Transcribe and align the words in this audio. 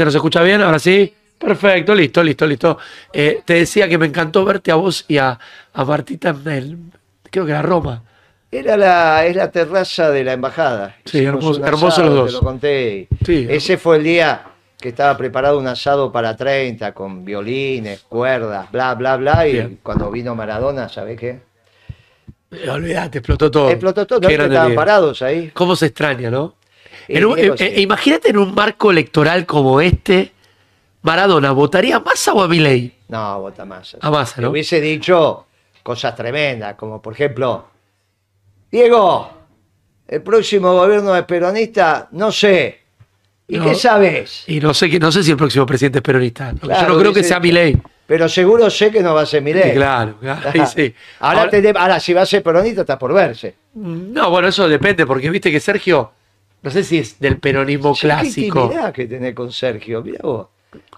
¿Se 0.00 0.04
nos 0.04 0.14
escucha 0.14 0.42
bien? 0.44 0.62
Ahora 0.62 0.78
sí. 0.78 1.12
Perfecto, 1.38 1.92
listo, 1.92 2.22
listo, 2.22 2.46
listo. 2.46 2.78
Eh, 3.12 3.40
te 3.44 3.54
decía 3.54 3.88
que 3.88 3.98
me 3.98 4.06
encantó 4.06 4.44
verte 4.44 4.70
a 4.70 4.76
vos 4.76 5.04
y 5.08 5.18
a, 5.18 5.36
a 5.72 5.84
Martita 5.84 6.28
en 6.28 6.48
el, 6.52 6.78
creo 7.28 7.44
que 7.44 7.50
era 7.50 7.62
Roma. 7.62 8.04
Era 8.52 8.76
la, 8.76 9.26
es 9.26 9.34
la 9.34 9.50
terraza 9.50 10.08
de 10.12 10.22
la 10.22 10.34
embajada. 10.34 10.94
Sí, 11.04 11.24
hermoso- 11.24 11.64
asado, 11.64 12.04
los 12.06 12.14
dos. 12.14 12.26
Te 12.26 12.32
lo 12.34 12.40
conté. 12.42 13.08
Sí. 13.26 13.44
Ese 13.50 13.76
fue 13.76 13.96
el 13.96 14.04
día 14.04 14.42
que 14.80 14.90
estaba 14.90 15.16
preparado 15.16 15.58
un 15.58 15.66
asado 15.66 16.12
para 16.12 16.36
30 16.36 16.92
con 16.92 17.24
violines, 17.24 18.04
cuerdas, 18.08 18.70
bla, 18.70 18.94
bla, 18.94 19.16
bla. 19.16 19.48
Y 19.48 19.52
Bien. 19.54 19.78
cuando 19.82 20.12
vino 20.12 20.32
Maradona, 20.36 20.88
¿sabés 20.88 21.18
qué? 21.18 21.40
Eh, 22.52 22.70
olvidate, 22.70 23.18
explotó 23.18 23.50
todo. 23.50 23.68
Explotó 23.70 24.06
todo, 24.06 24.20
Qué 24.20 24.34
estaban 24.34 24.76
parados 24.76 25.22
ahí. 25.22 25.50
¿Cómo 25.52 25.74
se 25.74 25.86
extraña, 25.86 26.30
no? 26.30 26.54
En 27.08 27.24
un- 27.24 27.38
eh, 27.38 27.52
eh, 27.58 27.80
imagínate 27.80 28.30
en 28.30 28.38
un 28.38 28.54
marco 28.54 28.90
electoral 28.90 29.46
como 29.46 29.80
este, 29.80 30.32
Maradona, 31.02 31.52
¿votaría 31.52 31.96
a 31.96 32.00
Massa 32.00 32.32
o 32.34 32.42
a 32.42 32.48
Milei? 32.48 32.94
No, 33.08 33.40
vota 33.40 33.64
más. 33.64 33.96
A 34.00 34.10
Massa, 34.10 34.40
Le 34.40 34.44
¿no? 34.44 34.50
hubiese 34.50 34.80
dicho 34.80 35.46
cosas 35.82 36.14
tremendas, 36.14 36.74
como 36.74 37.00
por 37.00 37.14
ejemplo, 37.14 37.66
Diego, 38.70 39.30
el 40.06 40.22
próximo 40.22 40.72
gobierno 40.74 41.16
es 41.16 41.24
peronista, 41.24 42.08
no 42.12 42.30
sé. 42.30 42.80
¿Y 43.50 43.56
No. 43.56 43.64
qué 43.64 43.74
sabes? 43.74 44.44
Y 44.46 44.60
no 44.60 44.74
sé, 44.74 44.90
que, 44.90 44.98
no 45.00 45.10
sé 45.10 45.22
si 45.22 45.30
el 45.30 45.36
próximo 45.38 45.64
presidente 45.64 45.98
es 46.00 46.02
peronista. 46.02 46.52
Yo 46.52 46.58
Claro, 46.60 46.92
no 46.94 47.00
creo 47.00 47.12
que 47.14 47.24
sea 47.24 47.40
Milei. 47.40 47.78
Pero 48.06 48.28
seguro 48.28 48.68
sé 48.68 48.90
que 48.90 49.02
no 49.02 49.14
va 49.14 49.22
a 49.22 49.26
ser 49.26 49.40
Milei. 49.42 49.70
Sí, 49.70 49.76
claro, 49.76 50.16
claro, 50.20 50.50
ahí 50.52 50.60
sí. 50.74 50.94
Ahora, 51.20 51.40
Ahora- 51.42 51.50
te- 51.50 51.72
ahora, 51.78 52.00
si 52.00 52.12
va 52.12 52.22
a 52.22 52.26
ser 52.26 52.42
peronista 52.42 52.82
está 52.82 52.98
por 52.98 53.14
verse. 53.14 53.54
No, 53.74 54.30
bueno, 54.30 54.48
eso 54.48 54.68
depende, 54.68 55.06
porque 55.06 55.30
viste 55.30 55.50
que 55.50 55.60
Sergio, 55.60 56.12
no 56.62 56.70
sé 56.70 56.82
si 56.84 56.98
es 56.98 57.18
del 57.20 57.38
peronismo 57.38 57.94
Sí, 57.94 58.00
Qué 58.02 58.06
clásico. 58.08 58.62
intimidad 58.64 58.92
que 58.92 59.06
tenés 59.06 59.34
con 59.34 59.52
Sergio, 59.52 60.02
mirá 60.02 60.20
vos. 60.22 60.46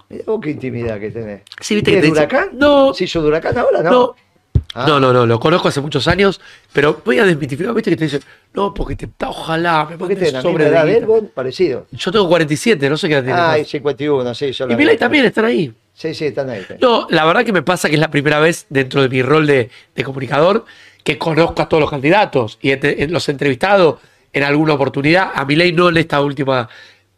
Mirá 0.08 0.24
vos 0.26 0.40
qué 0.42 0.50
intimidad 0.50 0.98
que 0.98 1.10
tenés. 1.10 1.42
Sí, 1.60 1.74
viste 1.74 1.90
¿Y 1.90 1.94
que 1.94 1.98
es 1.98 2.02
te 2.02 2.06
de 2.06 2.12
dice- 2.12 2.26
huracán? 2.26 2.48
No. 2.58 2.92
¿Se 2.94 3.04
hizo 3.04 3.22
de 3.22 3.28
huracán 3.28 3.56
ahora? 3.58 3.82
No. 3.82 3.90
No, 3.90 4.14
Ah. 4.74 4.84
no, 4.86 5.00
no, 5.00 5.12
no, 5.12 5.26
lo 5.26 5.40
conozco 5.40 5.66
hace 5.66 5.80
muchos 5.80 6.06
años, 6.06 6.40
pero 6.72 7.02
voy 7.04 7.18
a 7.18 7.24
desmitificar, 7.24 7.74
viste 7.74 7.90
que 7.90 7.96
te 7.96 8.04
dicen, 8.04 8.20
no, 8.54 8.72
porque 8.72 8.94
te 8.94 9.08
ojalá, 9.26 9.84
me 9.90 9.96
¿Por 9.98 10.06
qué 10.06 10.14
mandes 10.14 10.18
tenés 10.18 10.32
la 10.32 10.42
sobre 10.42 10.66
edad 10.68 10.84
de 10.84 10.90
él, 10.92 10.94
guita". 11.00 11.06
vos? 11.08 11.22
Parecido. 11.34 11.86
Yo 11.90 12.12
tengo 12.12 12.28
47, 12.28 12.88
no 12.88 12.96
sé 12.96 13.08
qué 13.08 13.14
edad 13.14 13.24
tiene. 13.24 13.38
Ah, 13.40 13.58
y 13.58 13.62
más. 13.62 13.68
51, 13.68 14.32
sí. 14.34 14.52
yo 14.52 14.66
y 14.66 14.70
la- 14.70 14.76
Milei 14.76 14.96
también 14.96 15.24
están 15.24 15.44
ahí. 15.46 15.72
Sí, 15.92 16.14
sí, 16.14 16.26
están 16.26 16.50
ahí. 16.50 16.64
No, 16.80 17.08
la 17.10 17.24
verdad 17.24 17.44
que 17.44 17.52
me 17.52 17.62
pasa 17.62 17.88
que 17.88 17.94
es 17.96 18.00
la 18.00 18.12
primera 18.12 18.38
vez 18.38 18.66
dentro 18.68 19.02
de 19.02 19.08
mi 19.08 19.22
rol 19.22 19.44
de, 19.48 19.70
de 19.96 20.04
comunicador 20.04 20.64
que 21.02 21.18
conozco 21.18 21.62
a 21.62 21.68
todos 21.68 21.80
los 21.80 21.90
candidatos 21.90 22.58
y 22.62 22.72
los 23.08 23.28
he 23.28 23.32
entrevistado 23.32 23.98
en 24.32 24.42
alguna 24.42 24.74
oportunidad. 24.74 25.30
A 25.34 25.44
Milei 25.44 25.72
no 25.72 25.88
en 25.88 25.96
esta 25.96 26.20
última, 26.20 26.68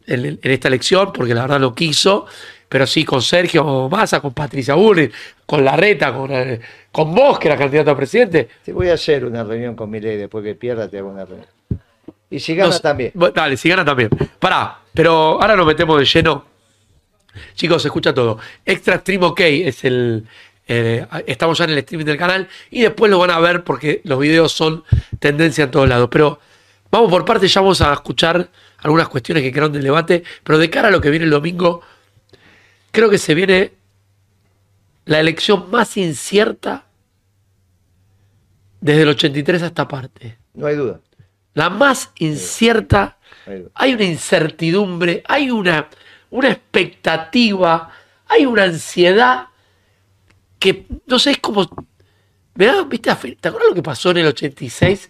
en, 0.05 0.25
en 0.41 0.51
esta 0.51 0.67
elección, 0.67 1.11
porque 1.13 1.33
la 1.33 1.41
verdad 1.41 1.59
no 1.59 1.73
quiso, 1.73 2.25
pero 2.69 2.87
sí 2.87 3.05
con 3.05 3.21
Sergio 3.21 3.87
Massa, 3.89 4.19
con 4.19 4.33
Patricia 4.33 4.73
Bullrich, 4.75 5.11
con 5.45 5.63
Larreta, 5.63 6.13
con, 6.13 6.31
eh, 6.31 6.59
con 6.91 7.13
vos, 7.13 7.37
que 7.39 7.47
era 7.47 7.57
candidato 7.57 7.91
a 7.91 7.97
presidente. 7.97 8.49
Te 8.63 8.73
voy 8.73 8.89
a 8.89 8.95
hacer 8.95 9.25
una 9.25 9.43
reunión 9.43 9.75
con 9.75 9.89
Milei 9.89 10.17
después 10.17 10.43
que 10.43 10.55
pierda, 10.55 10.89
te 10.89 10.97
hago 10.99 11.09
una 11.09 11.25
reunión. 11.25 11.47
Y 12.29 12.39
si 12.39 12.55
gana 12.55 12.71
No 12.71 12.79
también. 12.79 13.11
Dale, 13.13 13.57
si 13.57 13.69
gana 13.69 13.85
también. 13.85 14.09
Pará, 14.39 14.79
pero 14.91 15.39
ahora 15.39 15.55
nos 15.55 15.67
metemos 15.67 15.99
de 15.99 16.05
lleno. 16.05 16.45
Chicos, 17.53 17.81
se 17.83 17.89
escucha 17.89 18.11
todo. 18.13 18.39
Extra 18.65 18.97
Stream 18.97 19.21
OK 19.23 19.39
es 19.41 19.83
el. 19.85 20.25
eh, 20.67 21.05
estamos 21.27 21.57
ya 21.59 21.65
en 21.65 21.71
el 21.71 21.77
streaming 21.79 22.05
del 22.05 22.17
canal 22.17 22.47
y 22.71 22.81
después 22.81 23.11
lo 23.11 23.19
van 23.19 23.29
a 23.31 23.39
ver 23.39 23.63
porque 23.63 24.01
los 24.03 24.17
videos 24.19 24.51
son 24.51 24.83
tendencia 25.19 25.65
en 25.65 25.71
todos 25.71 25.87
lados. 25.87 26.09
Pero 26.11 26.39
vamos 26.93 27.09
por 27.09 27.25
partes, 27.25 27.51
ya 27.51 27.61
vamos 27.61 27.81
a 27.81 27.91
escuchar 27.91 28.49
algunas 28.77 29.09
cuestiones 29.09 29.43
que 29.43 29.51
quedaron 29.51 29.73
del 29.73 29.83
debate. 29.83 30.23
Pero 30.43 30.59
de 30.59 30.69
cara 30.69 30.89
a 30.89 30.91
lo 30.91 31.01
que 31.01 31.09
viene 31.09 31.25
el 31.25 31.31
domingo, 31.31 31.81
creo 32.91 33.09
que 33.09 33.17
se 33.17 33.33
viene 33.33 33.73
la 35.05 35.19
elección 35.19 35.71
más 35.71 35.97
incierta 35.97 36.85
desde 38.79 39.01
el 39.01 39.09
83 39.09 39.63
a 39.63 39.65
esta 39.67 39.87
parte. 39.87 40.37
No 40.53 40.67
hay 40.67 40.75
duda. 40.75 40.99
La 41.55 41.71
más 41.71 42.11
incierta 42.19 43.17
no 43.47 43.53
hay 43.53 43.59
duda. 43.59 43.71
hay 43.73 43.93
una 43.93 44.03
incertidumbre, 44.03 45.23
hay 45.27 45.49
una, 45.49 45.89
una 46.29 46.51
expectativa, 46.51 47.89
hay 48.27 48.45
una 48.45 48.63
ansiedad 48.65 49.47
que, 50.59 50.85
no 51.07 51.17
sé, 51.17 51.31
es 51.31 51.39
como... 51.39 51.67
¿viste? 52.55 53.15
¿Te 53.41 53.47
acuerdas 53.47 53.69
lo 53.69 53.75
que 53.75 53.81
pasó 53.81 54.11
en 54.11 54.17
el 54.17 54.27
86? 54.27 55.09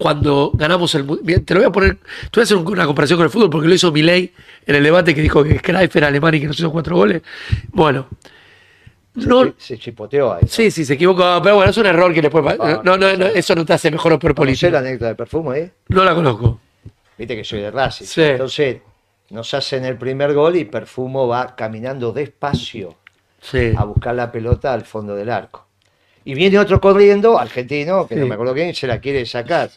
Cuando 0.00 0.50
ganamos 0.54 0.94
el... 0.94 1.06
Te 1.44 1.54
lo 1.54 1.60
voy 1.60 1.68
a 1.68 1.72
poner... 1.72 1.96
Te 1.96 2.02
voy 2.36 2.40
a 2.40 2.42
hacer 2.44 2.56
un- 2.56 2.66
una 2.66 2.86
comparación 2.86 3.18
con 3.18 3.24
el 3.24 3.30
fútbol 3.30 3.50
porque 3.50 3.68
lo 3.68 3.74
hizo 3.74 3.92
Milei 3.92 4.32
en 4.66 4.74
el 4.74 4.82
debate 4.82 5.14
que 5.14 5.20
dijo 5.20 5.44
que 5.44 5.60
Cruyff 5.60 5.94
era 5.94 6.08
alemán 6.08 6.34
y 6.34 6.40
que 6.40 6.46
nos 6.46 6.58
hizo 6.58 6.70
cuatro 6.72 6.96
goles. 6.96 7.20
Bueno. 7.68 8.06
No, 9.14 9.44
Se, 9.44 9.54
se 9.58 9.78
chipoteó 9.78 10.32
ahí. 10.32 10.42
sí, 10.46 10.70
sí, 10.70 10.84
se 10.84 10.94
equivocó, 10.94 11.40
pero 11.42 11.56
bueno, 11.56 11.70
es 11.70 11.76
un 11.76 11.84
error 11.86 12.14
que 12.14 12.22
le 12.22 12.30
puede 12.30 12.56
Ah, 12.60 12.80
No, 12.84 12.96
no, 12.96 13.16
no, 13.16 13.26
eso 13.26 13.54
no 13.56 13.66
te 13.66 13.72
hace 13.72 13.90
mejor 13.90 14.12
o 14.12 14.18
peor 14.20 14.34
¿Conocés 14.34 14.60
político. 14.60 14.70
la 14.72 14.78
anécdota 14.78 15.08
de 15.08 15.14
perfume 15.16 15.56
ahí? 15.56 15.70
No 15.88 16.04
la 16.04 16.14
conozco. 16.14 16.60
Viste 17.18 17.36
que 17.36 17.44
soy 17.44 17.60
de 17.60 17.70
Racing. 17.72 18.06
Sí. 18.06 18.22
Entonces, 18.22 18.78
nos 19.30 19.52
hacen 19.52 19.84
el 19.84 19.96
primer 19.98 20.32
gol 20.32 20.56
y 20.56 20.64
Perfumo 20.64 21.26
va 21.28 21.54
caminando 21.56 22.12
despacio 22.12 22.96
Sí. 23.40 23.72
a 23.76 23.84
buscar 23.84 24.14
la 24.14 24.30
pelota 24.32 24.72
al 24.72 24.82
fondo 24.86 25.14
del 25.16 25.28
arco. 25.30 25.66
Y 26.24 26.34
viene 26.34 26.58
otro 26.58 26.80
corriendo, 26.80 27.38
argentino, 27.38 28.06
que 28.06 28.16
no 28.16 28.26
me 28.26 28.34
acuerdo 28.34 28.54
quién, 28.54 28.74
se 28.74 28.86
la 28.86 29.00
quiere 29.00 29.24
sacar. 29.26 29.70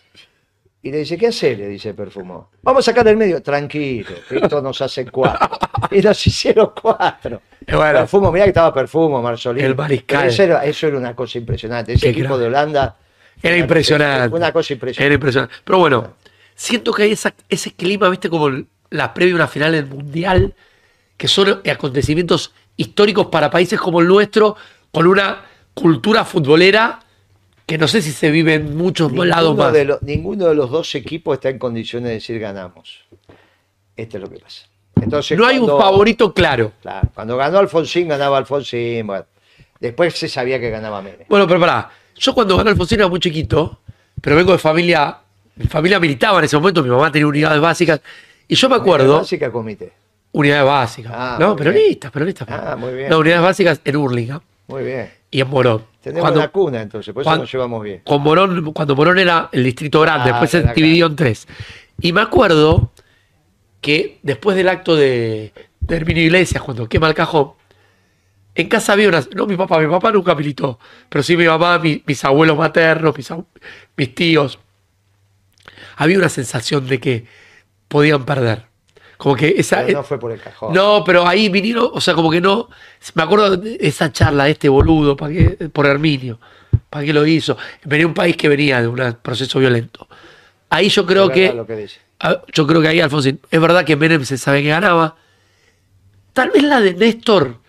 Y 0.81 0.91
le 0.91 0.97
dice, 0.97 1.17
¿qué 1.17 1.27
hace? 1.27 1.55
Le 1.55 1.67
dice 1.69 1.93
Perfumo. 1.93 2.49
Vamos 2.61 2.85
a 2.85 2.91
sacar 2.91 3.05
del 3.05 3.15
medio. 3.15 3.41
Tranquilo, 3.41 4.09
que 4.27 4.37
esto 4.37 4.61
nos 4.61 4.81
hace 4.81 5.05
cuatro. 5.05 5.57
Y 5.91 6.01
nos 6.01 6.27
hicieron 6.27 6.71
cuatro. 6.79 7.41
Bueno. 7.71 7.99
Perfumo, 7.99 8.31
mirá 8.33 8.43
que 8.45 8.49
estaba 8.49 8.73
Perfumo, 8.73 9.21
Marzolini. 9.21 9.65
El 9.65 9.75
mariscal. 9.75 10.27
Eso 10.27 10.43
era, 10.43 10.65
eso 10.65 10.87
era 10.87 10.97
una 10.97 11.15
cosa 11.15 11.37
impresionante. 11.37 11.93
Ese 11.93 12.07
Qué 12.07 12.09
equipo 12.19 12.37
de 12.37 12.47
Holanda. 12.47 12.97
Era 13.41 13.55
impresionante. 13.55 14.35
Una 14.35 14.51
cosa 14.51 14.73
impresionante. 14.73 15.05
Era 15.05 15.15
impresionante. 15.15 15.55
Pero 15.63 15.77
bueno, 15.77 16.13
siento 16.55 16.91
que 16.91 17.03
hay 17.03 17.11
esa- 17.13 17.33
ese 17.47 17.71
clima, 17.73 18.09
viste, 18.09 18.29
como 18.29 18.49
la 18.89 19.13
previa 19.13 19.33
a 19.33 19.37
una 19.37 19.47
final 19.47 19.71
del 19.71 19.85
Mundial, 19.85 20.53
que 21.15 21.29
son 21.29 21.61
acontecimientos 21.65 22.53
históricos 22.75 23.27
para 23.27 23.49
países 23.49 23.79
como 23.79 24.01
el 24.01 24.07
nuestro, 24.07 24.57
con 24.91 25.07
una 25.07 25.45
cultura 25.73 26.25
futbolera 26.25 26.99
que 27.65 27.77
no 27.77 27.87
sé 27.87 28.01
si 28.01 28.11
se 28.11 28.29
vive 28.29 28.55
en 28.55 28.75
muchos 28.75 29.11
lados 29.13 29.55
más. 29.55 29.71
de, 29.71 29.97
ninguno 30.01 30.47
de 30.47 30.55
los 30.55 30.69
dos 30.69 30.93
equipos 30.95 31.35
está 31.35 31.49
en 31.49 31.59
condiciones 31.59 32.09
de 32.09 32.13
decir 32.15 32.39
ganamos. 32.39 33.05
Esto 33.95 34.17
es 34.17 34.23
lo 34.23 34.29
que 34.29 34.39
pasa. 34.39 34.67
Entonces, 35.01 35.37
No 35.37 35.45
hay 35.45 35.57
un 35.57 35.67
favorito 35.67 36.33
claro. 36.33 36.71
Claro, 36.81 37.09
cuando 37.13 37.37
ganó 37.37 37.59
Alfonsín, 37.59 38.07
ganaba 38.07 38.37
Alfonsín. 38.37 39.07
bueno. 39.07 39.25
Después 39.79 40.13
se 40.17 40.29
sabía 40.29 40.59
que 40.59 40.69
ganaba 40.69 41.01
Menem. 41.01 41.25
Bueno, 41.27 41.47
pero 41.47 41.59
pará. 41.59 41.89
Yo 42.15 42.33
cuando 42.33 42.55
ganó 42.57 42.69
Alfonsín 42.69 42.99
era 42.99 43.07
muy 43.07 43.19
chiquito, 43.19 43.79
pero 44.21 44.35
vengo 44.35 44.51
de 44.51 44.57
familia. 44.57 45.17
Mi 45.55 45.65
familia 45.65 45.99
militaba 45.99 46.39
en 46.39 46.45
ese 46.45 46.57
momento, 46.57 46.81
mi 46.81 46.89
mamá 46.89 47.11
tenía 47.11 47.27
unidades 47.27 47.61
básicas. 47.61 48.01
Y 48.47 48.55
yo 48.55 48.69
me 48.69 48.75
acuerdo. 48.75 49.17
Básica 49.17 49.51
comité. 49.51 49.93
Unidades 50.31 50.65
básicas. 50.65 51.11
Ah, 51.15 51.37
no, 51.39 51.55
peronistas, 51.55 52.11
peronistas. 52.11 52.47
Ah, 52.49 52.75
muy 52.75 52.93
bien. 52.93 53.09
No, 53.09 53.19
unidades 53.19 53.43
básicas 53.43 53.81
en 53.83 53.95
Hurlingham 53.95 54.41
Muy 54.67 54.83
bien. 54.83 55.22
Y 55.33 55.41
en 55.41 55.49
Morón. 55.49 55.83
Tenemos 56.01 56.21
Cuando- 56.21 56.39
una 56.39 56.47
cuna 56.49 56.81
entonces, 56.81 57.13
por 57.13 57.21
eso 57.21 57.27
cuando- 57.29 57.43
nos 57.43 57.51
llevamos 57.51 57.83
bien. 57.83 58.01
con 58.05 58.21
Morón, 58.21 58.71
cuando 58.73 58.95
Morón 58.95 59.19
era 59.19 59.49
el 59.51 59.63
distrito 59.63 59.99
grande, 60.01 60.29
Ah, 60.29 60.39
después 60.39 60.51
se 60.51 60.73
dividió 60.73 61.07
en 61.07 61.15
tres. 61.15 61.47
Y 61.99 62.13
me 62.13 62.21
acuerdo 62.21 62.91
que 63.81 64.19
después 64.23 64.55
del 64.55 64.69
acto 64.69 64.95
de, 64.95 65.51
de 65.79 65.95
Herminio 65.95 66.23
Iglesias, 66.23 66.61
cuando 66.63 66.87
quema 66.87 67.07
el 67.07 67.13
cajón, 67.15 67.51
en 68.55 68.67
casa 68.69 68.93
había 68.93 69.07
una. 69.09 69.23
No 69.35 69.45
mi 69.47 69.57
papá, 69.57 69.79
mi 69.79 69.87
papá 69.87 70.11
nunca 70.11 70.35
militó, 70.35 70.77
pero 71.09 71.23
sí 71.23 71.35
mi 71.35 71.45
mamá, 71.45 71.79
mi- 71.79 72.03
mis 72.05 72.23
abuelos 72.23 72.57
maternos, 72.57 73.17
mis, 73.17 73.29
mis 73.97 74.13
tíos. 74.15 74.59
Había 75.95 76.17
una 76.17 76.29
sensación 76.29 76.87
de 76.87 76.99
que 76.99 77.25
podían 77.87 78.25
perder. 78.25 78.65
Como 79.23 79.37
que 79.37 79.55
esa. 79.57 79.85
Pero 79.85 79.99
no 79.99 80.03
fue 80.03 80.19
por 80.19 80.33
el 80.33 80.41
cajón. 80.41 80.73
No, 80.73 81.01
pero 81.05 81.25
ahí 81.25 81.47
vinieron, 81.47 81.89
o 81.93 82.01
sea, 82.01 82.13
como 82.13 82.29
que 82.29 82.41
no. 82.41 82.67
Me 83.13 83.23
acuerdo 83.23 83.55
de 83.55 83.77
esa 83.79 84.11
charla 84.11 84.43
de 84.43 84.51
este 84.51 84.67
boludo 84.67 85.15
¿para 85.15 85.31
qué? 85.33 85.69
por 85.71 85.85
Herminio. 85.85 86.41
¿Para 86.89 87.05
qué 87.05 87.13
lo 87.13 87.25
hizo? 87.25 87.55
Venía 87.85 88.05
un 88.05 88.13
país 88.13 88.35
que 88.35 88.49
venía 88.49 88.81
de 88.81 88.87
un 88.89 89.17
proceso 89.21 89.59
violento. 89.59 90.09
Ahí 90.69 90.89
yo 90.89 91.05
creo 91.05 91.27
Es 91.29 91.31
que. 91.31 91.53
lo 91.53 91.65
que 91.65 91.77
dice. 91.77 92.01
Yo 92.51 92.67
creo 92.67 92.81
que 92.81 92.89
ahí, 92.89 92.99
Alfonsín. 92.99 93.39
Es 93.49 93.61
verdad 93.61 93.85
que 93.85 93.95
Menem 93.95 94.25
se 94.25 94.37
sabe 94.37 94.61
que 94.61 94.67
ganaba. 94.69 95.15
Tal 96.33 96.49
vez 96.49 96.63
la 96.63 96.81
de 96.81 96.93
Néstor 96.93 97.59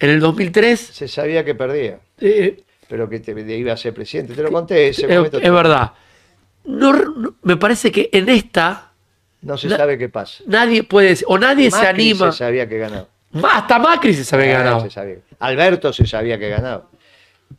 en 0.00 0.10
el 0.10 0.18
2003. 0.18 0.80
Se 0.80 1.06
sabía 1.06 1.44
que 1.44 1.54
perdía, 1.54 2.00
eh, 2.20 2.62
pero 2.88 3.08
que 3.08 3.20
te, 3.20 3.56
iba 3.56 3.72
a 3.72 3.76
ser 3.76 3.94
presidente. 3.94 4.34
Te 4.34 4.42
lo 4.42 4.50
conté 4.50 4.88
ese 4.88 5.02
es, 5.06 5.16
momento. 5.16 5.38
es 5.38 5.52
verdad. 5.52 5.92
No, 6.64 6.92
no- 6.92 7.34
me 7.42 7.56
parece 7.56 7.92
que 7.92 8.08
en 8.12 8.28
esta 8.28 8.93
No 9.44 9.56
se 9.58 9.68
Na- 9.68 9.76
sabe 9.76 9.98
qué 9.98 10.08
pasa. 10.08 10.42
nadie 10.46 10.82
puede 10.82 11.08
decir, 11.08 11.26
o 11.28 11.38
nadie 11.38 11.70
se 11.70 11.86
anima. 11.86 12.32
Se 12.32 12.38
sabía 12.38 12.68
que 12.68 12.78
ganaba. 12.78 13.06
Hasta 13.42 13.78
Macri 13.78 14.14
se 14.14 14.24
sabe 14.24 14.44
que 14.44 14.54
Ah, 14.54 14.58
ganaba. 14.58 14.80
se 14.80 14.90
sabía. 14.90 15.16
Alberto 15.40 15.92
se 15.92 16.06
sabía 16.06 16.38
que 16.38 16.48
ganaba. 16.48 16.86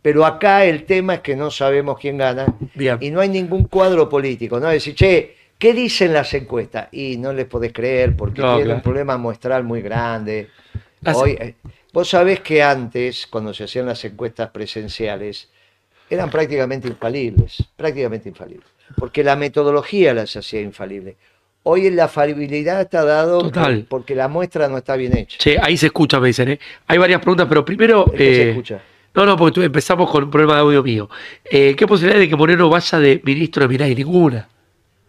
Pero 0.02 0.26
acá 0.26 0.66
el 0.66 0.84
tema 0.86 1.16
es 1.16 1.20
que 1.22 1.36
no 1.36 1.52
sabemos 1.52 1.98
quién 2.00 2.18
gana 2.18 2.48
Bien. 2.74 2.98
y 3.02 3.12
no 3.12 3.22
hay 3.22 3.30
ningún 3.30 3.66
cuadro 3.66 4.10
político. 4.10 4.60
No 4.60 4.68
es 4.70 4.74
decir, 4.84 4.96
che, 4.96 5.36
¿Qué 5.58 5.74
dicen 5.74 6.12
las 6.12 6.34
encuestas? 6.34 6.90
Y 6.92 7.16
no 7.16 7.32
les 7.32 7.46
podés 7.46 7.72
creer 7.72 8.14
porque 8.18 8.42
No, 8.42 8.50
tienen 8.50 8.66
claro. 8.66 8.76
un 8.80 8.84
problema 8.84 9.18
muestral 9.18 9.64
muy 9.64 9.82
grande. 9.82 10.50
Las- 11.00 11.16
Hoy, 11.16 11.32
eh, 11.40 11.56
vos 11.94 12.10
sabés 12.10 12.42
que 12.42 12.62
antes, 12.62 13.26
cuando 13.28 13.54
se 13.54 13.64
hacían 13.64 13.86
las 13.86 14.04
encuestas 14.04 14.50
presenciales, 14.50 15.48
eran 16.10 16.30
prácticamente 16.30 16.90
infalibles, 16.90 17.64
prácticamente 17.78 18.28
infalibles, 18.28 18.68
porque 18.98 19.24
la 19.24 19.38
metodología 19.38 20.14
las 20.14 20.36
hacía 20.36 20.60
infalibles. 20.60 21.16
Hoy 21.68 21.90
la 21.90 22.08
falibilidad 22.08 22.80
está 22.82 23.04
dado 23.04 23.40
Total. 23.40 23.88
porque 23.90 24.14
la 24.14 24.28
muestra 24.28 24.68
no 24.68 24.78
está 24.78 24.96
bien 24.96 25.18
hecha. 25.18 25.38
Che, 25.40 25.58
ahí 25.60 25.78
se 25.78 25.88
escucha, 25.88 26.20
me 26.20 26.28
dicen, 26.28 26.50
¿eh? 26.50 26.60
Hay 26.86 27.00
varias 27.00 27.20
preguntas, 27.22 27.48
pero 27.50 27.66
primero. 27.66 28.06
¿De 28.06 28.18
qué 28.18 28.36
se 28.36 28.42
eh, 28.44 28.50
escucha? 28.52 28.82
No, 29.16 29.26
no, 29.26 29.36
porque 29.36 29.56
tú- 29.56 29.62
empezamos 29.64 30.12
con 30.12 30.26
un 30.26 30.30
problema 30.30 30.54
de 30.54 30.60
audio 30.60 30.84
mío. 30.84 31.10
Eh, 31.44 31.76
¿Qué 31.76 31.88
posibilidad 31.88 32.20
de 32.20 32.30
que 32.30 32.36
Moreno 32.36 32.70
vaya 32.70 33.00
de 33.00 33.20
ministro 33.24 33.64
de 33.64 33.68
Milay? 33.70 33.96
Ninguna. 33.96 34.48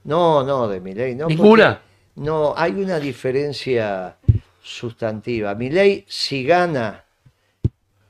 No, 0.04 0.42
no, 0.44 0.66
de 0.66 0.80
mi 0.80 0.94
ley. 0.94 1.14
No, 1.14 1.26
¿Ninguna? 1.26 1.80
No, 2.14 2.54
hay 2.56 2.72
una 2.72 2.98
diferencia 3.00 4.16
sustantiva. 4.62 5.54
Mi 5.54 5.68
ley, 5.68 6.06
si 6.08 6.42
gana, 6.44 7.04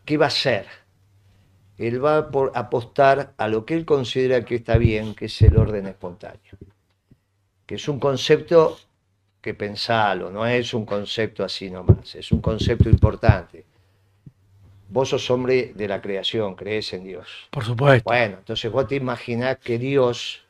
¿qué 0.04 0.16
va 0.16 0.26
a 0.26 0.28
hacer? 0.28 0.66
Él 1.78 2.04
va 2.04 2.18
a 2.18 2.28
por 2.30 2.52
apostar 2.54 3.32
a 3.36 3.48
lo 3.48 3.64
que 3.64 3.74
él 3.74 3.84
considera 3.84 4.44
que 4.44 4.54
está 4.54 4.78
bien, 4.78 5.14
que 5.16 5.24
es 5.24 5.42
el 5.42 5.56
orden 5.56 5.86
espontáneo. 5.86 6.40
Que 7.66 7.74
es 7.74 7.88
un 7.88 7.98
concepto 7.98 8.78
que 9.40 9.54
pensalo, 9.54 10.30
no 10.30 10.46
es 10.46 10.72
un 10.72 10.86
concepto 10.86 11.44
así 11.44 11.70
nomás, 11.70 12.14
es 12.14 12.32
un 12.32 12.40
concepto 12.40 12.88
importante. 12.88 13.64
Vos 14.88 15.08
sos 15.08 15.30
hombre 15.30 15.72
de 15.74 15.88
la 15.88 16.00
creación, 16.00 16.54
crees 16.54 16.92
en 16.92 17.04
Dios. 17.04 17.48
Por 17.50 17.64
supuesto. 17.64 18.08
Bueno, 18.08 18.36
entonces 18.38 18.70
vos 18.70 18.86
te 18.86 18.94
imaginás 18.94 19.58
que 19.58 19.78
Dios 19.78 20.44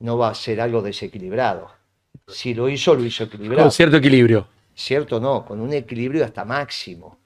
no 0.00 0.18
va 0.18 0.28
a 0.28 0.30
hacer 0.32 0.60
algo 0.60 0.82
desequilibrado. 0.82 1.70
Si 2.26 2.54
lo 2.54 2.68
hizo, 2.68 2.94
lo 2.94 3.04
hizo 3.04 3.24
equilibrado. 3.24 3.62
Con 3.62 3.72
cierto 3.72 3.96
equilibrio. 3.98 4.46
¿Cierto? 4.74 5.20
No, 5.20 5.44
con 5.44 5.60
un 5.60 5.72
equilibrio 5.72 6.24
hasta 6.24 6.44
máximo. 6.44 7.18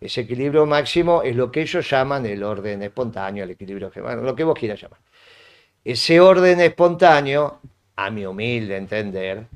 Ese 0.00 0.22
equilibrio 0.22 0.64
máximo 0.64 1.22
es 1.22 1.34
lo 1.34 1.50
que 1.50 1.62
ellos 1.62 1.88
llaman 1.90 2.24
el 2.24 2.42
orden 2.42 2.82
espontáneo, 2.82 3.44
el 3.44 3.50
equilibrio 3.50 3.90
bueno, 4.00 4.22
lo 4.22 4.34
que 4.34 4.44
vos 4.44 4.58
quieras 4.58 4.80
llamar. 4.80 5.00
Ese 5.84 6.20
orden 6.20 6.60
espontáneo, 6.60 7.60
a 7.98 8.10
mi 8.10 8.24
humilde 8.24 8.76
entender, 8.76 9.46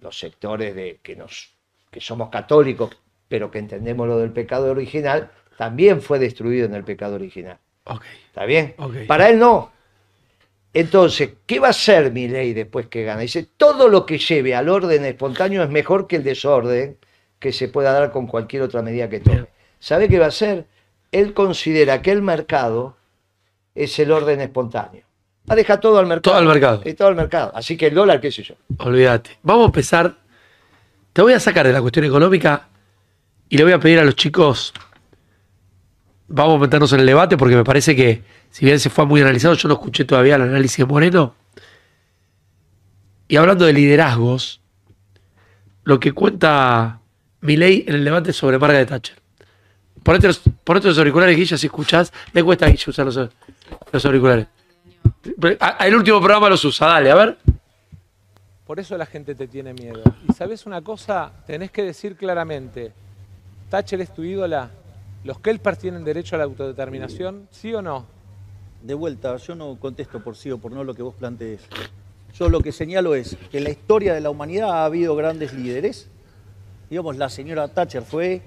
los 0.00 0.16
sectores 0.16 0.72
de 0.74 1.00
que 1.02 1.16
nos 1.16 1.50
que 1.90 2.00
somos 2.00 2.28
católicos, 2.28 2.96
pero 3.26 3.50
que 3.50 3.58
entendemos 3.58 4.06
lo 4.06 4.18
del 4.18 4.30
pecado 4.30 4.70
original, 4.70 5.32
también 5.56 6.00
fue 6.00 6.20
destruido 6.20 6.66
en 6.66 6.74
el 6.74 6.84
pecado 6.84 7.16
original. 7.16 7.58
Ok. 7.84 8.04
¿Está 8.26 8.44
bien? 8.44 8.74
Ok. 8.78 8.94
Para 9.08 9.28
él 9.28 9.40
no. 9.40 9.72
Entonces, 10.72 11.30
¿qué 11.44 11.58
va 11.58 11.68
a 11.68 11.70
hacer 11.70 12.12
mi 12.12 12.28
ley 12.28 12.52
después 12.52 12.86
que 12.86 13.02
gana? 13.02 13.22
Dice, 13.22 13.48
todo 13.56 13.88
lo 13.88 14.06
que 14.06 14.18
lleve 14.18 14.54
al 14.54 14.68
orden 14.68 15.04
espontáneo 15.04 15.64
es 15.64 15.70
mejor 15.70 16.06
que 16.06 16.16
el 16.16 16.22
desorden 16.22 16.98
que 17.40 17.52
se 17.52 17.66
pueda 17.66 17.92
dar 17.92 18.12
con 18.12 18.28
cualquier 18.28 18.62
otra 18.62 18.80
medida 18.80 19.08
que 19.08 19.18
tome. 19.18 19.48
¿Sabe 19.80 20.08
qué 20.08 20.20
va 20.20 20.26
a 20.26 20.28
hacer? 20.28 20.66
Él 21.10 21.34
considera 21.34 22.00
que 22.00 22.12
el 22.12 22.22
mercado 22.22 22.96
es 23.74 23.98
el 23.98 24.12
orden 24.12 24.40
espontáneo. 24.40 25.07
Va 25.48 25.54
a 25.54 25.56
dejar 25.56 25.80
todo 25.80 25.98
al 25.98 26.06
mercado. 26.06 26.32
Todo 26.32 26.36
al 26.36 26.46
mercado. 26.46 26.82
Y 26.84 26.94
todo 26.94 27.08
al 27.08 27.14
mercado. 27.14 27.52
Así 27.54 27.76
que 27.76 27.86
el 27.86 27.94
dólar, 27.94 28.20
qué 28.20 28.30
sé 28.30 28.42
yo. 28.42 28.54
Olvídate. 28.78 29.38
Vamos 29.42 29.62
a 29.62 29.66
empezar. 29.66 30.18
Te 31.12 31.22
voy 31.22 31.32
a 31.32 31.40
sacar 31.40 31.66
de 31.66 31.72
la 31.72 31.80
cuestión 31.80 32.04
económica 32.04 32.68
y 33.48 33.56
le 33.56 33.64
voy 33.64 33.72
a 33.72 33.80
pedir 33.80 33.98
a 33.98 34.04
los 34.04 34.14
chicos. 34.14 34.74
Vamos 36.28 36.56
a 36.56 36.58
meternos 36.58 36.92
en 36.92 37.00
el 37.00 37.06
debate 37.06 37.38
porque 37.38 37.56
me 37.56 37.64
parece 37.64 37.96
que, 37.96 38.22
si 38.50 38.66
bien 38.66 38.78
se 38.78 38.90
fue 38.90 39.06
muy 39.06 39.22
analizado, 39.22 39.54
yo 39.54 39.68
no 39.68 39.74
escuché 39.74 40.04
todavía 40.04 40.36
el 40.36 40.42
análisis 40.42 40.78
de 40.78 40.84
Moreno. 40.84 41.34
Y 43.26 43.36
hablando 43.36 43.64
de 43.64 43.72
liderazgos, 43.72 44.60
lo 45.84 45.98
que 45.98 46.12
cuenta 46.12 47.00
Milei 47.40 47.84
en 47.86 47.94
el 47.94 48.04
debate 48.04 48.34
sobre 48.34 48.58
Margaret 48.58 48.88
Thatcher. 48.88 49.16
Ponete 50.02 50.26
los, 50.26 50.40
ponete 50.64 50.88
los 50.88 50.98
auriculares, 50.98 51.36
Guilla, 51.36 51.56
si 51.56 51.66
escuchás. 51.66 52.12
Le 52.32 52.44
cuesta 52.44 52.66
a 52.66 52.68
Guilla 52.68 52.84
usar 52.86 53.06
los, 53.06 53.16
los 53.92 54.04
auriculares. 54.04 54.46
A- 55.60 55.76
a- 55.82 55.86
El 55.86 55.94
último 55.96 56.18
programa 56.18 56.48
los 56.48 56.64
usa, 56.64 56.86
dale, 56.88 57.10
a 57.10 57.14
ver. 57.14 57.38
Por 58.66 58.78
eso 58.78 58.96
la 58.98 59.06
gente 59.06 59.34
te 59.34 59.48
tiene 59.48 59.72
miedo. 59.72 60.02
Y 60.28 60.32
sabes 60.34 60.66
una 60.66 60.82
cosa, 60.82 61.32
tenés 61.46 61.70
que 61.70 61.82
decir 61.82 62.16
claramente, 62.16 62.92
Thatcher 63.70 64.00
es 64.02 64.12
tu 64.14 64.22
ídola, 64.24 64.70
los 65.24 65.38
Kelpers 65.40 65.78
tienen 65.78 66.04
derecho 66.04 66.36
a 66.36 66.38
la 66.38 66.44
autodeterminación, 66.44 67.48
¿sí 67.50 67.72
o 67.74 67.80
no? 67.82 68.04
De 68.82 68.94
vuelta, 68.94 69.36
yo 69.38 69.54
no 69.54 69.76
contesto 69.80 70.20
por 70.22 70.36
sí 70.36 70.50
o 70.50 70.58
por 70.58 70.70
no 70.72 70.84
lo 70.84 70.94
que 70.94 71.02
vos 71.02 71.14
plantees. 71.14 71.62
Yo 72.38 72.48
lo 72.48 72.60
que 72.60 72.70
señalo 72.72 73.14
es 73.14 73.36
que 73.50 73.58
en 73.58 73.64
la 73.64 73.70
historia 73.70 74.14
de 74.14 74.20
la 74.20 74.30
humanidad 74.30 74.70
ha 74.70 74.84
habido 74.84 75.16
grandes 75.16 75.52
líderes. 75.54 76.08
Digamos, 76.90 77.16
la 77.16 77.28
señora 77.30 77.68
Thatcher 77.68 78.02
fue, 78.02 78.42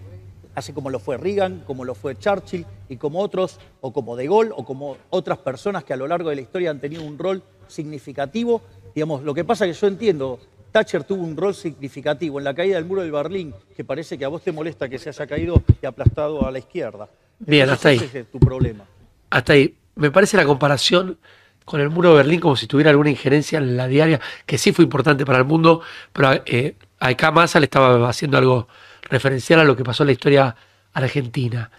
así 0.56 0.74
como 0.74 0.90
lo 0.90 1.00
fue 1.00 1.18
Reagan, 1.18 1.64
como 1.66 1.86
lo 1.86 1.96
fue 1.96 2.18
Churchill 2.18 2.66
y 2.90 2.98
como 2.98 3.20
otros, 3.20 3.60
o 3.82 3.92
como 3.94 4.16
De 4.16 4.26
Gaulle, 4.28 4.52
o 4.56 4.66
como 4.66 4.98
otras 5.10 5.38
personas 5.40 5.84
que 5.84 5.94
a 5.94 5.98
lo 5.98 6.08
largo 6.08 6.30
de 6.30 6.36
la 6.36 6.42
historia 6.42 6.70
han 6.72 6.80
tenido 6.80 7.04
un 7.04 7.18
rol 7.18 7.42
significativo. 7.68 8.62
Digamos, 8.94 9.24
lo 9.24 9.34
que 9.34 9.44
pasa 9.44 9.66
es 9.66 9.76
que 9.78 9.82
yo 9.82 9.88
entiendo, 9.88 10.40
Thatcher 10.72 11.04
tuvo 11.04 11.24
un 11.24 11.36
rol 11.36 11.54
significativo 11.56 12.40
en 12.40 12.46
la 12.46 12.54
caída 12.54 12.76
del 12.76 12.86
muro 12.86 13.02
del 13.02 13.12
Berlín, 13.12 13.54
que 13.76 13.84
parece 13.84 14.18
que 14.18 14.26
a 14.26 14.28
vos 14.28 14.42
te 14.42 14.52
molesta 14.52 14.88
que 14.90 14.98
se 15.00 15.10
haya 15.10 15.28
caído 15.28 15.62
y 15.82 15.86
aplastado 15.86 16.46
a 16.46 16.52
la 16.52 16.60
izquierda. 16.60 17.08
Bien, 17.40 17.64
Entonces, 17.64 17.74
hasta 17.86 17.90
ahí. 17.90 17.98
ese 18.10 18.20
es 18.22 18.32
tu 18.32 18.40
problema. 18.40 18.86
hasta 19.30 19.54
ahí. 19.54 19.76
Me 19.96 20.10
parece 20.12 20.38
la 20.38 20.46
comparación 20.46 21.18
con 21.66 21.80
el 21.82 21.90
muro 21.90 22.10
de 22.12 22.16
Berlín 22.16 22.40
como 22.40 22.56
si 22.56 22.66
tuviera 22.68 22.90
alguna 22.90 23.10
injerencia 23.10 23.58
en 23.60 23.76
la 23.78 23.88
diaria, 23.88 24.20
que 24.46 24.58
sí 24.58 24.72
fue 24.72 24.84
importante 24.84 25.26
para 25.26 25.38
el 25.40 25.46
mundo, 25.46 25.82
pero 26.14 26.32
eh, 26.46 26.76
acá 27.00 27.30
Massa 27.32 27.60
le 27.60 27.66
estaba 27.66 28.08
haciendo 28.10 28.38
algo 28.38 28.68
referencial 29.12 29.60
a 29.60 29.64
lo 29.64 29.76
que 29.76 29.84
pasó 29.84 30.02
en 30.04 30.08
la 30.08 30.14
historia 30.14 30.56
argentina. 30.94 31.70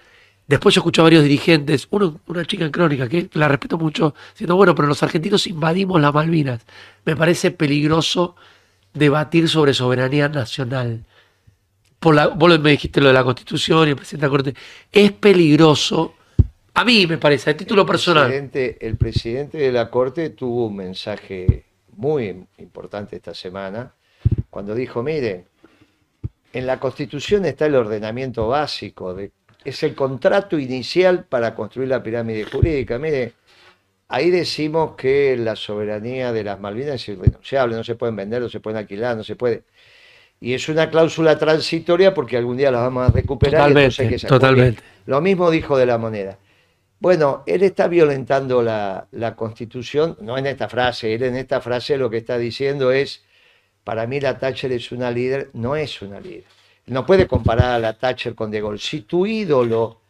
Después 0.47 0.75
yo 0.75 0.81
escuché 0.81 1.01
a 1.01 1.05
varios 1.05 1.23
dirigentes, 1.23 1.87
uno, 1.91 2.21
una 2.27 2.45
chica 2.45 2.65
en 2.65 2.71
crónica 2.71 3.09
que 3.09 3.29
la 3.33 3.49
respeto 3.49 3.79
mucho, 3.79 4.15
diciendo, 4.33 4.55
bueno, 4.57 4.75
pero 4.75 4.87
los 4.87 5.03
argentinos 5.03 5.47
invadimos 5.47 6.01
las 6.01 6.13
Malvinas. 6.13 6.61
Me 7.05 7.17
parece 7.17 7.51
peligroso 7.51 8.37
debatir 8.93 9.49
sobre 9.49 9.73
soberanía 9.73 10.29
nacional. 10.29 11.05
Por 11.99 12.15
la, 12.17 12.27
vos 12.27 12.59
me 12.61 12.71
dijiste 12.73 13.01
lo 13.01 13.09
de 13.09 13.15
la 13.15 13.25
Constitución 13.25 13.87
y 13.87 13.91
el 13.93 13.97
presidente 13.97 14.27
de 14.27 14.29
la 14.29 14.31
Corte. 14.37 14.55
Es 14.91 15.13
peligroso, 15.13 16.15
a 16.75 16.85
mí 16.85 17.07
me 17.07 17.17
parece, 17.19 17.51
a 17.51 17.57
título 17.57 17.87
personal. 17.87 18.27
presidente- 18.27 18.77
el 18.87 18.97
presidente 18.97 19.59
de 19.59 19.73
la 19.73 19.89
Corte 19.89 20.31
tuvo 20.31 20.67
un 20.67 20.77
mensaje 20.77 21.65
muy 21.97 22.45
importante 22.59 23.17
esta 23.17 23.33
semana 23.35 23.95
cuando 24.51 24.75
dijo, 24.75 25.03
miren, 25.03 25.45
en 26.53 26.67
la 26.67 26.79
Constitución 26.81 27.45
está 27.45 27.67
el 27.67 27.75
ordenamiento 27.75 28.49
básico, 28.49 29.15
de- 29.15 29.33
es 29.65 29.83
el 29.83 29.95
contrato 29.95 30.59
inicial 30.59 31.25
para 31.25 31.55
construir 31.55 31.89
la 31.89 32.03
pirámide 32.03 32.45
jurídica. 32.45 32.99
Mire, 32.99 33.33
ahí 34.09 34.31
decimos 34.31 34.95
que 34.97 35.37
la 35.37 35.55
soberanía 35.57 36.33
de 36.33 36.45
las 36.45 36.59
Malvinas 36.61 36.97
es 36.97 37.09
irrenunciable, 37.11 37.77
no 37.77 37.85
se 37.85 37.95
pueden 37.95 38.17
vender, 38.17 38.43
no 38.43 38.49
se 38.49 38.61
pueden 38.61 38.79
alquilar, 38.79 39.17
no 39.17 39.25
se 39.25 39.37
puede... 39.37 39.63
Y 40.41 40.55
es 40.55 40.69
una 40.69 40.91
cláusula 40.91 41.39
transitoria 41.39 42.13
porque 42.13 42.37
algún 42.37 42.57
día 42.57 42.73
las 42.73 42.81
vamos 42.81 43.09
a 43.09 43.13
recuperar. 43.13 43.61
y 43.61 43.73
Totalmente, 43.75 44.09
que 44.09 44.19
sacar. 44.19 44.39
totalmente. 44.41 44.83
Lo 45.07 45.21
mismo 45.21 45.49
dijo 45.53 45.79
de 45.79 45.87
la 45.87 45.99
moneda. 45.99 46.37
Bueno, 46.99 47.45
él 47.47 47.63
está 47.63 47.87
violentando 47.87 48.61
la, 48.63 49.07
la 49.13 49.37
constitución, 49.37 50.17
no 50.21 50.37
en 50.37 50.47
esta 50.47 50.69
frase, 50.69 51.15
él 51.15 51.23
en 51.23 51.37
esta 51.37 51.61
frase 51.61 51.97
lo 51.97 52.11
que 52.11 52.17
está 52.17 52.39
diciendo 52.39 52.91
es, 52.91 53.23
para 53.85 54.07
mí 54.07 54.21
la 54.21 54.39
Thatcher 54.39 54.73
es 54.73 54.93
una 54.93 55.11
líder, 55.11 55.51
no 55.55 55.75
es 55.77 56.01
una 56.03 56.21
líder. 56.21 56.45
No 56.87 57.05
puede 57.07 57.27
comparar 57.27 57.71
a 57.73 57.79
la 57.79 57.93
Thatcher 57.99 58.35
con 58.35 58.51
De 58.51 58.61
Gaulle. 58.61 58.79
Si 58.79 59.03
tu 59.03 59.27
ídolo 59.27 60.01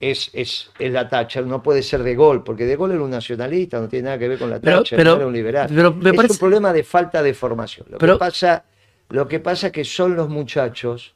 es, 0.00 0.30
es, 0.32 0.70
es 0.78 0.92
la 0.92 1.08
Thatcher, 1.08 1.46
no 1.46 1.62
puede 1.62 1.82
ser 1.82 2.02
De 2.02 2.14
Gaulle, 2.14 2.40
porque 2.44 2.64
De 2.64 2.76
Gaulle 2.76 2.94
era 2.94 3.02
un 3.04 3.10
nacionalista, 3.10 3.78
no 3.80 3.88
tiene 3.88 4.06
nada 4.06 4.18
que 4.18 4.28
ver 4.28 4.38
con 4.38 4.50
la 4.50 4.60
Pero- 4.60 4.78
Thatcher, 4.78 4.96
pero- 4.98 5.16
era 5.16 5.26
un 5.26 5.32
liberal. 5.32 5.70
pero 5.74 5.92
me 5.94 6.10
es 6.10 6.30
un 6.30 6.38
problema 6.38 6.72
de 6.72 6.82
falta 6.84 7.22
de 7.22 7.34
formación. 7.34 7.86
Lo, 7.90 7.98
Pero- 7.98 8.14
que 8.14 8.18
pasa, 8.18 8.64
lo 9.10 9.28
que 9.28 9.40
pasa 9.40 9.66
es 9.68 9.72
que 9.72 9.84
son 9.84 10.16
los 10.16 10.28
muchachos 10.28 11.14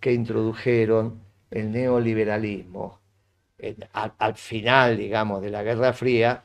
que 0.00 0.12
introdujeron 0.12 1.20
el 1.50 1.70
neoliberalismo 1.70 3.00
al, 3.92 4.12
al 4.18 4.34
final, 4.34 4.96
digamos, 4.96 5.42
de 5.42 5.50
la 5.50 5.62
Guerra 5.62 5.92
Fría, 5.92 6.42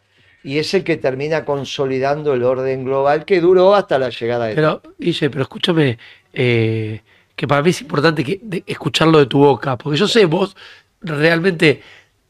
y 0.47 0.59
es 0.59 0.73
el 0.73 0.85
que 0.85 0.95
termina 0.95 1.43
consolidando 1.43 2.33
el 2.33 2.41
orden 2.43 2.85
global 2.85 3.25
que 3.25 3.41
duró 3.41 3.75
hasta 3.75 3.99
la 3.99 4.09
llegada 4.09 4.45
de 4.45 4.55
Pero, 4.55 4.81
Guille, 4.97 5.29
pero 5.29 5.41
escúchame, 5.41 5.97
eh, 6.31 7.01
que 7.35 7.45
para 7.45 7.61
mí 7.61 7.71
es 7.71 7.81
importante 7.81 8.23
que, 8.23 8.39
de- 8.41 8.63
escucharlo 8.65 9.19
de 9.19 9.25
tu 9.25 9.39
boca, 9.39 9.77
porque 9.77 9.97
yo 9.97 10.07
sé, 10.07 10.25
vos 10.25 10.55
realmente, 11.01 11.81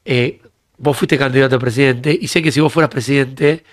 eh, 0.04 0.42
vos 0.80 0.98
fuiste 0.98 1.16
candidato 1.16 1.58
a 1.58 1.60
presidente, 1.60 2.18
y 2.20 2.28
sé 2.28 2.42
que 2.42 2.52
si 2.52 2.60
vos 2.60 2.74
fueras 2.74 2.90
presidente, 2.90 3.64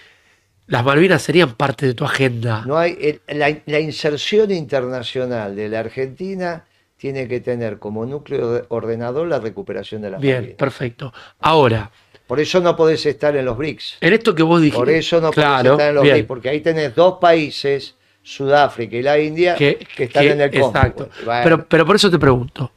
las 0.67 0.85
Malvinas 0.85 1.23
serían 1.23 1.55
parte 1.55 1.87
de 1.87 1.95
tu 1.95 2.05
agenda. 2.05 2.65
No 2.67 2.77
hay, 2.77 2.99
el- 3.01 3.39
la, 3.39 3.57
la 3.65 3.81
inserción 3.81 4.51
internacional 4.51 5.57
de 5.57 5.71
la 5.71 5.81
Argentina 5.81 6.67
tiene 6.99 7.29
que 7.29 7.41
tener 7.41 7.79
como 7.79 8.05
núcleo 8.05 8.53
de- 8.53 8.65
ordenador 8.69 9.27
la 9.27 9.41
recuperación 9.41 10.03
de 10.03 10.11
la 10.11 10.19
Bien, 10.19 10.55
perfecto. 10.59 11.15
Ahora, 11.41 11.91
Por 12.27 12.41
eso 12.41 12.61
no 12.61 12.75
podés 12.75 13.05
estar 13.07 13.37
en 13.37 13.45
los 13.45 13.57
BRICS. 13.57 13.99
en 14.01 14.13
esto 14.15 14.35
que 14.35 14.43
vos 14.43 14.61
dijiste, 14.61 14.79
Por 14.79 14.89
eso 14.91 15.17
no 15.21 15.31
podés 15.31 15.35
claro, 15.47 15.73
estar 15.73 15.89
en 15.91 15.95
los 15.95 16.03
bien, 16.05 16.15
BRICS, 16.17 16.27
porque 16.29 16.49
ahí 16.49 16.61
tenés 16.61 16.95
dos 16.95 17.19
países 17.21 17.95
Sudáfrica 18.23 18.97
y 18.97 19.03
la 19.03 19.19
India 19.19 19.55
que, 19.55 19.87
están 19.99 20.23
que- 20.25 20.31
en 20.31 20.41
el 20.41 20.51
Congo. 20.51 20.67
Exacto. 20.69 21.11
Bueno, 21.27 21.41
Pero, 21.45 21.67
pero 21.69 21.85
por 21.87 21.97
eso 21.97 22.11
te 22.11 22.19
pregunto. 22.19 22.73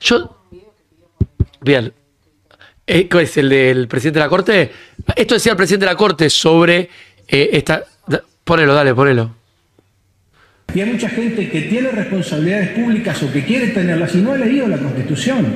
Yo. 0.00 0.42
Bien. 1.60 1.92
Eh, 2.88 3.08
¿Cuál 3.08 3.24
es 3.24 3.36
el 3.36 3.48
del 3.48 3.86
presidente 3.88 4.18
de 4.18 4.24
la 4.24 4.28
Corte? 4.28 4.70
Esto 5.14 5.34
decía 5.34 5.52
el 5.52 5.56
presidente 5.56 5.86
de 5.86 5.92
la 5.92 5.96
Corte 5.96 6.28
sobre 6.30 6.88
eh, 7.28 7.50
esta. 7.52 7.84
da- 8.06 8.22
Ponelo, 8.44 8.74
dale, 8.74 8.92
ponelo. 8.94 9.34
Y 10.74 10.80
hay 10.80 10.90
mucha 10.90 11.08
gente 11.08 11.48
que 11.48 11.62
tiene 11.62 11.90
responsabilidades 11.92 12.70
públicas 12.70 13.22
o 13.22 13.32
que 13.32 13.44
quiere 13.44 13.68
tenerlas 13.68 14.14
y 14.16 14.18
no 14.18 14.32
ha 14.32 14.36
leído 14.36 14.66
la 14.66 14.78
Constitución. 14.78 15.46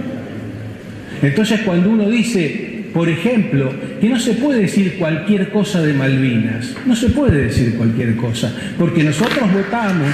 Entonces 1.22 1.60
cuando 1.62 1.90
uno 1.90 2.08
dice, 2.08 2.69
por 2.92 3.08
ejemplo, 3.08 3.72
que 4.00 4.08
no 4.08 4.18
se 4.18 4.34
puede 4.34 4.62
decir 4.62 4.98
cualquier 4.98 5.50
cosa 5.50 5.80
de 5.82 5.92
Malvinas, 5.92 6.74
no 6.86 6.96
se 6.96 7.10
puede 7.10 7.44
decir 7.44 7.76
cualquier 7.76 8.16
cosa, 8.16 8.52
porque 8.78 9.04
nosotros 9.04 9.52
votamos 9.52 10.08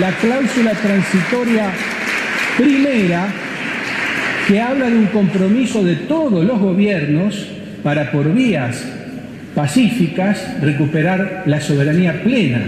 la 0.00 0.10
cláusula 0.12 0.72
transitoria 0.72 1.70
primera 2.56 3.32
que 4.48 4.60
habla 4.60 4.90
de 4.90 4.96
un 4.96 5.06
compromiso 5.06 5.82
de 5.84 5.96
todos 5.96 6.44
los 6.44 6.58
gobiernos 6.58 7.46
para 7.82 8.10
por 8.10 8.32
vías 8.32 8.84
pacíficas 9.54 10.60
recuperar 10.60 11.44
la 11.46 11.60
soberanía 11.60 12.22
plena 12.22 12.62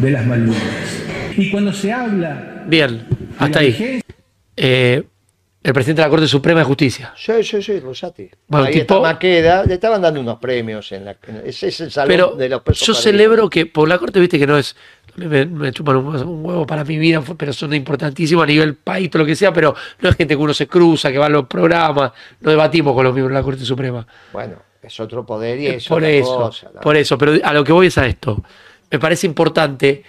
de 0.00 0.10
las 0.10 0.26
Malvinas. 0.26 0.58
Y 1.36 1.50
cuando 1.50 1.72
se 1.72 1.92
habla 1.92 2.64
Bien, 2.66 3.02
hasta 3.38 3.60
ahí. 3.60 4.02
Eh, 4.56 5.02
el 5.64 5.72
presidente 5.72 6.02
de 6.02 6.06
la 6.06 6.10
Corte 6.10 6.26
Suprema 6.26 6.60
de 6.60 6.64
Justicia. 6.64 7.12
Sí, 7.16 7.44
sí, 7.44 7.62
sí, 7.62 7.78
Rosati. 7.78 8.28
Bueno, 8.48 8.66
Ahí 8.66 8.72
tipo- 8.72 8.96
está 8.96 9.00
Maqueda, 9.12 9.64
le 9.64 9.74
estaban 9.74 10.02
dando 10.02 10.20
unos 10.20 10.38
premios 10.38 10.90
en 10.92 11.04
la. 11.04 11.16
en- 11.26 11.42
ese 11.46 11.68
es 11.68 11.80
el 11.80 11.90
salón 11.92 12.08
Pero 12.08 12.30
de 12.36 12.48
los 12.48 12.62
pesos 12.62 12.86
yo 12.86 12.94
celebro 12.94 13.48
que 13.48 13.66
por 13.66 13.88
la 13.88 13.98
Corte, 13.98 14.18
viste 14.20 14.38
que 14.38 14.46
no 14.46 14.58
es. 14.58 14.74
Me, 15.14 15.44
me 15.44 15.70
chupan 15.72 15.96
un, 15.96 16.06
un 16.16 16.44
huevo 16.44 16.66
para 16.66 16.84
mi 16.84 16.96
vida, 16.98 17.22
pero 17.36 17.52
son 17.52 17.74
importantísimos 17.74 18.42
a 18.44 18.46
nivel 18.46 18.76
país, 18.76 19.10
todo 19.10 19.22
lo 19.22 19.26
que 19.26 19.36
sea, 19.36 19.52
pero 19.52 19.74
no 20.00 20.08
es 20.08 20.16
gente 20.16 20.34
que 20.34 20.40
uno 20.42 20.54
se 20.54 20.66
cruza, 20.66 21.12
que 21.12 21.18
va 21.18 21.26
a 21.26 21.28
los 21.28 21.46
programas, 21.46 22.12
no 22.40 22.50
debatimos 22.50 22.94
con 22.94 23.04
los 23.04 23.12
miembros 23.12 23.34
de 23.34 23.40
la 23.40 23.44
Corte 23.44 23.64
Suprema. 23.64 24.06
Bueno, 24.32 24.54
es 24.82 24.98
otro 25.00 25.24
poder 25.26 25.60
y 25.60 25.66
es 25.66 25.86
por 25.86 25.98
otra 25.98 26.08
eso, 26.10 26.36
cosa, 26.36 26.70
¿no? 26.74 26.80
por 26.80 26.96
eso, 26.96 27.18
pero 27.18 27.34
a 27.44 27.52
lo 27.52 27.62
que 27.62 27.72
voy 27.72 27.88
es 27.88 27.98
a 27.98 28.06
esto. 28.06 28.42
Me 28.90 28.98
parece 28.98 29.26
importante, 29.26 30.02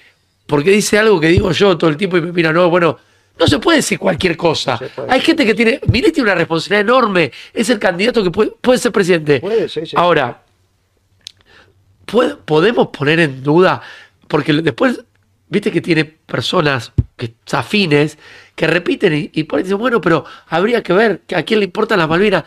porque 0.48 0.72
dice 0.72 0.98
algo 0.98 1.20
que 1.20 1.28
digo 1.28 1.52
yo 1.52 1.78
todo 1.78 1.90
el 1.90 1.98
tiempo 1.98 2.18
y 2.18 2.22
me 2.22 2.32
mira, 2.32 2.54
no, 2.54 2.70
bueno, 2.70 2.98
no 3.40 3.48
se 3.48 3.60
puede 3.60 3.78
decir 3.78 3.98
cualquier 4.00 4.38
cosa. 4.38 4.80
No. 4.98 5.06
Hay 5.10 5.22
gente 5.22 5.46
que 5.46 5.54
tiene, 5.56 5.80
Milei 5.88 6.12
tiene 6.12 6.30
una 6.30 6.36
responsabilidad 6.36 6.82
enorme, 6.82 7.32
es 7.54 7.70
el 7.70 7.80
candidato 7.80 8.24
que 8.24 8.32
puede, 8.32 8.52
puede 8.62 8.78
ser 8.80 8.92
presidente. 8.92 9.40
Puede, 9.40 9.68
sí, 9.70 9.86
sí. 9.86 9.96
Ahora, 9.98 10.42
¿puede- 12.06 12.36
podemos 12.36 12.88
poner 12.90 13.20
en 13.20 13.44
duda, 13.44 13.82
porque 14.28 14.54
después, 14.54 15.02
viste 15.50 15.72
que 15.72 15.82
tiene 15.82 16.06
personas 16.06 16.92
que 17.16 17.34
afines 17.52 18.18
que 18.56 18.68
repiten 18.68 19.14
y, 19.16 19.30
y 19.34 19.44
por 19.46 19.58
ahí 19.58 19.64
dicen, 19.64 19.78
bueno, 19.80 20.00
pero 20.02 20.26
habría 20.48 20.84
que 20.84 20.94
ver 20.94 21.22
que 21.26 21.36
a 21.36 21.44
quién 21.44 21.60
le 21.60 21.66
importan 21.66 21.98
las 22.00 22.08
Malvinas. 22.10 22.44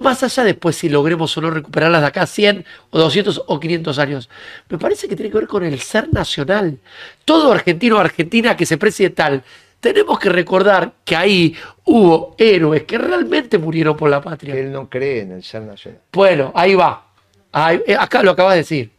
Más 0.00 0.22
allá 0.24 0.42
después 0.42 0.74
si 0.74 0.88
logremos 0.88 1.36
o 1.36 1.40
no 1.40 1.50
recuperarlas 1.50 2.00
de 2.00 2.08
acá 2.08 2.26
100 2.26 2.64
o 2.90 2.98
200 2.98 3.42
o 3.46 3.60
500 3.60 3.98
años. 4.00 4.28
Me 4.68 4.76
parece 4.78 5.08
que 5.08 5.14
tiene 5.14 5.30
que 5.30 5.38
ver 5.38 5.46
con 5.46 5.62
el 5.62 5.78
ser 5.80 6.12
nacional. 6.12 6.78
Todo 7.24 7.52
argentino 7.52 7.96
o 7.96 8.00
argentina 8.00 8.56
que 8.56 8.66
se 8.66 8.76
precie 8.76 9.10
tal, 9.10 9.44
tenemos 9.84 10.18
que 10.18 10.30
recordar 10.30 10.92
que 11.04 11.14
ahí 11.14 11.54
hubo 11.84 12.34
héroes 12.38 12.84
que 12.84 12.96
realmente 12.96 13.58
murieron 13.58 13.94
por 13.94 14.08
la 14.08 14.22
patria. 14.22 14.54
Él 14.54 14.72
no 14.72 14.88
cree 14.88 15.20
en 15.20 15.32
el 15.32 15.42
ser 15.44 15.60
nacional. 15.60 16.00
Bueno, 16.10 16.50
ahí 16.54 16.74
va. 16.74 17.06
Ahí- 17.52 17.82
eh, 17.86 17.94
acá 17.94 18.22
lo 18.22 18.30
acabas 18.30 18.54
de 18.54 18.58
decir. 18.60 18.90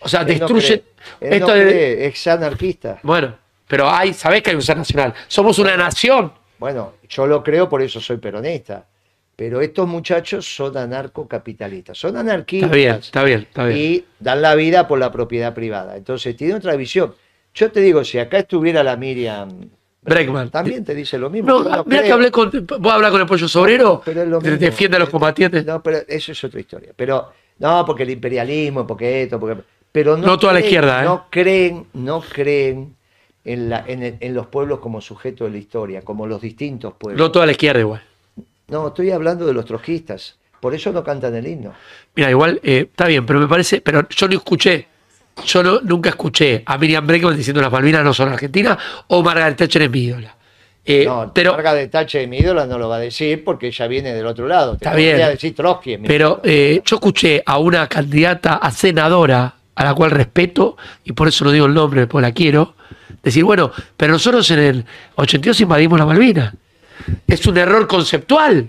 O 0.00 0.08
sea, 0.08 0.22
Él 0.22 0.28
destruye. 0.28 0.84
Él 1.20 1.32
esto 1.34 1.48
no 1.48 1.52
cree, 1.52 2.06
es 2.06 2.26
anarquista. 2.26 2.98
Bueno, 3.02 3.36
pero 3.68 3.90
hay, 3.90 4.14
sabés 4.14 4.42
que 4.42 4.48
hay 4.50 4.56
un 4.56 4.62
ser 4.62 4.78
nacional. 4.78 5.12
Somos 5.28 5.58
una 5.58 5.76
nación. 5.76 6.32
Bueno, 6.58 6.94
yo 7.10 7.26
lo 7.26 7.42
creo, 7.42 7.68
por 7.68 7.82
eso 7.82 8.00
soy 8.00 8.16
peronista. 8.16 8.86
Pero 9.36 9.60
estos 9.60 9.86
muchachos 9.86 10.46
son 10.46 10.76
anarcocapitalistas, 10.78 11.98
son 11.98 12.16
anarquistas. 12.16 12.68
Está 12.70 12.76
bien, 12.76 12.94
está 12.94 13.24
bien, 13.24 13.40
está 13.42 13.64
bien. 13.66 13.78
Y 13.78 14.04
dan 14.18 14.40
la 14.40 14.54
vida 14.54 14.88
por 14.88 14.98
la 14.98 15.12
propiedad 15.12 15.52
privada. 15.52 15.96
Entonces, 15.96 16.34
tiene 16.36 16.54
otra 16.54 16.74
visión. 16.76 17.14
Yo 17.54 17.70
te 17.70 17.80
digo, 17.80 18.02
si 18.02 18.18
acá 18.18 18.38
estuviera 18.38 18.82
la 18.82 18.96
Miriam 18.96 19.68
Breckman. 20.02 20.50
también 20.50 20.84
te 20.84 20.94
dice 20.94 21.16
lo 21.18 21.30
mismo. 21.30 21.62
No, 21.62 21.84
mira 21.86 22.02
que 22.02 22.12
hablé 22.12 22.30
con. 22.30 22.50
¿Vos 22.80 22.92
hablar 22.92 23.12
con 23.12 23.20
el 23.20 23.26
pollo 23.26 23.46
sobrero? 23.48 24.02
Pero 24.04 24.22
es 24.22 24.28
lo 24.28 24.40
mismo. 24.40 24.56
Defiende 24.58 24.96
a 24.96 25.00
los 25.00 25.08
combatientes. 25.10 25.64
No, 25.64 25.82
pero 25.82 25.98
eso 26.08 26.32
es 26.32 26.44
otra 26.44 26.58
historia. 26.60 26.90
Pero, 26.96 27.32
no, 27.58 27.84
porque 27.86 28.02
el 28.02 28.10
imperialismo, 28.10 28.86
porque 28.86 29.22
esto, 29.22 29.38
porque. 29.38 29.62
Pero 29.92 30.16
no, 30.16 30.26
No 30.26 30.38
toda 30.38 30.54
la 30.54 30.58
creen- 30.60 30.64
izquierda, 30.64 31.02
¿eh? 31.02 31.04
No 31.04 31.26
creen, 31.30 31.86
no 31.92 32.20
creen 32.22 32.96
en, 33.44 33.68
la, 33.68 33.84
en, 33.86 34.02
el- 34.02 34.16
en 34.20 34.34
los 34.34 34.46
pueblos 34.46 34.80
como 34.80 35.00
sujeto 35.00 35.44
de 35.44 35.50
la 35.50 35.58
historia, 35.58 36.00
como 36.02 36.26
los 36.26 36.40
distintos 36.40 36.94
pueblos. 36.98 37.20
No 37.20 37.30
toda 37.30 37.46
la 37.46 37.52
izquierda 37.52 37.80
igual. 37.80 38.02
No, 38.68 38.88
estoy 38.88 39.10
hablando 39.10 39.46
de 39.46 39.52
los 39.52 39.64
trotskistas. 39.66 40.36
Por 40.60 40.74
eso 40.74 40.92
no 40.92 41.04
cantan 41.04 41.34
el 41.34 41.46
himno. 41.46 41.74
Mira, 42.14 42.30
igual 42.30 42.58
eh, 42.62 42.86
está 42.90 43.06
bien, 43.06 43.26
pero 43.26 43.38
me 43.40 43.48
parece. 43.48 43.80
Pero 43.80 44.08
yo 44.08 44.28
no 44.28 44.34
escuché. 44.34 44.86
Yo 45.46 45.62
no- 45.62 45.80
nunca 45.82 46.10
escuché 46.10 46.62
a 46.66 46.76
Miriam 46.78 47.06
Breckman 47.06 47.36
diciendo 47.36 47.60
las 47.62 47.72
Malvinas 47.72 48.04
no 48.04 48.12
son 48.14 48.28
argentinas 48.32 48.76
o 49.08 49.22
Margaret 49.22 49.56
Thatcher 49.56 49.82
es 49.82 49.90
mi 49.90 50.00
ídola. 50.00 50.36
Eh, 50.84 51.04
no, 51.06 51.30
pero, 51.32 51.52
Margaret 51.52 51.90
Thatcher 51.90 52.22
de 52.22 52.26
mi 52.26 52.38
ídola 52.38 52.66
no 52.66 52.76
lo 52.78 52.88
va 52.88 52.96
a 52.96 53.00
decir 53.00 53.44
porque 53.44 53.68
ella 53.68 53.86
viene 53.86 54.12
del 54.12 54.26
otro 54.26 54.46
lado. 54.48 54.72
Te 54.76 54.84
Está 54.84 54.94
bien. 54.96 55.16
decir 55.16 55.54
Trotsky. 55.54 55.98
Pero 55.98 56.40
eh, 56.44 56.82
yo 56.84 56.96
escuché 56.96 57.42
a 57.46 57.58
una 57.58 57.86
candidata 57.86 58.54
a 58.56 58.70
senadora, 58.70 59.54
a 59.74 59.84
la 59.84 59.94
cual 59.94 60.10
respeto, 60.10 60.76
y 61.04 61.12
por 61.12 61.28
eso 61.28 61.44
no 61.44 61.50
digo 61.52 61.66
el 61.66 61.74
nombre, 61.74 62.06
porque 62.06 62.26
la 62.26 62.32
quiero, 62.32 62.74
decir, 63.22 63.44
bueno, 63.44 63.70
pero 63.96 64.12
nosotros 64.12 64.50
en 64.50 64.58
el 64.58 64.84
82 65.14 65.60
invadimos 65.60 65.98
la 65.98 66.06
Malvinas. 66.06 66.52
Es 67.26 67.46
un 67.46 67.56
error 67.56 67.86
conceptual 67.86 68.68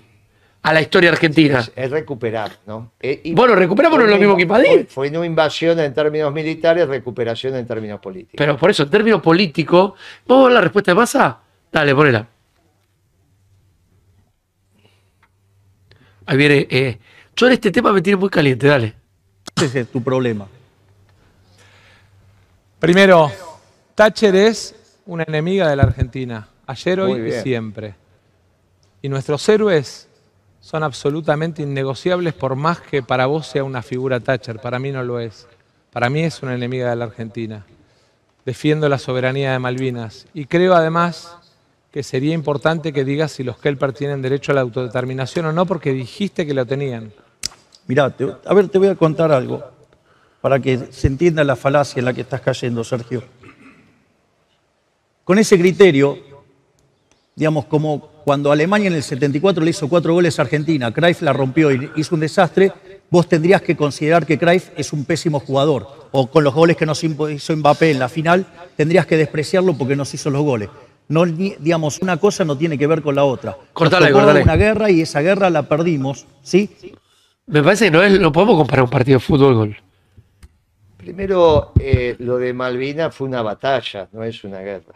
a 0.64 0.74
la 0.74 0.82
historia 0.82 1.10
argentina. 1.12 1.60
es, 1.60 1.72
es 1.76 1.92
recuperar, 1.92 2.52
¿no? 2.66 2.94
Eh, 3.02 3.20
y- 3.26 3.34
Bueno, 3.34 3.54
recuperamos 3.56 4.00
no 4.00 4.06
es 4.06 4.12
lo 4.12 4.18
mismo 4.18 4.36
que 4.38 4.44
invadir. 4.44 4.86
Fue, 4.88 5.08
fue 5.08 5.12
no 5.12 5.24
invasión 5.26 5.78
en 5.80 5.94
términos 5.94 6.34
militares, 6.34 6.88
recuperación 6.88 7.56
en 7.56 7.68
términos 7.68 8.00
políticos. 8.00 8.36
Pero 8.38 8.58
por 8.58 8.70
eso, 8.72 8.84
en 8.84 8.90
términos 8.90 9.22
políticos, 9.22 9.94
¿vamos 10.26 10.44
a 10.46 10.48
ver 10.48 10.54
la 10.56 10.62
respuesta 10.62 10.92
de 10.92 10.96
masa? 10.96 11.40
Dale, 11.72 11.94
ponela. 11.94 12.28
Ahí 16.26 16.38
viene. 16.38 16.68
eh, 16.70 16.98
yo 17.36 17.48
en 17.48 17.54
este 17.54 17.72
tema 17.72 17.92
me 17.92 18.02
tiene 18.02 18.18
muy 18.18 18.30
caliente, 18.30 18.68
dale. 18.68 18.94
Ese 19.62 19.82
es 19.82 19.88
tu 19.92 20.02
problema. 20.02 20.48
Primero, 22.80 23.32
Thatcher 23.96 24.36
es 24.36 24.76
una 25.06 25.24
enemiga 25.24 25.70
de 25.70 25.76
la 25.76 25.84
Argentina, 25.84 26.48
ayer, 26.68 27.00
hoy 27.02 27.28
y 27.30 27.32
siempre. 27.42 27.96
Y 29.02 29.10
nuestros 29.10 29.48
héroes 29.50 30.08
son 30.64 30.82
absolutamente 30.82 31.62
innegociables 31.62 32.34
por 32.34 32.56
más 32.56 32.80
que 32.80 33.04
para 33.04 33.26
vos 33.26 33.48
sea 33.48 33.66
una 33.66 33.82
figura 33.82 34.22
Thatcher, 34.22 34.60
para 34.60 34.80
mí 34.80 34.94
no 34.94 35.04
lo 35.04 35.20
es. 35.20 35.46
Para 35.92 36.10
mí 36.10 36.22
es 36.22 36.42
una 36.42 36.56
enemiga 36.56 36.90
de 36.90 36.96
la 36.96 37.04
Argentina. 37.04 37.66
Defiendo 38.46 38.88
la 38.88 38.98
soberanía 38.98 39.52
de 39.52 39.60
Malvinas 39.60 40.26
y 40.34 40.46
creo 40.46 40.74
además 40.74 41.36
que 41.92 42.02
sería 42.02 42.34
importante 42.34 42.94
que 42.94 43.04
digas 43.04 43.34
si 43.34 43.44
los 43.44 43.58
Kelper 43.58 43.92
tienen 43.92 44.22
derecho 44.22 44.54
a 44.54 44.56
la 44.56 44.62
autodeterminación 44.62 45.48
o 45.48 45.52
no, 45.52 45.66
porque 45.66 45.92
dijiste 45.92 46.48
que 46.48 46.54
lo 46.54 46.66
tenían. 46.66 47.12
Mirá, 47.86 48.16
a 48.46 48.54
ver, 48.54 48.70
te 48.70 48.78
voy 48.78 48.88
a 48.88 48.96
contar 48.96 49.34
algo 49.34 49.62
para 50.40 50.62
que 50.62 50.94
se 50.94 51.08
entienda 51.08 51.44
la 51.44 51.58
falacia 51.58 52.00
en 52.00 52.06
la 52.06 52.14
que 52.14 52.22
estás 52.22 52.40
cayendo, 52.40 52.86
Sergio. 52.86 53.22
Con 55.26 55.38
ese 55.40 55.60
criterio, 55.60 56.18
digamos, 57.36 57.66
como 57.66 58.13
cuando 58.24 58.52
Alemania 58.52 58.88
en 58.88 58.94
el 58.94 59.04
74 59.04 59.64
le 59.64 59.70
hizo 59.72 59.90
cuatro 59.90 60.14
goles 60.14 60.40
a 60.40 60.44
Argentina, 60.44 60.92
Cruyff 60.94 61.22
la 61.22 61.34
rompió 61.34 61.72
y 61.72 61.92
hizo 61.96 62.16
un 62.16 62.22
desastre, 62.22 62.72
vos 63.10 63.28
tendrías 63.28 63.62
que 63.62 63.76
considerar 63.76 64.26
que 64.26 64.38
Cruyff 64.40 64.70
es 64.78 64.94
un 64.94 65.06
pésimo 65.06 65.40
jugador. 65.40 65.88
O 66.12 66.28
con 66.28 66.44
los 66.44 66.54
goles 66.54 66.78
que 66.78 66.86
nos 66.86 67.04
hizo 67.04 67.56
Mbappé 67.56 67.92
en 67.92 68.00
la 68.00 68.10
final, 68.10 68.46
tendrías 68.78 69.06
que 69.06 69.18
despreciarlo 69.18 69.74
porque 69.78 69.96
nos 69.96 70.14
hizo 70.14 70.30
los 70.30 70.44
goles. 70.44 70.70
No, 71.10 71.26
digamos, 71.26 72.00
una 72.02 72.18
cosa 72.18 72.46
no 72.46 72.58
tiene 72.58 72.78
que 72.78 72.88
ver 72.88 73.02
con 73.02 73.16
la 73.16 73.26
otra. 73.26 73.52
Nos 73.52 73.70
Cortale, 73.74 74.08
tocó 74.08 74.20
cortale. 74.20 74.44
una 74.44 74.56
guerra 74.56 74.90
y 74.90 75.02
esa 75.02 75.22
guerra 75.22 75.50
la 75.50 75.64
perdimos, 75.64 76.26
¿sí? 76.42 76.70
Me 77.46 77.62
parece 77.62 77.86
que 77.86 77.92
no, 77.92 78.02
es, 78.02 78.20
no 78.20 78.32
podemos 78.32 78.56
comparar 78.56 78.86
un 78.86 78.90
partido 78.90 79.18
de 79.20 79.26
fútbol. 79.26 79.76
Primero, 80.96 81.74
eh, 81.78 82.16
lo 82.20 82.38
de 82.38 82.54
Malvinas 82.54 83.14
fue 83.14 83.28
una 83.28 83.42
batalla, 83.42 84.08
no 84.14 84.24
es 84.24 84.44
una 84.46 84.60
guerra. 84.60 84.96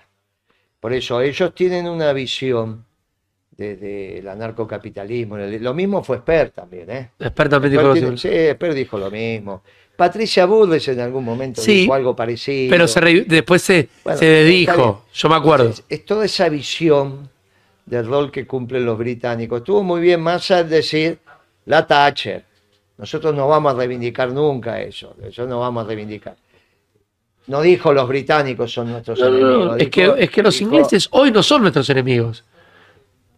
Por 0.79 0.93
eso 0.93 1.19
ellos 1.19 1.53
tienen 1.53 1.89
una 1.89 2.13
visión 2.13 2.87
del 3.58 4.28
anarcocapitalismo. 4.28 5.38
Lo 5.38 5.74
mismo 5.74 6.04
fue 6.04 6.18
Esper 6.18 6.52
también, 6.52 6.90
¿eh? 6.92 7.10
Esper 7.20 7.50
dijo 7.50 7.94
tiene- 7.94 8.12
lo- 8.12 8.18
sí, 8.18 8.28
Esper 8.30 8.74
dijo 8.74 8.98
lo 8.98 9.10
mismo. 9.10 9.64
Patricia 9.96 10.46
Burles 10.46 10.88
en 10.90 11.00
algún 11.00 11.26
momento 11.26 11.60
Sí, 11.60 11.82
dijo 11.82 11.94
algo 11.96 12.16
parecido. 12.16 12.70
Pero 12.70 12.88
se 12.88 13.00
re- 13.02 13.26
después 13.28 13.64
se, 13.64 13.90
Bueno, 14.04 14.20
se 14.20 14.26
dedijo, 14.26 15.06
yo 15.12 15.30
me 15.30 15.36
acuerdo. 15.36 15.70
Es, 15.70 15.84
es 15.90 16.06
toda 16.06 16.26
esa 16.26 16.50
visión 16.50 17.28
del 17.84 18.06
rol 18.06 18.32
que 18.32 18.46
cumplen 18.46 18.86
los 18.86 18.96
británicos. 18.98 19.60
Estuvo 19.62 19.82
muy 19.82 20.02
bien 20.02 20.22
más 20.22 20.52
al 20.52 20.70
decir 20.70 21.18
la 21.66 21.88
Thatcher. 21.88 22.46
Nosotros 23.00 23.34
no 23.34 23.48
vamos 23.48 23.74
a 23.74 23.78
reivindicar 23.78 24.32
nunca 24.32 24.80
eso. 24.82 25.16
Eso 25.24 25.48
no 25.48 25.62
vamos 25.62 25.84
a 25.84 25.88
reivindicar. 25.88 26.36
No 27.48 27.62
dijo 27.62 27.92
los 27.94 28.08
británicos 28.08 28.72
son 28.72 28.92
nuestros 28.92 29.20
No, 29.20 29.30
no, 29.32 29.38
enemigos. 29.38 29.82
es, 29.82 29.90
que, 29.90 30.02
dijo- 30.04 30.16
es 30.16 30.30
que 30.30 30.44
los 30.44 30.60
dijo- 30.60 30.72
ingleses 30.72 31.08
hoy 31.12 31.32
no 31.32 31.42
son 31.42 31.62
nuestros 31.62 31.90
enemigos. 31.90 32.44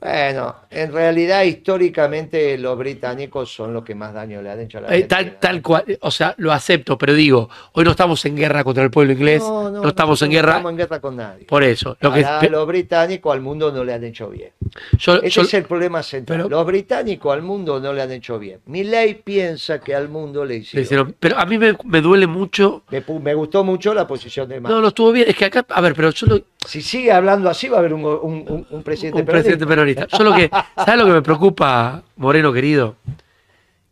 Bueno, 0.02 0.56
en 0.70 0.94
realidad 0.94 1.44
históricamente 1.44 2.58
los 2.58 2.78
británicos 2.78 3.54
son 3.54 3.74
los 3.74 3.84
que 3.84 3.96
más 3.96 4.14
daño 4.14 4.42
le 4.42 4.50
han 4.50 4.62
hecho 4.62 4.78
a 4.78 4.82
la 4.82 4.96
Eh, 4.96 5.04
tal, 5.04 5.38
tal 5.40 5.62
cual, 5.62 5.84
o 6.02 6.10
sea, 6.12 6.34
lo 6.38 6.54
acepto, 6.54 6.98
pero 6.98 7.14
digo, 7.14 7.50
hoy 7.74 7.84
no 7.84 7.92
estamos 7.92 8.24
en 8.26 8.36
guerra 8.38 8.64
contra 8.64 8.84
el 8.84 8.92
pueblo 8.92 9.12
inglés, 9.12 9.42
no, 9.44 9.86
estamos 9.88 10.22
en 10.22 10.32
guerra 10.32 10.52
estamos 10.54 10.72
en 10.72 10.78
guerra 10.78 11.00
con 11.02 11.16
nadie. 11.18 11.46
por 11.46 11.64
eso. 11.64 11.98
Lo 12.00 12.14
que, 12.14 12.50
los 12.50 12.66
británicos 12.66 13.34
al 13.34 13.42
mundo 13.42 13.72
no 13.74 13.84
le 13.84 13.94
han 13.94 14.04
hecho 14.06 14.30
bien. 14.30 14.52
yo- 14.98 15.16
Ese 15.18 15.30
yo- 15.30 15.42
es 15.42 15.54
el 15.56 15.64
problema 15.64 16.02
central. 16.02 16.40
pero- 16.44 16.50
los 16.50 16.66
británicos 16.66 17.34
al 17.34 17.42
mundo 17.42 17.80
no 17.82 17.92
le 17.92 18.02
han 18.02 18.12
hecho 18.12 18.40
bien. 18.40 18.60
Milley 18.68 19.16
piensa 19.16 19.80
que 19.80 19.94
al 19.96 20.08
mundo 20.08 20.46
le 20.46 20.54
le 20.54 20.60
hicieron. 20.62 20.84
hicieron- 20.86 21.16
pero 21.20 21.38
a 21.38 21.46
mí 21.46 21.58
me, 21.58 21.76
me 21.84 22.00
duele 22.02 22.26
mucho. 22.28 22.84
Me, 22.90 23.04
me 23.22 23.34
gustó 23.34 23.64
mucho 23.64 23.94
la 23.94 24.08
posición 24.08 24.48
de 24.48 24.60
Macri. 24.62 24.76
No, 24.76 24.82
no 24.82 24.88
estuvo 24.90 25.12
bien. 25.12 25.28
Es 25.30 25.36
que 25.36 25.46
acá, 25.46 25.66
a 25.70 25.82
ver, 25.82 25.94
pero 25.94 26.12
yo 26.12 26.26
lo, 26.28 26.42
Si 26.66 26.82
sigue 26.82 27.12
hablando 27.12 27.50
así 27.50 27.68
va 27.70 27.78
a 27.78 27.80
haber 27.80 27.94
un, 27.94 28.04
un- 28.06 28.46
un- 28.48 28.68
un 28.70 28.84
presidente 28.84 29.20
un 29.22 29.26
presidente 29.26 29.66
peronista. 29.66 29.89
Yo 29.96 30.24
lo 30.24 30.34
que, 30.36 30.50
¿sabes 30.76 30.98
lo 30.98 31.06
que 31.06 31.12
me 31.12 31.22
preocupa, 31.22 32.04
Moreno 32.18 32.52
querido? 32.54 32.96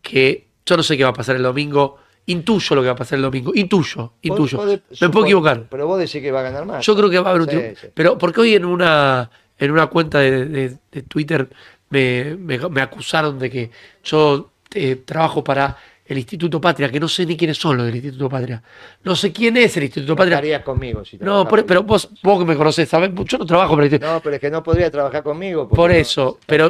Que 0.02 0.48
yo 0.66 0.78
no 0.78 0.84
sé 0.84 0.98
qué 0.98 1.04
va 1.04 1.10
a 1.10 1.14
pasar 1.14 1.36
el 1.36 1.44
domingo. 1.44 1.98
Intuyo 2.28 2.76
lo 2.76 2.82
que 2.82 2.88
va 2.88 2.94
a 2.94 2.98
pasar 2.98 3.18
el 3.18 3.24
domingo. 3.24 3.52
Intuyo, 3.56 4.14
intuyo. 4.22 4.58
Vos 4.58 4.80
me 5.02 5.10
puedo 5.10 5.26
equivocar. 5.26 5.64
Pero 5.70 5.88
vos 5.88 5.98
decís 6.00 6.22
que 6.22 6.32
va 6.32 6.42
a 6.42 6.44
ganar 6.44 6.66
más. 6.66 6.86
Yo 6.86 6.96
creo 6.96 7.10
que 7.10 7.20
va 7.20 7.28
a 7.30 7.34
haber 7.34 7.42
un 7.44 7.50
Sí, 7.50 7.62
sí. 7.82 7.88
Pero 7.94 8.18
porque 8.18 8.42
hoy 8.42 8.54
en 8.56 8.66
una, 8.66 9.30
en 9.58 9.72
una 9.72 9.88
cuenta 9.88 10.20
de, 10.20 10.46
de- 10.46 10.78
de 10.92 11.02
Twitter 11.04 11.48
me, 11.90 12.36
me- 12.38 12.58
me 12.70 12.82
acusaron 12.82 13.40
de 13.40 13.50
que 13.50 13.72
yo 14.04 14.52
eh, 14.74 14.98
trabajo 15.06 15.42
para 15.44 15.78
el 16.08 16.18
Instituto 16.18 16.60
Patria, 16.62 16.90
que 16.90 17.00
no 17.00 17.08
sé 17.08 17.26
ni 17.26 17.36
quiénes 17.36 17.58
son 17.58 17.78
los 17.78 17.86
del 17.86 17.96
Instituto 17.96 18.30
Patria. 18.30 18.62
No 19.04 19.16
sé 19.16 19.32
quién 19.34 19.58
es 19.58 19.76
el 19.78 19.84
Instituto 19.84 20.16
Patria. 20.16 20.36
Estarías 20.36 20.64
conmigo. 20.64 21.04
Si 21.06 21.18
No, 21.18 21.48
por- 21.48 21.66
pero 21.66 21.84
vos, 21.84 22.10
vos 22.24 22.40
que 22.40 22.46
me 22.46 22.56
conocés, 22.56 22.88
¿sabés? 22.90 23.12
Yo 23.26 23.38
no 23.38 23.46
trabajo 23.46 23.72
para 23.76 23.86
el 23.88 23.92
Instituto. 23.94 24.14
No, 24.14 24.22
pero 24.22 24.36
es 24.36 24.42
que 24.42 24.50
no 24.50 24.64
podría 24.64 24.90
trabajar 24.90 25.24
conmigo. 25.24 25.68
porque 25.68 25.76
Por 25.76 25.92
no, 25.92 25.96
eso, 25.98 26.38
está- 26.40 26.46
pero-. 26.48 26.70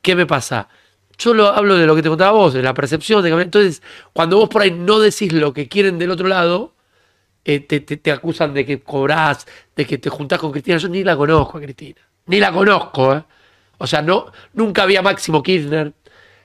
¿Qué 0.00 0.14
me 0.14 0.26
pasa? 0.26 0.68
Yo 1.18 1.34
lo 1.34 1.48
hablo 1.48 1.76
de 1.76 1.84
lo 1.86 1.94
que 1.94 2.02
te 2.02 2.08
contaba 2.08 2.32
vos, 2.32 2.54
de 2.54 2.62
la 2.62 2.72
percepción. 2.72 3.22
De 3.22 3.30
que, 3.30 3.40
entonces, 3.42 3.82
cuando 4.12 4.38
vos 4.38 4.48
por 4.48 4.62
ahí 4.62 4.70
no 4.70 4.98
decís 5.00 5.32
lo 5.32 5.52
que 5.52 5.68
quieren 5.68 5.98
del 5.98 6.10
otro 6.12 6.28
lado, 6.28 6.74
eh, 7.44 7.60
te, 7.60 7.80
te- 7.80 7.96
te 7.98 8.10
acusan 8.12 8.54
de 8.54 8.64
que 8.64 8.80
cobrás, 8.80 9.46
de 9.76 9.84
que 9.86 9.98
te 9.98 10.08
juntás 10.08 10.38
con 10.38 10.50
Cristina. 10.52 10.78
Yo 10.78 10.88
ni 10.88 11.02
la 11.04 11.16
conozco 11.16 11.58
a 11.58 11.60
Cristina. 11.60 12.00
Ni 12.26 12.38
la 12.38 12.52
conozco, 12.52 13.14
¿eh? 13.14 13.22
O 13.78 13.86
sea, 13.86 14.00
no, 14.02 14.26
nunca 14.52 14.84
vi 14.86 14.96
a 14.96 15.02
Máximo 15.02 15.42
Kirchner. 15.42 15.92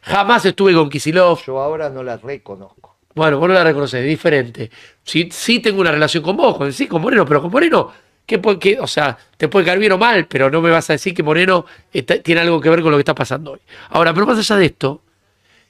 Jamás 0.05 0.45
estuve 0.45 0.74
con 0.74 0.89
Kisilov. 0.89 1.43
Yo 1.45 1.59
ahora 1.59 1.89
no 1.89 2.03
la 2.03 2.17
reconozco. 2.17 2.95
Bueno, 3.15 3.39
vos 3.39 3.47
no 3.47 3.53
la 3.55 3.63
reconoces, 3.63 4.01
es 4.01 4.07
diferente. 4.07 4.69
Sí, 5.03 5.29
sí 5.31 5.59
tengo 5.59 5.81
una 5.81 5.91
relación 5.91 6.21
con 6.21 6.35
vos, 6.38 6.57
con, 6.57 6.71
sí, 6.74 6.88
con 6.88 7.01
Moreno, 7.01 7.25
pero 7.25 7.41
con 7.41 7.50
Moreno, 7.51 7.91
¿qué, 8.25 8.38
puede- 8.39 8.59
qué- 8.59 8.79
o 8.79 8.88
sea, 8.88 9.17
te 9.38 9.47
puede 9.47 9.65
caer 9.65 9.79
bien 9.79 9.93
o 9.93 9.97
mal, 9.97 10.27
pero 10.27 10.51
no 10.51 10.62
me 10.62 10.69
vas 10.69 10.89
a 10.89 10.93
decir 10.93 11.13
que 11.13 11.24
Moreno 11.24 11.65
está- 11.93 12.21
tiene 12.21 12.41
algo 12.41 12.59
que 12.59 12.69
ver 12.69 12.81
con 12.81 12.91
lo 12.91 12.97
que 12.97 13.01
está 13.01 13.15
pasando 13.15 13.53
hoy. 13.53 13.62
Ahora, 13.89 14.13
pero 14.13 14.25
más 14.27 14.38
allá 14.38 14.57
de 14.57 14.65
esto, 14.65 15.01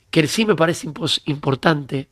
que 0.10 0.28
sí 0.28 0.44
me 0.46 0.56
parece 0.56 0.88
importante, 1.26 2.10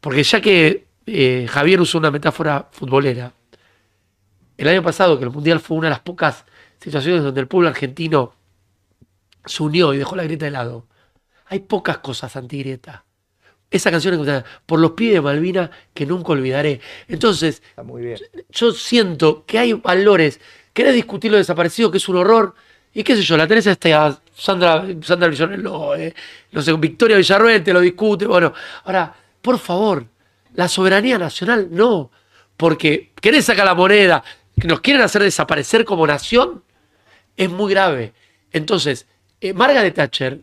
porque 0.00 0.22
ya 0.22 0.40
que 0.40 0.86
eh, 1.06 1.46
Javier 1.48 1.80
usó 1.80 1.98
una 1.98 2.10
metáfora 2.10 2.68
futbolera, 2.72 3.32
el 4.58 4.68
año 4.68 4.82
pasado, 4.82 5.18
que 5.18 5.24
el 5.24 5.30
Mundial 5.30 5.60
fue 5.60 5.76
una 5.78 5.86
de 5.88 5.90
las 5.92 6.00
pocas 6.00 6.44
situaciones 6.80 7.22
donde 7.22 7.40
el 7.40 7.46
pueblo 7.48 7.68
argentino 7.68 8.34
se 9.44 9.62
unió 9.62 9.94
y 9.94 9.98
dejó 9.98 10.14
la 10.16 10.24
grieta 10.24 10.44
de 10.46 10.50
lado, 10.50 10.86
hay 11.48 11.60
pocas 11.60 11.98
cosas 11.98 12.36
anti-grieta. 12.36 13.04
Esa 13.70 13.90
canción 13.90 14.28
es 14.28 14.44
por 14.64 14.78
los 14.78 14.92
pibes 14.92 15.14
de 15.14 15.20
Malvina 15.20 15.70
que 15.92 16.06
nunca 16.06 16.32
olvidaré. 16.32 16.80
Entonces, 17.08 17.62
Está 17.70 17.82
muy 17.82 18.02
bien. 18.02 18.18
yo 18.50 18.72
siento 18.72 19.44
que 19.44 19.58
hay 19.58 19.72
valores. 19.72 20.40
Querés 20.72 20.94
discutir 20.94 21.32
lo 21.32 21.36
desaparecido, 21.36 21.90
que 21.90 21.98
es 21.98 22.08
un 22.08 22.16
horror. 22.16 22.54
Y 22.94 23.02
qué 23.02 23.16
sé 23.16 23.22
yo, 23.22 23.36
la 23.36 23.46
tenés 23.46 23.66
a 23.66 23.72
esta 23.72 24.20
Sandra, 24.34 24.86
Sandra 25.02 25.28
Villarreal, 25.28 25.66
eh, 25.98 26.14
no 26.52 26.62
sé, 26.62 26.72
Victoria 26.74 27.16
Villarruel 27.16 27.62
te 27.62 27.72
lo 27.72 27.80
discute. 27.80 28.26
Bueno, 28.26 28.52
ahora, 28.84 29.14
por 29.42 29.58
favor, 29.58 30.06
la 30.54 30.68
soberanía 30.68 31.18
nacional 31.18 31.68
no. 31.70 32.10
Porque 32.56 33.12
querés 33.20 33.44
sacar 33.44 33.66
la 33.66 33.74
moneda, 33.74 34.22
que 34.58 34.66
nos 34.68 34.80
quieren 34.80 35.02
hacer 35.02 35.22
desaparecer 35.22 35.84
como 35.84 36.06
nación, 36.06 36.62
es 37.36 37.50
muy 37.50 37.70
grave. 37.70 38.14
Entonces, 38.52 39.06
eh, 39.40 39.52
Margaret 39.52 39.94
Thatcher 39.94 40.40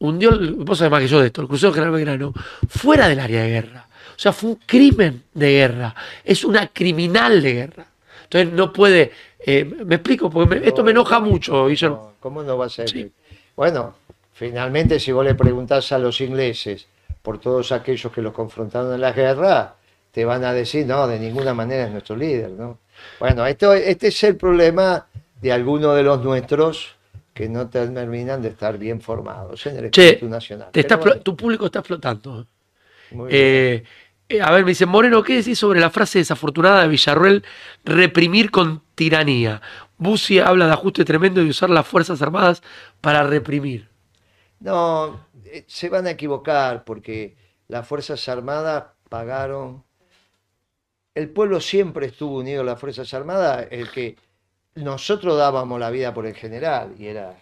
hundió, 0.00 0.30
el- 0.30 0.52
vos 0.54 0.78
sabés 0.78 0.90
más 0.90 1.00
que 1.00 1.08
yo 1.08 1.20
de 1.20 1.26
esto, 1.26 1.40
el 1.42 1.48
crucero 1.48 1.72
General 1.72 1.92
Belgrano, 1.92 2.32
fuera 2.68 3.08
del 3.08 3.20
área 3.20 3.42
de 3.42 3.48
guerra. 3.48 3.86
O 4.16 4.18
sea, 4.20 4.32
fue 4.32 4.50
un 4.50 4.60
crimen 4.66 5.22
de 5.34 5.50
guerra. 5.52 5.94
Es 6.24 6.44
una 6.44 6.68
criminal 6.68 7.40
de 7.42 7.52
guerra. 7.52 7.86
Entonces 8.24 8.52
no 8.52 8.72
puede. 8.72 9.12
eh, 9.46 9.64
me 9.64 9.94
explico, 9.94 10.28
porque 10.28 10.58
me- 10.58 10.66
esto 10.66 10.82
me 10.82 10.90
enoja 10.90 11.20
mucho, 11.20 11.68
Guillermo. 11.68 11.96
No, 11.96 12.12
¿Cómo 12.20 12.42
no 12.42 12.58
va 12.58 12.66
a 12.66 12.68
ser? 12.68 12.88
Sí. 12.90 13.10
Bueno, 13.54 13.94
finalmente 14.34 14.98
si 14.98 15.12
vos 15.12 15.24
le 15.24 15.34
preguntás 15.36 15.92
a 15.92 15.98
los 15.98 16.20
ingleses 16.20 16.86
por 17.22 17.38
todos 17.38 17.70
aquellos 17.72 18.12
que 18.12 18.20
los 18.20 18.32
confrontaron 18.32 18.92
en 18.92 19.00
la 19.00 19.12
guerra, 19.12 19.74
te 20.10 20.24
van 20.24 20.44
a 20.44 20.52
decir, 20.52 20.86
no, 20.86 21.06
de 21.06 21.20
ninguna 21.20 21.54
manera 21.54 21.84
es 21.84 21.90
nuestro 21.92 22.16
líder, 22.16 22.50
¿no? 22.50 22.78
Bueno, 23.20 23.46
esto, 23.46 23.72
este 23.72 24.08
es 24.08 24.24
el 24.24 24.36
problema 24.36 25.06
de 25.40 25.52
algunos 25.52 25.94
de 25.94 26.02
los 26.02 26.22
nuestros 26.22 26.96
que 27.38 27.48
no 27.48 27.68
terminan 27.70 28.42
de 28.42 28.48
estar 28.48 28.76
bien 28.78 29.00
formados 29.00 29.64
en 29.66 29.76
el 29.76 29.90
Che, 29.90 30.08
espíritu 30.08 30.28
nacional. 30.28 30.70
te 30.72 30.80
está 30.80 30.96
Pero 30.96 31.02
flo- 31.02 31.10
bueno, 31.10 31.22
tu 31.22 31.36
público 31.36 31.66
está 31.66 31.82
flotando. 31.84 32.46
bien. 33.10 33.26
Eh, 33.30 33.84
eh, 34.28 34.40
a 34.42 34.50
ver, 34.50 34.64
me 34.64 34.72
dice 34.72 34.86
Moreno, 34.86 35.22
¿qué 35.22 35.36
decís 35.36 35.56
sobre 35.58 35.78
la 35.78 35.90
frase 35.90 36.18
desafortunada 36.18 36.82
de 36.82 36.88
Villarruel, 36.88 37.44
reprimir 37.84 38.50
con 38.50 38.82
tiranía? 38.96 39.62
Bussi 39.98 40.40
habla 40.40 40.66
de 40.66 40.72
ajuste 40.72 41.04
tremendo 41.04 41.40
y 41.42 41.48
usar 41.50 41.70
las 41.70 41.86
Fuerzas 41.86 42.20
Armadas 42.22 42.62
para 43.00 43.22
reprimir. 43.22 43.88
No, 44.60 45.24
eh, 45.44 45.64
se 45.68 45.88
van 45.88 46.06
a 46.08 46.10
equivocar 46.10 46.84
porque 46.84 47.36
las 47.68 47.86
Fuerzas 47.86 48.28
Armadas 48.28 48.84
pagaron. 49.08 49.84
El 51.14 51.30
pueblo 51.30 51.60
siempre 51.60 52.06
estuvo 52.06 52.38
unido 52.38 52.62
a 52.62 52.64
las 52.64 52.80
Fuerzas 52.80 53.12
Armadas, 53.14 53.68
el 53.70 53.90
que 53.90 54.16
nosotros 54.78 55.36
dábamos 55.36 55.78
la 55.78 55.90
vida 55.90 56.14
por 56.14 56.26
el 56.26 56.34
general, 56.34 56.94
y 56.98 57.06
era 57.06 57.36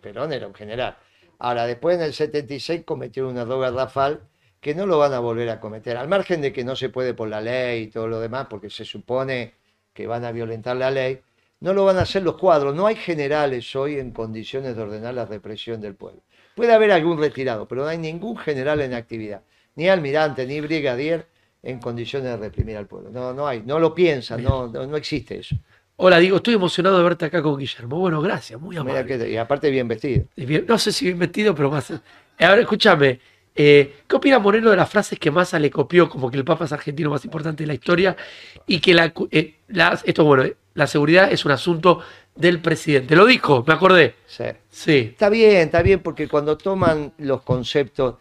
Perón 0.00 0.32
era 0.32 0.46
un 0.46 0.54
general. 0.54 0.96
Ahora, 1.38 1.66
después 1.66 1.96
en 1.96 2.02
el 2.02 2.12
76 2.12 2.82
cometieron 2.84 3.32
un 3.32 3.38
error 3.38 3.60
garrafal 3.60 4.20
que 4.60 4.74
no 4.74 4.86
lo 4.86 4.98
van 4.98 5.12
a 5.12 5.20
volver 5.20 5.48
a 5.50 5.60
cometer, 5.60 5.96
al 5.96 6.08
margen 6.08 6.40
de 6.40 6.52
que 6.52 6.64
no 6.64 6.74
se 6.74 6.88
puede 6.88 7.14
por 7.14 7.28
la 7.28 7.40
ley 7.40 7.84
y 7.84 7.86
todo 7.88 8.08
lo 8.08 8.20
demás, 8.20 8.46
porque 8.50 8.70
se 8.70 8.84
supone 8.84 9.54
que 9.92 10.06
van 10.06 10.24
a 10.24 10.32
violentar 10.32 10.76
la 10.76 10.90
ley, 10.90 11.20
no 11.60 11.72
lo 11.72 11.84
van 11.84 11.96
a 11.96 12.02
hacer 12.02 12.22
los 12.22 12.36
cuadros. 12.36 12.74
No 12.74 12.86
hay 12.86 12.96
generales 12.96 13.74
hoy 13.76 13.98
en 13.98 14.12
condiciones 14.12 14.76
de 14.76 14.82
ordenar 14.82 15.14
la 15.14 15.26
represión 15.26 15.80
del 15.80 15.94
pueblo. 15.94 16.22
Puede 16.54 16.72
haber 16.72 16.90
algún 16.90 17.18
retirado, 17.18 17.68
pero 17.68 17.82
no 17.82 17.88
hay 17.88 17.98
ningún 17.98 18.36
general 18.36 18.80
en 18.80 18.94
actividad, 18.94 19.42
ni 19.76 19.88
almirante, 19.88 20.46
ni 20.46 20.60
brigadier 20.60 21.26
en 21.62 21.78
condiciones 21.80 22.30
de 22.30 22.36
reprimir 22.36 22.76
al 22.76 22.86
pueblo. 22.86 23.10
No, 23.10 23.32
no 23.32 23.46
hay, 23.46 23.62
no 23.62 23.78
lo 23.78 23.94
piensan, 23.94 24.42
no, 24.42 24.66
no, 24.68 24.86
no 24.86 24.96
existe 24.96 25.38
eso. 25.38 25.56
Hola, 26.00 26.18
digo, 26.20 26.36
estoy 26.36 26.54
emocionado 26.54 26.96
de 26.98 27.02
verte 27.02 27.24
acá 27.24 27.42
con 27.42 27.58
Guillermo. 27.58 27.98
Bueno, 27.98 28.20
gracias, 28.22 28.60
muy 28.60 28.76
Mira 28.78 28.82
amable. 29.00 29.18
que- 29.18 29.30
y 29.30 29.36
aparte 29.36 29.68
bien 29.68 29.88
vestido. 29.88 30.26
Eh, 30.36 30.46
bien, 30.46 30.64
no 30.68 30.78
sé 30.78 30.92
si 30.92 31.06
bien 31.06 31.18
metido, 31.18 31.56
pero 31.56 31.72
más. 31.72 31.90
Eh, 31.90 31.98
Ahora, 32.38 32.60
escúchame. 32.60 33.18
eh, 33.60 33.96
¿Qué 34.06 34.14
opina 34.14 34.38
Moreno 34.38 34.70
de 34.70 34.76
las 34.76 34.88
frases 34.88 35.18
que 35.18 35.32
Massa 35.32 35.58
le 35.58 35.68
copió, 35.72 36.08
como 36.08 36.30
que 36.30 36.36
el 36.36 36.44
Papa 36.44 36.66
es 36.66 36.72
argentino 36.72 37.10
más 37.10 37.24
importante 37.24 37.64
de 37.64 37.66
la 37.66 37.74
historia 37.74 38.16
y 38.68 38.78
que 38.78 38.94
la, 38.94 39.12
eh, 39.32 39.54
la- 39.66 40.00
esto 40.04 40.22
es 40.22 40.26
bueno, 40.28 40.44
eh, 40.44 40.56
la 40.74 40.86
seguridad 40.86 41.32
es 41.32 41.44
un 41.44 41.50
asunto 41.50 42.00
del 42.36 42.60
presidente? 42.60 43.16
Lo 43.16 43.26
dijo, 43.26 43.64
me 43.66 43.74
acordé. 43.74 44.14
Sí. 44.28 44.44
Sí, 44.70 44.98
Está 45.10 45.28
bien, 45.30 45.56
está 45.62 45.82
bien, 45.82 45.98
porque 45.98 46.28
cuando 46.28 46.56
toman 46.56 47.12
los 47.18 47.42
conceptos, 47.42 48.14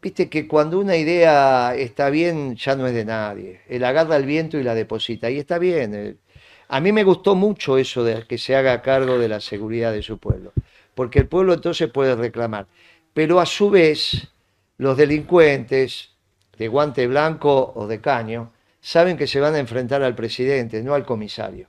viste 0.00 0.28
que 0.28 0.46
cuando 0.46 0.78
una 0.78 0.96
idea 0.96 1.74
está 1.74 2.08
bien, 2.10 2.54
ya 2.54 2.76
no 2.76 2.86
es 2.86 2.94
de 2.94 3.04
nadie. 3.04 3.62
Él 3.68 3.82
agarra 3.84 4.14
el 4.16 4.26
viento 4.26 4.56
y 4.58 4.62
la 4.62 4.76
deposita, 4.76 5.28
y 5.28 5.38
está 5.40 5.58
bien. 5.58 6.18
A 6.68 6.80
mí 6.80 6.92
me 6.92 7.04
gustó 7.04 7.34
mucho 7.34 7.78
eso 7.78 8.04
de 8.04 8.24
que 8.26 8.38
se 8.38 8.56
haga 8.56 8.82
cargo 8.82 9.18
de 9.18 9.28
la 9.28 9.40
seguridad 9.40 9.92
de 9.92 10.02
su 10.02 10.18
pueblo, 10.18 10.52
porque 10.94 11.18
el 11.18 11.26
pueblo 11.26 11.54
entonces 11.54 11.90
puede 11.90 12.14
reclamar. 12.14 12.66
Pero 13.12 13.40
a 13.40 13.46
su 13.46 13.70
vez, 13.70 14.28
los 14.78 14.96
delincuentes 14.96 16.10
de 16.58 16.68
guante 16.68 17.06
blanco 17.06 17.72
o 17.74 17.86
de 17.86 18.00
caño 18.00 18.52
saben 18.80 19.16
que 19.16 19.26
se 19.26 19.40
van 19.40 19.54
a 19.54 19.58
enfrentar 19.58 20.02
al 20.02 20.14
presidente, 20.14 20.82
no 20.82 20.94
al 20.94 21.04
comisario. 21.04 21.68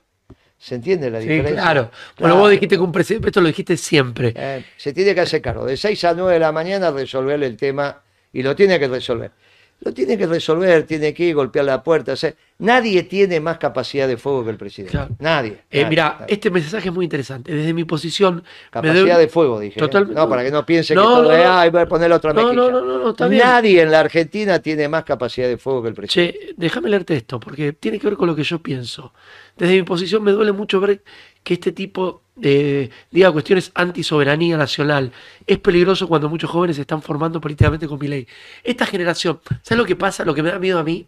¿Se 0.58 0.74
entiende 0.74 1.10
la 1.10 1.20
sí, 1.20 1.28
diferencia? 1.28 1.62
claro. 1.62 1.90
Bueno, 2.18 2.36
vos 2.36 2.50
dijiste 2.50 2.76
que 2.76 2.82
un 2.82 2.92
presidente, 2.92 3.28
esto 3.28 3.40
lo 3.40 3.48
dijiste 3.48 3.76
siempre. 3.76 4.32
Eh, 4.34 4.64
se 4.76 4.92
tiene 4.92 5.14
que 5.14 5.20
hacer 5.20 5.42
cargo. 5.42 5.66
De 5.66 5.76
6 5.76 6.04
a 6.04 6.14
9 6.14 6.32
de 6.34 6.40
la 6.40 6.52
mañana 6.52 6.90
resolver 6.90 7.42
el 7.42 7.56
tema 7.56 8.02
y 8.32 8.42
lo 8.42 8.56
tiene 8.56 8.78
que 8.78 8.88
resolver. 8.88 9.32
Lo 9.80 9.92
tiene 9.92 10.16
que 10.18 10.26
resolver, 10.26 10.84
tiene 10.84 11.12
que 11.14 11.24
ir, 11.24 11.34
golpear 11.34 11.64
la 11.64 11.82
puerta. 11.82 12.12
o 12.12 12.16
sea, 12.16 12.34
nadie 12.58 13.02
tiene 13.04 13.38
más 13.40 13.58
capacidad 13.58 14.08
de 14.08 14.16
fuego 14.16 14.42
que 14.44 14.50
el 14.50 14.56
presidente. 14.56 14.92
Claro. 14.92 15.14
Nadie. 15.18 15.58
Eh, 15.70 15.82
nadie, 15.82 15.86
mira, 15.90 16.24
este 16.28 16.50
mensaje 16.50 16.88
es 16.88 16.94
muy 16.94 17.04
interesante. 17.04 17.52
Desde 17.54 17.72
mi 17.74 17.84
posición. 17.84 18.42
Capacidad 18.70 19.14
doy- 19.16 19.24
de 19.26 19.28
fuego, 19.28 19.60
dije. 19.60 19.78
¿eh? 19.78 19.82
Totalmente. 19.82 20.18
No, 20.18 20.28
para 20.28 20.42
que 20.42 20.50
no 20.50 20.64
piense 20.66 20.94
No, 20.94 21.02
que 21.02 21.06
todo 21.06 21.22
no, 21.24 21.32
es, 21.32 21.46
ay, 21.46 21.70
voy 21.70 21.82
a 21.82 21.86
poner 21.86 22.10
otra 22.10 22.32
No, 22.32 22.42
mejilla. 22.42 22.62
no, 22.62 22.70
no, 22.70 22.80
no, 22.80 22.98
no, 22.98 23.10
está 23.10 23.28
bien. 23.28 23.42
Nadie 23.44 23.82
en 23.82 23.90
la 23.90 24.00
Argentina 24.00 24.58
tiene 24.60 24.88
más 24.88 25.04
capacidad 25.04 25.46
de 25.46 25.58
fuego 25.58 25.82
que 25.82 25.88
el 25.90 25.94
presidente. 25.94 26.38
Che, 26.40 26.54
déjame 26.56 26.88
leerte 26.88 27.14
esto, 27.14 27.38
porque 27.38 27.72
tiene 27.74 27.98
que 28.00 28.06
ver 28.08 28.16
con 28.16 28.26
lo 28.28 28.34
que 28.34 28.42
yo 28.44 28.58
pienso. 28.60 29.12
Desde 29.56 29.74
mi 29.74 29.82
posición 29.82 30.22
me 30.24 30.32
duele 30.32 30.52
mucho 30.52 30.80
ver 30.80 31.02
que 31.46 31.54
este 31.54 31.70
tipo 31.70 32.22
de, 32.34 32.90
diga 33.12 33.30
cuestiones 33.30 33.70
anti-soberanía 33.72 34.56
nacional 34.56 35.12
es 35.46 35.58
peligroso 35.60 36.08
cuando 36.08 36.28
muchos 36.28 36.50
jóvenes 36.50 36.74
se 36.74 36.82
están 36.82 37.02
formando 37.02 37.40
políticamente 37.40 37.86
con 37.86 38.00
mi 38.00 38.08
ley. 38.08 38.26
Esta 38.64 38.84
generación, 38.84 39.38
¿sabes 39.62 39.78
lo 39.78 39.84
que 39.84 39.94
pasa? 39.94 40.24
Lo 40.24 40.34
que 40.34 40.42
me 40.42 40.50
da 40.50 40.58
miedo 40.58 40.80
a 40.80 40.82
mí, 40.82 41.06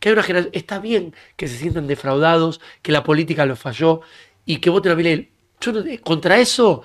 que 0.00 0.08
hay 0.08 0.14
una 0.14 0.24
generación, 0.24 0.52
está 0.52 0.80
bien 0.80 1.14
que 1.36 1.46
se 1.46 1.58
sientan 1.58 1.86
defraudados, 1.86 2.60
que 2.82 2.90
la 2.90 3.04
política 3.04 3.46
los 3.46 3.56
falló 3.56 4.00
y 4.44 4.56
que 4.56 4.68
voten 4.68 4.90
a 4.90 4.94
mi 4.96 5.04
ley. 5.04 5.30
No- 5.64 5.84
contra 6.02 6.40
eso, 6.40 6.82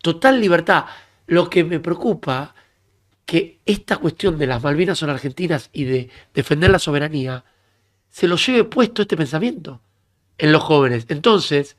total 0.00 0.40
libertad. 0.40 0.86
Lo 1.26 1.50
que 1.50 1.62
me 1.62 1.78
preocupa 1.78 2.54
que 3.26 3.58
esta 3.66 3.98
cuestión 3.98 4.38
de 4.38 4.46
las 4.46 4.62
Malvinas 4.62 4.96
son 4.98 5.10
argentinas 5.10 5.68
y 5.74 5.84
de 5.84 6.08
defender 6.32 6.70
la 6.70 6.78
soberanía 6.78 7.44
se 8.08 8.28
lo 8.28 8.36
lleve 8.36 8.64
puesto 8.64 9.02
este 9.02 9.14
pensamiento 9.14 9.82
en 10.38 10.52
los 10.52 10.62
jóvenes. 10.62 11.04
Entonces, 11.10 11.76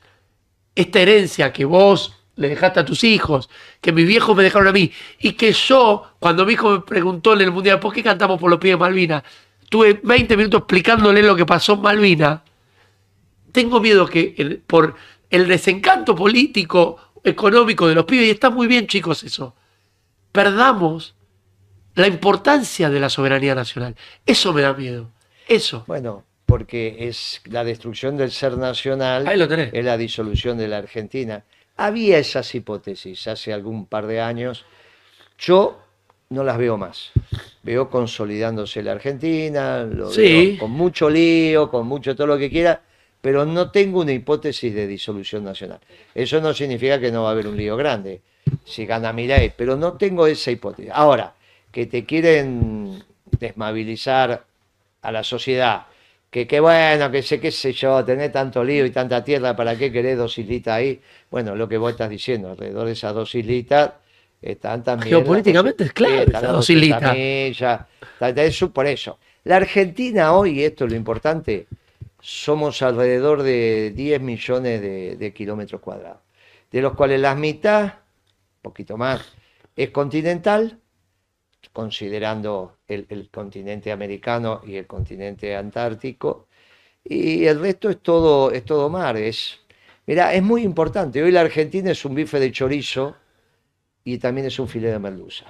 esta 0.75 0.99
herencia 0.99 1.53
que 1.53 1.65
vos 1.65 2.15
le 2.35 2.49
dejaste 2.49 2.81
a 2.81 2.85
tus 2.85 3.03
hijos, 3.03 3.49
que 3.79 3.91
mis 3.91 4.05
viejos 4.05 4.35
me 4.35 4.43
dejaron 4.43 4.67
a 4.67 4.71
mí, 4.71 4.91
y 5.19 5.33
que 5.33 5.53
yo, 5.53 6.03
cuando 6.19 6.45
mi 6.45 6.53
hijo 6.53 6.71
me 6.71 6.79
preguntó 6.81 7.33
en 7.33 7.41
el 7.41 7.51
Mundial, 7.51 7.79
¿por 7.79 7.93
qué 7.93 8.03
cantamos 8.03 8.39
por 8.39 8.49
los 8.49 8.59
pies 8.59 8.73
de 8.73 8.77
Malvinas? 8.77 9.23
Tuve 9.69 9.99
20 10.03 10.37
minutos 10.37 10.59
explicándole 10.59 11.23
lo 11.23 11.35
que 11.35 11.45
pasó 11.45 11.73
en 11.73 11.81
Malvinas. 11.81 12.41
Tengo 13.51 13.79
miedo 13.79 14.05
que 14.05 14.61
por 14.67 14.95
el 15.29 15.47
desencanto 15.47 16.13
político, 16.13 16.97
económico 17.23 17.87
de 17.87 17.95
los 17.95 18.05
pibes, 18.05 18.27
y 18.27 18.31
está 18.31 18.49
muy 18.49 18.67
bien 18.67 18.85
chicos 18.85 19.23
eso, 19.23 19.55
perdamos 20.31 21.15
la 21.95 22.07
importancia 22.07 22.89
de 22.89 22.99
la 22.99 23.09
soberanía 23.09 23.55
nacional. 23.55 23.95
Eso 24.25 24.51
me 24.51 24.61
da 24.61 24.73
miedo. 24.73 25.09
Eso. 25.47 25.85
Bueno, 25.87 26.25
porque 26.55 26.95
es 27.09 27.41
la 27.49 27.65
destrucción 27.65 28.15
del 28.15 28.31
ser 28.31 28.57
nacional, 28.57 29.27
Ahí 29.27 29.37
lo 29.37 29.45
tenés. 29.45 29.73
es 29.73 29.83
la 29.83 29.97
disolución 29.97 30.57
de 30.57 30.69
la 30.69 30.77
Argentina. 30.77 31.43
Había 31.75 32.17
esas 32.17 32.55
hipótesis 32.55 33.27
hace 33.27 33.51
algún 33.51 33.87
par 33.87 34.07
de 34.07 34.21
años. 34.21 34.63
Yo 35.37 35.77
no 36.29 36.45
las 36.45 36.57
veo 36.57 36.77
más. 36.77 37.11
Veo 37.61 37.89
consolidándose 37.89 38.81
la 38.83 38.93
Argentina, 38.93 39.83
lo 39.83 40.09
Sí. 40.09 40.51
veo 40.51 40.59
con 40.59 40.71
mucho 40.71 41.09
lío, 41.09 41.69
con 41.69 41.85
mucho 41.87 42.15
todo 42.15 42.27
lo 42.27 42.37
que 42.37 42.49
quiera, 42.49 42.81
pero 43.19 43.43
no 43.43 43.69
tengo 43.69 43.99
una 43.99 44.13
hipótesis 44.13 44.73
de 44.73 44.87
disolución 44.87 45.43
nacional. 45.43 45.81
Eso 46.13 46.39
no 46.39 46.53
significa 46.53 47.01
que 47.01 47.11
no 47.11 47.23
va 47.23 47.29
a 47.29 47.31
haber 47.33 47.47
un 47.47 47.57
lío 47.57 47.75
grande 47.75 48.21
si 48.63 48.85
gana 48.85 49.11
Milei, 49.11 49.51
pero 49.57 49.75
no 49.75 49.97
tengo 49.97 50.25
esa 50.25 50.51
hipótesis. 50.51 50.89
Ahora, 50.95 51.33
que 51.69 51.85
te 51.87 52.05
quieren 52.05 53.03
desmovilizar 53.37 54.45
a 55.01 55.11
la 55.11 55.21
sociedad, 55.25 55.87
que 56.35 56.45
qué 56.45 56.59
bueno, 56.59 57.09
que 57.11 57.23
sé 57.23 57.39
qué 57.39 57.49
sé 57.49 57.71
yo, 57.71 58.03
tener 58.03 58.29
tanto 58.29 58.61
lío 58.61 58.85
y 58.85 58.91
tanta 58.91 59.23
tierra, 59.23 59.55
¿para 59.55 59.77
qué 59.77 59.89
querés 59.89 60.17
dos 60.17 60.37
islitas 60.37 60.73
ahí? 60.75 60.99
Bueno, 61.31 61.55
lo 61.55 61.65
que 61.69 61.77
vos 61.77 61.91
estás 61.91 62.09
diciendo, 62.09 62.49
alrededor 62.49 62.87
de 62.87 62.91
esas 62.91 63.13
dos 63.15 63.33
islitas 63.35 63.93
están 64.41 64.83
también... 64.83 65.11
Geopolíticamente 65.15 65.85
es 65.85 65.93
clave 65.93 66.23
están 66.23 66.43
esas 66.43 66.51
dos 66.51 66.67
200 66.67 66.69
islitas. 66.69 67.13
millas, 67.15 67.79
está- 68.19 68.29
está 68.29 68.43
eso 68.43 68.69
por 68.73 68.85
eso. 68.85 69.17
La 69.45 69.55
Argentina 69.55 70.33
hoy, 70.33 70.61
esto 70.61 70.83
es 70.83 70.91
lo 70.91 70.97
importante, 70.97 71.67
somos 72.19 72.81
alrededor 72.81 73.41
de 73.41 73.93
10 73.95 74.19
millones 74.19 74.81
de, 74.81 75.15
de 75.15 75.33
kilómetros 75.33 75.79
cuadrados, 75.79 76.19
de 76.69 76.81
los 76.81 76.95
cuales 76.95 77.21
la 77.21 77.33
mitad, 77.35 77.93
poquito 78.61 78.97
más, 78.97 79.21
es 79.73 79.89
continental, 79.91 80.79
considerando 81.75 82.77
el, 82.87 83.05
el 83.09 83.29
continente 83.29 83.91
americano 83.91 84.61
y 84.65 84.77
el 84.77 84.87
continente 84.87 85.55
antártico, 85.55 86.47
y 87.03 87.45
el 87.45 87.59
resto 87.59 87.89
es 87.89 87.99
todo, 87.99 88.51
es 88.51 88.65
todo 88.65 88.89
mar. 88.89 89.15
Es, 89.15 89.59
mira, 90.07 90.33
es 90.33 90.41
muy 90.41 90.63
importante. 90.63 91.21
Hoy 91.21 91.31
la 91.31 91.41
Argentina 91.41 91.91
es 91.91 92.03
un 92.03 92.15
bife 92.15 92.39
de 92.39 92.51
chorizo 92.51 93.15
y 94.03 94.17
también 94.17 94.47
es 94.47 94.57
un 94.57 94.67
filete 94.67 94.93
de 94.93 94.99
merluza. 94.99 95.45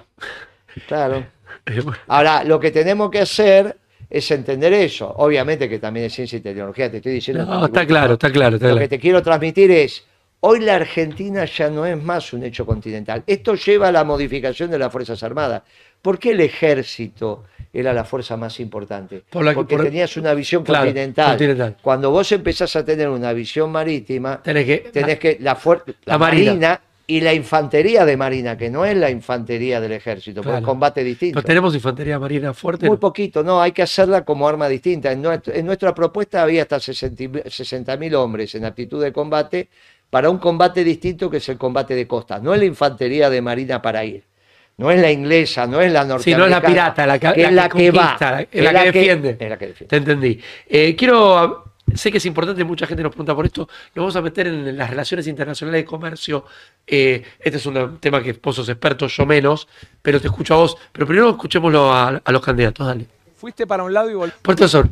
Claro. 0.86 1.26
Ahora, 2.08 2.44
lo 2.44 2.60
que 2.60 2.70
tenemos 2.70 3.10
que 3.10 3.20
hacer 3.20 3.76
es 4.10 4.30
entender 4.30 4.72
eso. 4.74 5.12
Obviamente 5.16 5.68
que 5.68 5.78
también 5.78 6.06
es 6.06 6.12
ciencia 6.12 6.36
y 6.36 6.42
tecnología, 6.42 6.90
te 6.90 6.98
estoy 6.98 7.12
diciendo. 7.12 7.46
No, 7.46 7.66
está 7.66 7.86
claro, 7.86 8.14
está 8.14 8.30
claro, 8.30 8.56
está 8.56 8.68
Lo 8.68 8.78
que 8.78 8.88
te 8.88 8.98
quiero 8.98 9.22
transmitir 9.22 9.70
es, 9.70 10.04
hoy 10.40 10.60
la 10.60 10.74
Argentina 10.74 11.46
ya 11.46 11.70
no 11.70 11.86
es 11.86 12.00
más 12.00 12.34
un 12.34 12.44
hecho 12.44 12.66
continental. 12.66 13.24
Esto 13.26 13.54
lleva 13.54 13.88
a 13.88 13.92
la 13.92 14.04
modificación 14.04 14.70
de 14.70 14.78
las 14.78 14.92
Fuerzas 14.92 15.22
Armadas. 15.22 15.62
¿Por 16.06 16.18
qué 16.20 16.30
el 16.30 16.40
ejército 16.40 17.42
era 17.72 17.92
la 17.92 18.04
fuerza 18.04 18.36
más 18.36 18.60
importante? 18.60 19.24
Por 19.28 19.44
la 19.44 19.50
que- 19.50 19.56
Porque 19.56 19.76
por- 19.76 19.84
tenías 19.86 20.16
una 20.16 20.32
visión 20.34 20.62
Claro, 20.62 20.84
continental. 20.84 21.30
continental. 21.30 21.76
Cuando 21.82 22.12
vos 22.12 22.30
empezás 22.30 22.76
a 22.76 22.84
tener 22.84 23.08
una 23.08 23.32
visión 23.32 23.72
marítima, 23.72 24.40
Tenés 24.40 24.66
que. 24.66 24.76
tenés 24.92 25.18
que 25.18 25.36
la, 25.40 25.54
la 25.64 25.82
La 26.04 26.18
marina. 26.18 26.50
marina. 26.52 26.80
y 27.08 27.20
la 27.20 27.32
infantería 27.34 28.04
de 28.04 28.16
marina, 28.16 28.56
que 28.58 28.68
no 28.68 28.84
es 28.84 28.96
la 28.96 29.10
infantería 29.10 29.80
del 29.80 29.92
ejército, 29.92 30.40
porque 30.42 30.50
Claro. 30.50 30.58
es 30.58 30.64
combate 30.66 31.04
distinto. 31.04 31.34
Pero 31.36 31.46
tenemos 31.46 31.72
infantería 31.74 32.18
marina 32.18 32.52
fuerte. 32.52 32.88
Muy 32.88 32.96
poquito, 32.98 33.44
no, 33.44 33.60
hay 33.62 33.70
que 33.72 33.82
hacerla 33.82 34.24
como 34.24 34.48
arma 34.48 34.68
distinta. 34.68 35.12
En, 35.12 35.22
nuestro- 35.22 35.54
en 35.54 35.66
nuestra 35.66 35.94
propuesta 35.94 36.42
había 36.42 36.62
hasta 36.62 36.78
60.000 36.80 38.14
hombres 38.14 38.54
en 38.54 38.64
actitud 38.64 39.02
de 39.02 39.12
combate 39.12 39.68
para 40.10 40.30
un 40.30 40.38
combate 40.38 40.82
distinto 40.82 41.30
que 41.30 41.36
es 41.36 41.48
el 41.48 41.58
combate 41.58 41.94
de 41.94 42.06
costa. 42.08 42.38
No 42.40 42.52
es 42.54 42.58
la 42.58 42.66
infantería 42.66 43.30
de 43.30 43.40
marina 43.40 43.80
para 43.82 44.04
ir. 44.04 44.24
No 44.78 44.90
es 44.90 45.00
la 45.00 45.10
inglesa, 45.10 45.66
no 45.66 45.80
es 45.80 45.90
la 45.90 46.02
Sí, 46.02 46.08
norteamericana. 46.08 46.38
no 46.38 46.44
es 46.44 46.50
la 46.50 46.68
pirata, 46.68 47.06
la 47.06 47.18
que, 47.18 47.50
la 47.50 47.68
que 47.68 47.90
va. 47.90 48.02
conquista, 48.08 48.30
la- 48.32 48.40
es 48.42 48.48
es 48.52 48.62
la, 48.64 48.72
que 48.82 48.92
defiende. 48.92 49.36
Es 49.40 49.48
la 49.50 49.56
que 49.58 49.66
defiende. 49.68 49.88
Te 49.88 49.96
entendí. 49.96 50.40
Eh, 50.68 50.94
quiero, 50.94 51.72
sé 51.94 52.10
que 52.12 52.18
es 52.18 52.26
importante, 52.26 52.62
mucha 52.62 52.86
gente 52.86 53.02
nos 53.02 53.10
pregunta 53.10 53.34
por 53.34 53.46
esto, 53.46 53.62
nos 53.94 54.02
vamos 54.02 54.16
a 54.16 54.20
meter 54.20 54.48
en 54.48 54.76
las 54.76 54.90
relaciones 54.90 55.26
internacionales 55.28 55.80
de 55.80 55.84
comercio. 55.86 56.44
Eh, 56.86 57.22
este 57.40 57.56
es 57.56 57.64
un 57.64 57.98
tema 58.00 58.22
que 58.22 58.34
vos 58.34 58.54
sos 58.54 58.68
experto, 58.68 59.06
yo 59.06 59.24
menos, 59.24 59.66
pero 60.02 60.20
te 60.20 60.26
escucho 60.26 60.52
a 60.52 60.56
vos. 60.58 60.76
Pero 60.92 61.06
primero 61.06 61.30
escuchémoslo 61.30 61.90
a, 61.92 62.08
a 62.22 62.32
los 62.32 62.42
candidatos, 62.42 62.86
dale. 62.86 63.06
Fuiste 63.34 63.66
para 63.66 63.82
un 63.82 63.94
lado 63.94 64.10
y 64.10 64.14
volviste. 64.14 64.40
Puerto 64.42 64.68
Sol. 64.68 64.90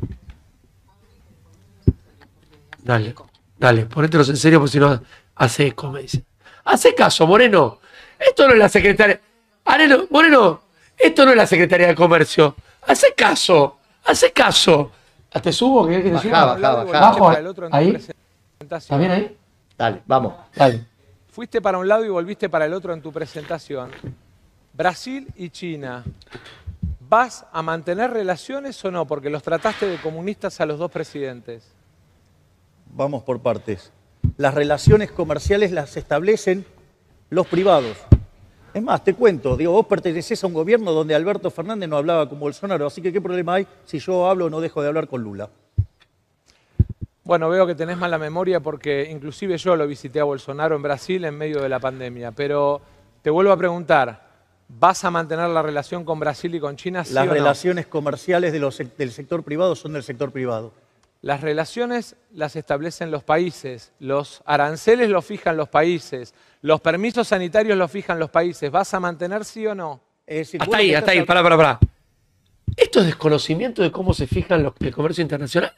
Dale, 2.82 3.14
dale, 3.58 3.86
ponételos 3.86 4.28
en 4.30 4.36
serio 4.36 4.58
porque 4.60 4.72
si 4.72 4.78
no 4.78 5.02
hace 5.36 5.66
eco, 5.68 5.90
me 5.90 6.02
dice. 6.02 6.22
Hace 6.64 6.94
caso, 6.94 7.26
Moreno. 7.26 7.80
Esto 8.18 8.46
no 8.46 8.54
es 8.54 8.58
la 8.58 8.68
secretaria. 8.68 9.20
Areno, 9.64 10.06
Moreno, 10.10 10.60
esto 10.98 11.24
no 11.24 11.30
es 11.30 11.36
la 11.36 11.46
Secretaría 11.46 11.86
de 11.88 11.94
Comercio. 11.94 12.54
Hace 12.86 13.14
caso, 13.14 13.78
hace 14.04 14.32
caso. 14.32 14.90
¿Ah, 15.32 15.40
¿Te 15.40 15.52
subo? 15.52 15.86
¿Querés 15.86 16.02
que 16.04 16.08
te 16.10 16.14
Bajá, 16.14 16.28
suba? 16.28 16.44
bajá, 16.54 16.84
bajá. 16.84 17.00
Bajo, 17.00 17.28
ahí. 17.72 17.96
¿Está 18.60 18.96
bien 18.96 19.10
ahí? 19.10 19.36
Dale, 19.76 20.02
vamos. 20.06 20.34
Dale. 20.54 20.84
Fuiste 21.32 21.60
para 21.60 21.78
un 21.78 21.88
lado 21.88 22.04
y 22.04 22.08
volviste 22.08 22.48
para 22.48 22.66
el 22.66 22.74
otro 22.74 22.92
en 22.92 23.02
tu 23.02 23.12
presentación. 23.12 23.90
Brasil 24.72 25.26
y 25.36 25.50
China. 25.50 26.04
¿Vas 27.08 27.44
a 27.52 27.62
mantener 27.62 28.10
relaciones 28.12 28.82
o 28.84 28.90
no? 28.90 29.06
Porque 29.06 29.30
los 29.30 29.42
trataste 29.42 29.86
de 29.86 29.98
comunistas 30.00 30.60
a 30.60 30.66
los 30.66 30.78
dos 30.78 30.90
presidentes. 30.90 31.64
Vamos 32.92 33.22
por 33.24 33.40
partes. 33.40 33.92
Las 34.36 34.54
relaciones 34.54 35.10
comerciales 35.10 35.72
las 35.72 35.96
establecen 35.96 36.64
los 37.30 37.46
privados. 37.46 37.96
Es 38.74 38.82
más, 38.82 39.04
te 39.04 39.14
cuento, 39.14 39.56
digo, 39.56 39.70
vos 39.72 39.86
pertenecés 39.86 40.42
a 40.42 40.48
un 40.48 40.52
gobierno 40.52 40.90
donde 40.92 41.14
Alberto 41.14 41.48
Fernández 41.48 41.88
no 41.88 41.96
hablaba 41.96 42.28
con 42.28 42.40
Bolsonaro, 42.40 42.86
así 42.88 43.00
que 43.00 43.12
¿qué 43.12 43.20
problema 43.20 43.54
hay 43.54 43.66
si 43.84 44.00
yo 44.00 44.28
hablo 44.28 44.46
o 44.46 44.50
no 44.50 44.60
dejo 44.60 44.82
de 44.82 44.88
hablar 44.88 45.06
con 45.06 45.22
Lula? 45.22 45.48
Bueno, 47.22 47.48
veo 47.48 47.66
que 47.68 47.74
tenés 47.76 47.96
mala 47.96 48.18
memoria 48.18 48.58
porque 48.60 49.08
inclusive 49.10 49.56
yo 49.58 49.76
lo 49.76 49.86
visité 49.86 50.18
a 50.20 50.24
Bolsonaro 50.24 50.74
en 50.76 50.82
Brasil 50.82 51.24
en 51.24 51.38
medio 51.38 51.62
de 51.62 51.68
la 51.68 51.78
pandemia. 51.78 52.32
Pero 52.32 52.82
te 53.22 53.30
vuelvo 53.30 53.52
a 53.52 53.56
preguntar, 53.56 54.28
¿vas 54.68 55.04
a 55.04 55.10
mantener 55.10 55.48
la 55.50 55.62
relación 55.62 56.04
con 56.04 56.18
Brasil 56.20 56.54
y 56.54 56.60
con 56.60 56.76
China? 56.76 57.04
sí 57.04 57.14
Las 57.14 57.22
o 57.24 57.26
no? 57.28 57.32
relaciones 57.32 57.86
comerciales 57.86 58.52
de 58.52 58.58
los 58.58 58.78
sec- 58.78 58.96
del 58.96 59.10
sector 59.12 59.42
privado 59.42 59.74
son 59.76 59.94
del 59.94 60.02
sector 60.02 60.32
privado. 60.32 60.72
Las 61.22 61.40
relaciones 61.40 62.16
las 62.34 62.56
establecen 62.56 63.10
los 63.10 63.24
países, 63.24 63.92
los 64.00 64.42
aranceles 64.44 65.08
los 65.08 65.24
fijan 65.24 65.56
los 65.56 65.70
países, 65.70 66.34
los 66.64 66.80
permisos 66.80 67.28
sanitarios 67.28 67.76
los 67.76 67.90
fijan 67.90 68.18
los 68.18 68.30
países. 68.30 68.70
¿Vas 68.70 68.94
a 68.94 68.98
mantener 68.98 69.44
sí 69.44 69.66
o 69.66 69.74
no? 69.74 70.00
Es 70.26 70.38
decir, 70.38 70.62
Hasta 70.62 70.78
ahí, 70.78 70.94
hasta 70.94 71.10
ahí, 71.10 71.22
pará, 71.22 71.42
pará, 71.42 71.56
pará. 71.58 71.78
¿Esto 72.74 73.00
es 73.00 73.06
desconocimiento 73.06 73.82
de 73.82 73.92
cómo 73.92 74.14
se 74.14 74.26
fijan 74.26 74.62
los, 74.62 74.72
el 74.80 74.94
comercio 74.94 75.20
internacional? 75.20 75.74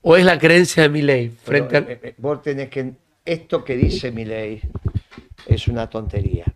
¿O 0.00 0.16
es 0.16 0.24
la 0.24 0.38
creencia 0.38 0.84
de 0.84 0.88
mi 0.88 1.02
ley 1.02 1.28
Pero, 1.44 1.68
frente 1.68 1.76
a... 1.76 1.92
eh, 1.92 2.00
eh, 2.02 2.14
vos 2.16 2.40
tenés 2.40 2.70
que. 2.70 2.90
Esto 3.22 3.62
que 3.62 3.76
dice 3.76 4.10
mi 4.12 4.24
ley 4.24 4.62
es 5.46 5.68
una 5.68 5.90
tontería. 5.90 6.46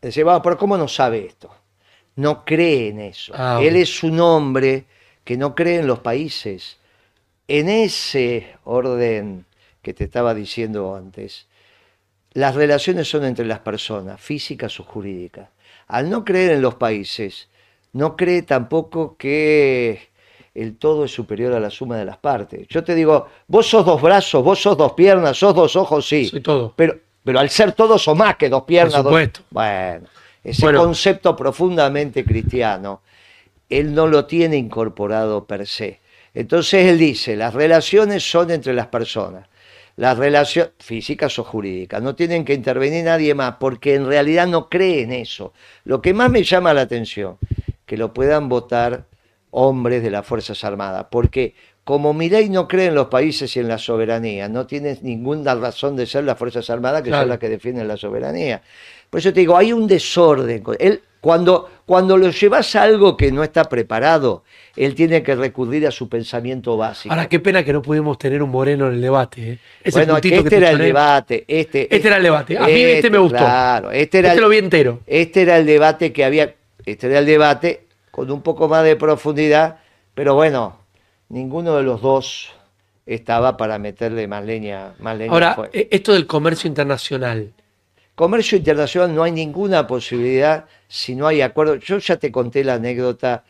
Dice, 0.00 0.22
va, 0.22 0.40
pero 0.40 0.56
¿cómo 0.56 0.76
no 0.78 0.86
sabe 0.86 1.26
esto? 1.26 1.50
no 2.14 2.44
cree 2.44 2.88
en 2.88 3.00
eso. 3.00 3.32
Ah, 3.34 3.60
Él 3.60 3.74
es 3.76 4.02
un 4.04 4.18
hombre 4.20 4.84
que 5.24 5.36
no 5.36 5.56
cree 5.56 5.80
en 5.80 5.88
los 5.88 5.98
países. 6.00 6.76
En 7.48 7.68
ese 7.68 8.46
orden 8.64 9.44
que 9.82 9.92
te 9.94 10.04
estaba 10.04 10.34
diciendo 10.34 10.94
antes, 10.94 11.46
las 12.38 12.54
relaciones 12.54 13.08
son 13.08 13.24
entre 13.24 13.44
las 13.44 13.58
personas, 13.60 14.20
físicas 14.20 14.78
o 14.80 14.84
jurídicas. 14.84 15.48
Al 15.88 16.08
no 16.08 16.24
creer 16.24 16.52
en 16.52 16.62
los 16.62 16.74
países, 16.76 17.48
no 17.92 18.16
cree 18.16 18.42
tampoco 18.42 19.16
que 19.16 20.08
el 20.54 20.76
todo 20.76 21.04
es 21.04 21.12
superior 21.12 21.52
a 21.52 21.60
la 21.60 21.70
suma 21.70 21.96
de 21.96 22.04
las 22.04 22.18
partes. 22.18 22.66
Yo 22.68 22.84
te 22.84 22.94
digo, 22.94 23.26
vos 23.46 23.66
sos 23.68 23.84
dos 23.84 24.00
brazos, 24.00 24.42
vos 24.44 24.60
sos 24.60 24.76
dos 24.76 24.92
piernas, 24.92 25.36
sos 25.36 25.54
dos 25.54 25.74
ojos, 25.76 26.06
sí. 26.06 26.26
Soy 26.26 26.40
todo. 26.40 26.72
Pero, 26.76 26.96
pero 27.24 27.40
al 27.40 27.48
ser 27.50 27.72
todo 27.72 27.98
sos 27.98 28.16
más 28.16 28.36
que 28.36 28.48
dos 28.48 28.62
piernas. 28.62 28.94
Por 28.94 29.02
dos- 29.04 29.12
supuesto. 29.12 29.40
Bueno, 29.50 30.06
ese 30.44 30.62
Bueno. 30.62 30.80
concepto 30.84 31.34
profundamente 31.34 32.24
cristiano, 32.24 33.02
él 33.68 33.94
no 33.94 34.06
lo 34.06 34.26
tiene 34.26 34.56
incorporado 34.56 35.44
per 35.44 35.66
se. 35.66 36.00
Entonces 36.34 36.86
él 36.86 36.98
dice, 36.98 37.34
las 37.36 37.52
relaciones 37.54 38.22
son 38.30 38.50
entre 38.50 38.74
las 38.74 38.86
personas. 38.86 39.48
Las 39.98 40.16
relaciones 40.16 40.70
físicas 40.78 41.36
o 41.40 41.44
jurídicas, 41.44 42.00
no 42.00 42.14
tienen 42.14 42.44
que 42.44 42.54
intervenir 42.54 43.04
nadie 43.04 43.34
más, 43.34 43.56
porque 43.58 43.96
en 43.96 44.06
realidad 44.06 44.46
no 44.46 44.68
cree 44.68 45.02
en 45.02 45.10
eso. 45.12 45.52
Lo 45.82 46.00
que 46.00 46.14
más 46.14 46.30
me 46.30 46.44
llama 46.44 46.72
la 46.72 46.82
atención, 46.82 47.36
que 47.84 47.96
lo 47.96 48.14
puedan 48.14 48.48
votar 48.48 49.06
hombres 49.50 50.00
de 50.04 50.10
las 50.12 50.24
Fuerzas 50.24 50.62
Armadas, 50.62 51.06
porque 51.10 51.54
como 51.82 52.14
Milei 52.14 52.48
no 52.48 52.68
cree 52.68 52.86
en 52.86 52.94
los 52.94 53.08
países 53.08 53.56
y 53.56 53.58
en 53.58 53.66
la 53.66 53.78
soberanía, 53.78 54.48
no 54.48 54.68
tiene 54.68 54.96
ninguna 55.02 55.56
razón 55.56 55.96
de 55.96 56.06
ser 56.06 56.22
las 56.22 56.38
Fuerzas 56.38 56.70
Armadas, 56.70 57.02
que 57.02 57.08
Claro. 57.08 57.22
son 57.22 57.30
las 57.30 57.38
que 57.40 57.48
defienden 57.48 57.88
la 57.88 57.96
soberanía. 57.96 58.62
Por 59.10 59.18
eso 59.18 59.32
te 59.32 59.40
digo, 59.40 59.56
hay 59.56 59.72
un 59.72 59.88
desorden. 59.88 60.62
Él, 60.78 61.02
cuando, 61.20 61.68
cuando 61.84 62.16
lo 62.16 62.30
llevas 62.30 62.76
a 62.76 62.82
algo 62.82 63.16
que 63.16 63.32
no 63.32 63.42
está 63.42 63.64
preparado, 63.64 64.44
él 64.76 64.94
tiene 64.94 65.22
que 65.22 65.34
recurrir 65.34 65.86
a 65.86 65.90
su 65.90 66.08
pensamiento 66.08 66.76
básico. 66.76 67.12
Ahora, 67.12 67.28
qué 67.28 67.40
pena 67.40 67.64
que 67.64 67.72
no 67.72 67.82
pudimos 67.82 68.18
tener 68.18 68.42
un 68.42 68.50
moreno 68.50 68.86
en 68.88 68.94
el 68.94 69.00
debate. 69.00 69.52
¿eh? 69.52 69.58
Ese 69.82 69.98
bueno, 69.98 70.20
que 70.20 70.36
este 70.36 70.50
te 70.50 70.56
era 70.58 70.70
el 70.70 70.78
debate. 70.78 71.44
Este, 71.48 71.92
Este 71.94 72.06
era 72.08 72.18
el 72.18 72.22
debate. 72.22 72.56
A 72.58 72.66
mí 72.66 72.72
este 72.72 73.10
me 73.10 73.18
gustó. 73.18 73.38
Claro, 73.38 73.90
este 73.90 74.20
era 74.20 74.28
Este 74.28 74.38
el- 74.38 74.42
lo 74.44 74.48
vi 74.48 74.58
entero. 74.58 75.00
este 75.06 75.42
era 75.42 75.56
el 75.58 75.66
debate 75.66 76.12
que 76.12 76.24
había, 76.24 76.54
este 76.86 77.08
era 77.08 77.18
el 77.18 77.26
debate 77.26 77.86
con 78.12 78.30
un 78.30 78.42
poco 78.42 78.68
más 78.68 78.84
de 78.84 78.94
profundidad, 78.96 79.78
pero 80.14 80.34
bueno, 80.34 80.78
ninguno 81.28 81.76
de 81.76 81.82
los 81.82 82.00
dos 82.00 82.50
estaba 83.06 83.56
para 83.56 83.78
meterle 83.78 84.28
más 84.28 84.44
leña, 84.44 84.92
más 85.00 85.16
leña 85.16 85.32
Ahora, 85.32 85.68
eh, 85.72 85.88
esto 85.90 86.12
del 86.12 86.26
comercio 86.26 86.68
internacional. 86.68 87.52
Comercio 88.14 88.58
internacional 88.58 89.14
no 89.14 89.22
hay 89.22 89.32
ninguna 89.32 89.86
posibilidad 89.86 90.66
si 90.88 91.14
no 91.14 91.26
hay 91.26 91.42
acuerdo. 91.42 91.76
Yo 91.76 91.98
ya 91.98 92.16
te 92.16 92.32
conté 92.32 92.64
la 92.64 92.74
anécdota, 92.74 93.44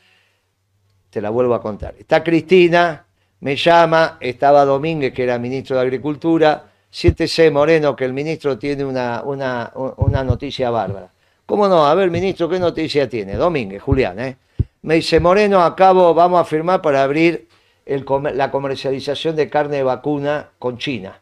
te 1.08 1.20
la 1.22 1.30
vuelvo 1.30 1.54
a 1.54 1.62
contar. 1.62 1.94
Está 1.98 2.22
Cristina, 2.22 3.06
me 3.40 3.56
llama, 3.56 4.18
estaba 4.20 4.64
Domínguez, 4.64 5.14
que 5.14 5.22
era 5.22 5.38
ministro 5.38 5.76
de 5.76 5.82
Agricultura. 5.82 6.64
Siéntese, 6.90 7.50
Moreno, 7.50 7.94
que 7.94 8.04
el 8.04 8.12
ministro 8.12 8.58
tiene 8.58 8.84
una, 8.84 9.22
una, 9.22 9.72
una 9.74 10.24
noticia 10.24 10.70
bárbara. 10.70 11.10
¿Cómo 11.46 11.68
no? 11.68 11.86
A 11.86 11.94
ver, 11.94 12.10
ministro, 12.10 12.48
¿qué 12.48 12.58
noticia 12.58 13.08
tiene? 13.08 13.34
Domínguez, 13.34 13.82
Julián, 13.82 14.18
¿eh? 14.18 14.36
Me 14.82 14.96
dice, 14.96 15.20
Moreno, 15.20 15.62
acabo, 15.62 16.12
vamos 16.14 16.40
a 16.40 16.44
firmar 16.44 16.82
para 16.82 17.02
abrir 17.02 17.48
la 17.86 18.50
comercialización 18.50 19.34
de 19.34 19.48
carne 19.48 19.78
de 19.78 19.82
vacuna 19.82 20.50
con 20.58 20.78
China. 20.78 21.20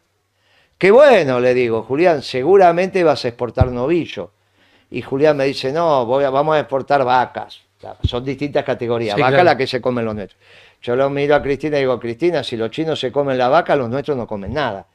Qué 0.77 0.91
bueno, 0.91 1.39
le 1.39 1.53
digo, 1.53 1.83
Julián, 1.83 2.21
seguramente 2.21 3.03
vas 3.03 3.25
a 3.25 3.29
exportar 3.29 3.71
novillo. 3.71 4.31
Y 4.91 5.01
Julián 5.01 5.35
me 5.37 5.45
dice, 5.45 5.71
no, 5.71 6.05
voy 6.05 6.23
a- 6.23 6.29
vamos 6.29 6.55
a 6.55 6.59
exportar 6.59 7.03
vacas. 7.03 7.59
Son 8.03 8.23
distintas 8.23 8.63
categorías. 8.63 9.15
Sí, 9.15 9.21
vaca 9.21 9.31
claro. 9.31 9.43
la 9.45 9.57
que 9.57 9.67
se 9.67 9.79
comen 9.81 10.05
los 10.05 10.15
nuestros. 10.15 10.39
Yo 10.81 10.95
lo 10.95 11.09
miro 11.09 11.35
a 11.35 11.41
Cristina 11.41 11.77
y 11.77 11.81
digo, 11.81 11.99
Cristina, 11.99 12.43
si 12.43 12.55
los 12.57 12.71
chinos 12.71 12.99
se 12.99 13.11
comen 13.11 13.37
la 13.37 13.49
vaca, 13.49 13.75
los 13.75 13.89
nuestros 13.89 14.17
no 14.17 14.25
comen 14.27 14.53
nada. 14.53 14.85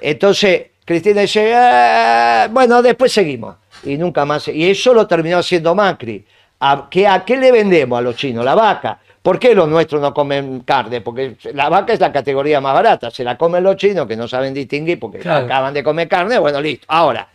Entonces, 0.00 0.66
Cristina 0.84 1.20
dice, 1.22 1.54
"Ah, 1.54 2.48
bueno, 2.50 2.82
después 2.82 3.12
seguimos. 3.12 3.56
Y 3.84 3.96
nunca 3.96 4.24
más. 4.24 4.48
Y 4.48 4.68
eso 4.70 4.92
lo 4.92 5.06
terminó 5.06 5.38
haciendo 5.38 5.74
Macri. 5.74 6.24
¿A 6.60 6.88
qué, 6.90 7.06
¿A 7.06 7.24
qué 7.24 7.36
le 7.36 7.50
vendemos 7.52 7.98
a 7.98 8.02
los 8.02 8.16
chinos? 8.16 8.44
La 8.44 8.54
vaca. 8.54 8.98
¿Por 9.22 9.38
qué 9.38 9.54
los 9.54 9.68
nuestros 9.68 10.00
no 10.00 10.12
comen 10.12 10.60
carne? 10.60 11.00
Porque 11.00 11.36
la 11.54 11.68
vaca 11.68 11.92
es 11.92 12.00
la 12.00 12.12
categoría 12.12 12.60
más 12.60 12.74
barata. 12.74 13.10
Se 13.10 13.22
la 13.24 13.36
comen 13.38 13.62
los 13.62 13.76
chinos 13.76 14.06
que 14.06 14.16
no 14.16 14.26
saben 14.28 14.52
distinguir 14.52 14.98
porque 14.98 15.18
Claro. 15.18 15.44
acaban 15.46 15.72
de 15.74 15.82
comer 15.82 16.08
carne. 16.08 16.38
Bueno, 16.38 16.60
listo. 16.60 16.84
Ahora, 16.88 17.28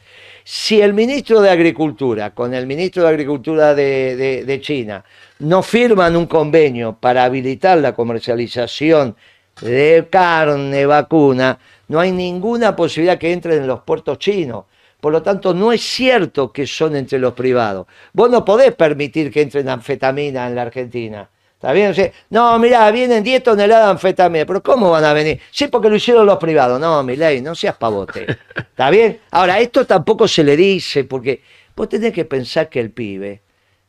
si 0.48 0.80
el 0.80 0.94
ministro 0.94 1.42
de 1.42 1.50
Agricultura 1.50 2.30
con 2.30 2.54
el 2.54 2.68
ministro 2.68 3.02
de 3.02 3.10
Agricultura 3.10 3.74
de, 3.74 4.60
China 4.62 5.04
no 5.40 5.64
firman 5.64 6.16
un 6.16 6.28
convenio 6.28 6.96
para 7.00 7.24
habilitar 7.24 7.80
la 7.80 7.96
comercialización 7.96 9.16
de 9.62 10.08
carne 10.08 10.86
vacuna, 10.86 11.58
no 11.88 12.00
hay 12.00 12.12
ninguna 12.12 12.76
posibilidad 12.76 13.18
que 13.18 13.34
entren 13.34 13.64
en 13.64 13.68
los 13.68 13.82
puertos 13.82 14.20
chinos. 14.20 14.66
Por 15.02 15.14
lo 15.14 15.24
tanto, 15.24 15.56
no 15.56 15.72
es 15.72 15.82
cierto 15.82 16.52
que 16.52 16.68
son 16.68 16.96
entre 16.96 17.18
los 17.18 17.34
privados. 17.34 17.88
Vos 18.14 18.30
no 18.30 18.46
podés 18.46 18.76
permitir 18.76 19.32
que 19.32 19.42
entren 19.42 19.68
anfetamina 19.68 20.48
en 20.48 20.54
la 20.54 20.62
Argentina. 20.62 21.28
¿Está 21.66 21.74
bien? 21.74 21.90
O 21.90 21.94
sea, 21.96 22.12
no, 22.30 22.60
mirá, 22.60 22.92
vienen 22.92 23.24
10 23.24 23.42
toneladas 23.42 23.86
de 23.86 23.92
anfetamina. 23.94 24.46
¿Pero 24.46 24.62
cómo 24.62 24.92
van 24.92 25.04
a 25.04 25.14
venir? 25.14 25.40
Sí, 25.50 25.68
porque 25.68 25.90
lo 25.90 25.96
hicieron 25.96 26.24
los 26.24 26.38
privados. 26.38 26.80
No, 26.80 27.02
Milei, 27.02 27.42
no 27.42 27.56
seas 27.56 27.76
pavote. 27.76 28.28
¿Está 28.56 28.92
bien? 28.92 29.20
Ahora, 29.32 29.60
esto 29.60 29.84
tampoco 29.84 30.28
se 30.28 30.44
le 30.44 30.56
dice, 30.56 31.06
porque 31.06 31.42
vos 31.76 31.90
tenés 31.90 32.14
que 32.14 32.24
pensar 32.24 32.70
que 32.70 32.80
el 32.80 32.92
pibe 32.92 33.42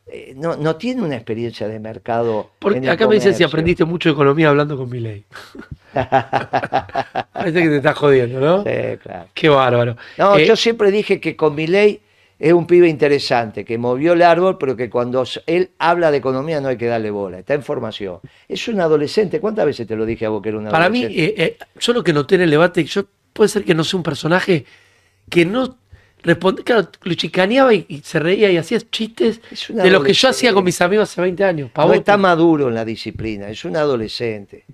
eh, 0.07 0.33
no, 0.35 0.55
no 0.55 0.75
tiene 0.75 1.03
una 1.03 1.17
experiencia 1.17 1.67
de 1.67 1.79
mercado. 1.79 2.49
Porque 2.57 2.89
acá 2.89 3.07
me 3.07 3.13
dicen 3.13 3.35
si 3.35 3.43
aprendiste 3.43 3.85
mucho 3.85 4.09
de 4.09 4.13
economía 4.13 4.49
hablando 4.49 4.75
con 4.75 4.89
Milei. 4.89 5.25
Parece 5.93 7.61
que 7.61 7.69
te 7.69 7.75
estás 7.77 7.95
jodiendo, 7.95 8.39
¿no? 8.39 8.63
Sí, 8.63 8.97
claro. 9.03 9.27
Qué 9.35 9.49
bárbaro. 9.49 9.97
No, 10.17 10.35
Eh, 10.35 10.47
yo 10.47 10.55
siempre 10.55 10.89
dije 10.89 11.19
que 11.21 11.35
con 11.35 11.53
Milei 11.53 12.01
es 12.39 12.53
un 12.53 12.67
pibe 12.67 12.87
interesante, 12.87 13.65
que 13.65 13.77
movió 13.77 14.13
el 14.13 14.21
árbol, 14.21 14.57
pero 14.59 14.75
que 14.75 14.89
cuando 14.89 15.23
él 15.47 15.71
habla 15.79 16.11
de 16.11 16.17
economía 16.17 16.61
no 16.61 16.67
hay 16.67 16.77
que 16.77 16.85
darle 16.85 17.09
bola, 17.11 17.39
está 17.39 17.53
en 17.55 17.63
formación. 17.63 18.19
Es 18.47 18.67
un 18.67 18.79
adolescente, 18.79 19.39
¿cuántas 19.39 19.65
veces 19.65 19.87
te 19.87 19.95
lo 19.95 20.05
dije 20.05 20.25
a 20.25 20.29
vos 20.29 20.41
que 20.41 20.49
era 20.49 20.57
un 20.59 20.65
Para 20.69 20.89
mí, 20.89 21.03
adolescente? 21.03 21.43
eh, 21.43 21.57
eh, 21.59 21.65
yo 21.79 21.93
lo 21.93 22.03
que 22.03 22.13
noté 22.13 22.35
en 22.35 22.41
el 22.41 22.51
debate, 22.51 22.83
yo 22.85 23.05
puede 23.33 23.49
ser 23.49 23.63
que 23.63 23.73
no 23.75 23.83
sea 23.83 23.97
un 23.97 24.03
personaje 24.03 24.65
que 25.29 25.45
no 25.45 25.77
responde, 26.23 26.63
claro, 26.63 26.89
lo 27.03 27.13
chicaneaba 27.15 27.73
y, 27.73 27.85
y 27.87 27.99
se 28.01 28.19
reía 28.19 28.51
y 28.51 28.57
hacía 28.57 28.79
chistes 28.81 29.41
de 29.69 29.89
lo 29.91 30.03
que 30.03 30.13
yo 30.13 30.27
adolescente. 30.27 30.27
hacía 30.29 30.53
con 30.53 30.63
mis 30.63 30.79
amigos 30.81 31.09
hace 31.11 31.21
20 31.21 31.43
años. 31.43 31.71
no 31.73 31.73
pavote. 31.73 31.97
está 31.99 32.17
maduro 32.17 32.67
en 32.69 32.75
la 32.75 32.85
disciplina, 32.85 33.49
es 33.49 33.63
un 33.65 33.75
adolescente. 33.77 34.65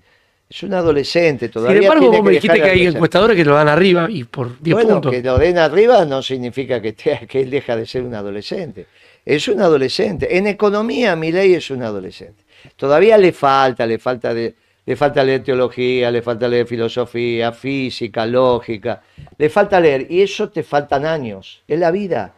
Es 0.48 0.62
un 0.62 0.74
adolescente, 0.74 1.46
Sin 1.46 1.52
todavía 1.52 1.82
embargo, 1.82 2.00
tiene 2.02 2.16
vos 2.18 2.24
me 2.26 2.32
dijiste 2.32 2.60
que 2.60 2.70
hay 2.70 2.86
encuestadores 2.86 3.36
que 3.36 3.44
lo 3.44 3.54
dan 3.54 3.68
arriba 3.68 4.06
y 4.10 4.24
por 4.24 4.60
10 4.60 4.74
Bueno, 4.74 4.90
puntos. 4.94 5.12
que 5.12 5.22
lo 5.22 5.38
den 5.38 5.58
arriba 5.58 6.04
no 6.04 6.22
significa 6.22 6.80
que, 6.80 6.92
te- 6.92 7.26
que 7.26 7.40
él 7.40 7.50
deja 7.50 7.74
de 7.76 7.86
ser 7.86 8.02
un 8.02 8.14
adolescente. 8.14 8.86
Es 9.24 9.48
un 9.48 9.60
adolescente. 9.60 10.36
En 10.36 10.46
economía, 10.46 11.16
Milei 11.16 11.54
es 11.54 11.70
un 11.70 11.82
adolescente. 11.82 12.44
Todavía 12.76 13.16
le 13.18 13.32
falta, 13.32 13.86
le 13.86 13.98
falta, 13.98 14.32
de- 14.34 14.54
le 14.86 14.96
falta 14.96 15.24
leer 15.24 15.42
teología, 15.42 16.10
le 16.10 16.20
falta 16.20 16.46
leer 16.46 16.66
filosofía, 16.66 17.50
física, 17.52 18.26
lógica. 18.26 19.02
Le 19.38 19.48
falta 19.48 19.80
leer. 19.80 20.06
Y 20.10 20.20
eso 20.20 20.50
te 20.50 20.62
faltan 20.62 21.06
años. 21.06 21.62
Es 21.66 21.78
la 21.80 21.90
vida. 21.90 22.34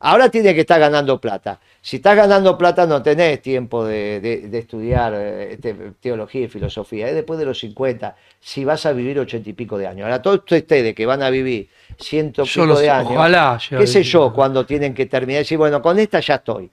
Ahora 0.00 0.28
tiene 0.28 0.54
que 0.54 0.60
estar 0.60 0.78
ganando 0.78 1.20
plata. 1.20 1.58
Si 1.82 1.96
estás 1.96 2.16
ganando 2.16 2.56
plata 2.56 2.86
no 2.86 3.02
tenés 3.02 3.42
tiempo 3.42 3.84
de, 3.84 4.20
de- 4.20 4.48
de 4.48 4.58
estudiar 4.58 5.12
eh, 5.16 5.58
te- 5.60 5.74
teología 6.00 6.42
y 6.42 6.48
filosofía. 6.48 7.08
Es 7.08 7.14
después 7.16 7.38
de 7.38 7.44
los 7.46 7.58
50, 7.58 8.14
si 8.40 8.64
vas 8.64 8.86
a 8.86 8.92
vivir 8.92 9.18
ochenta 9.18 9.50
y 9.50 9.54
pico 9.54 9.76
de 9.76 9.86
años. 9.88 10.04
Ahora, 10.04 10.22
todos 10.22 10.42
ustedes 10.48 10.94
que 10.94 11.04
van 11.06 11.22
a 11.22 11.30
vivir 11.30 11.68
ciento 11.98 12.44
pico 12.44 12.78
de 12.78 12.90
años, 12.90 13.10
ojalá 13.10 13.54
a 13.54 13.58
qué 13.78 13.86
sé 13.88 14.02
yo, 14.04 14.32
cuando 14.32 14.64
tienen 14.64 14.94
que 14.94 15.06
terminar, 15.06 15.40
decir, 15.40 15.58
bueno, 15.58 15.82
con 15.82 15.98
esta 15.98 16.20
ya 16.20 16.36
estoy. 16.36 16.70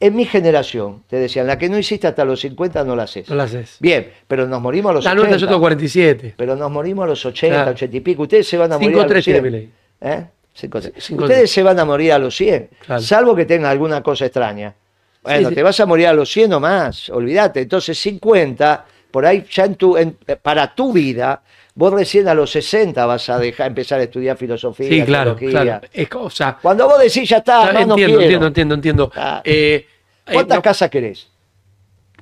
En 0.00 0.16
mi 0.16 0.24
generación, 0.24 1.04
te 1.06 1.16
decían, 1.16 1.46
la 1.46 1.56
que 1.58 1.68
no 1.68 1.78
hiciste 1.78 2.06
hasta 2.06 2.24
los 2.24 2.40
50 2.40 2.82
no 2.84 2.96
la 2.96 3.04
haces. 3.04 3.28
No 3.28 3.36
lo 3.36 3.42
haces. 3.44 3.76
Bien, 3.80 4.10
pero 4.26 4.46
nos 4.46 4.60
morimos 4.60 4.90
a 4.90 4.92
los 4.94 5.04
La 5.04 5.12
80. 5.12 5.28
nuestra 5.28 5.38
yo 5.40 5.46
tengo 5.48 5.60
47. 5.60 6.34
Pero 6.36 6.56
nos 6.56 6.70
morimos 6.70 7.04
a 7.04 7.08
los 7.08 7.24
80, 7.24 7.54
Claro. 7.56 7.70
80 7.72 7.96
y 7.96 8.00
pico. 8.00 8.22
Ustedes 8.22 8.46
se 8.48 8.56
van 8.58 8.72
a 8.72 8.78
morir 8.78 8.98
a 8.98 9.02
5-3 9.06 9.14
los 9.14 9.24
tiene 9.24 9.40
100. 9.40 9.42
Milei. 9.42 9.70
¿Eh? 10.00 10.24
5-3. 10.58 10.92
Cinco- 10.98 11.24
Ustedes 11.24 11.50
se 11.50 11.62
van 11.62 11.78
a 11.78 11.84
morir 11.84 12.12
a 12.12 12.18
los 12.18 12.36
100, 12.36 12.70
Claro. 12.86 13.02
salvo 13.02 13.34
que 13.34 13.44
tengan 13.44 13.70
alguna 13.70 14.02
cosa 14.02 14.26
extraña. 14.26 14.74
Bueno, 15.22 15.48
sí. 15.48 15.54
te 15.54 15.62
vas 15.62 15.80
a 15.80 15.86
morir 15.86 16.06
a 16.06 16.12
los 16.12 16.30
100 16.30 16.52
o 16.52 16.60
más, 16.60 17.08
olvídate. 17.10 17.62
Entonces 17.62 17.98
50, 17.98 18.84
por 19.10 19.24
ahí 19.26 19.44
ya 19.50 19.64
en 19.64 19.74
tu, 19.76 19.96
en- 19.96 20.16
para 20.42 20.74
tu 20.74 20.92
vida, 20.92 21.42
vos 21.74 21.92
recién 21.92 22.28
a 22.28 22.34
los 22.34 22.50
60 22.52 23.04
vas 23.06 23.28
a 23.30 23.38
dejar 23.38 23.68
empezar 23.68 23.98
a 24.00 24.04
estudiar 24.04 24.36
filosofía, 24.36 24.88
Sí, 24.88 25.02
claro, 25.02 25.34
claro. 25.36 25.80
Es 25.92 26.08
o 26.14 26.30
sea, 26.30 26.58
Cuando 26.60 26.86
vos 26.86 26.98
decís 27.00 27.28
ya 27.28 27.38
está, 27.38 27.70
entiendo, 27.70 27.80
no, 27.80 27.86
no 27.88 27.94
quiero. 27.96 28.20
entiendo, 28.20 28.46
entiendo, 28.46 28.74
entiendo. 28.74 29.12
Ah. 29.16 29.40
Eh, 29.44 29.86
eh, 30.26 30.32
¿Cuántas 30.34 30.58
no, 30.58 30.62
casas 30.62 30.90
querés? 30.90 31.28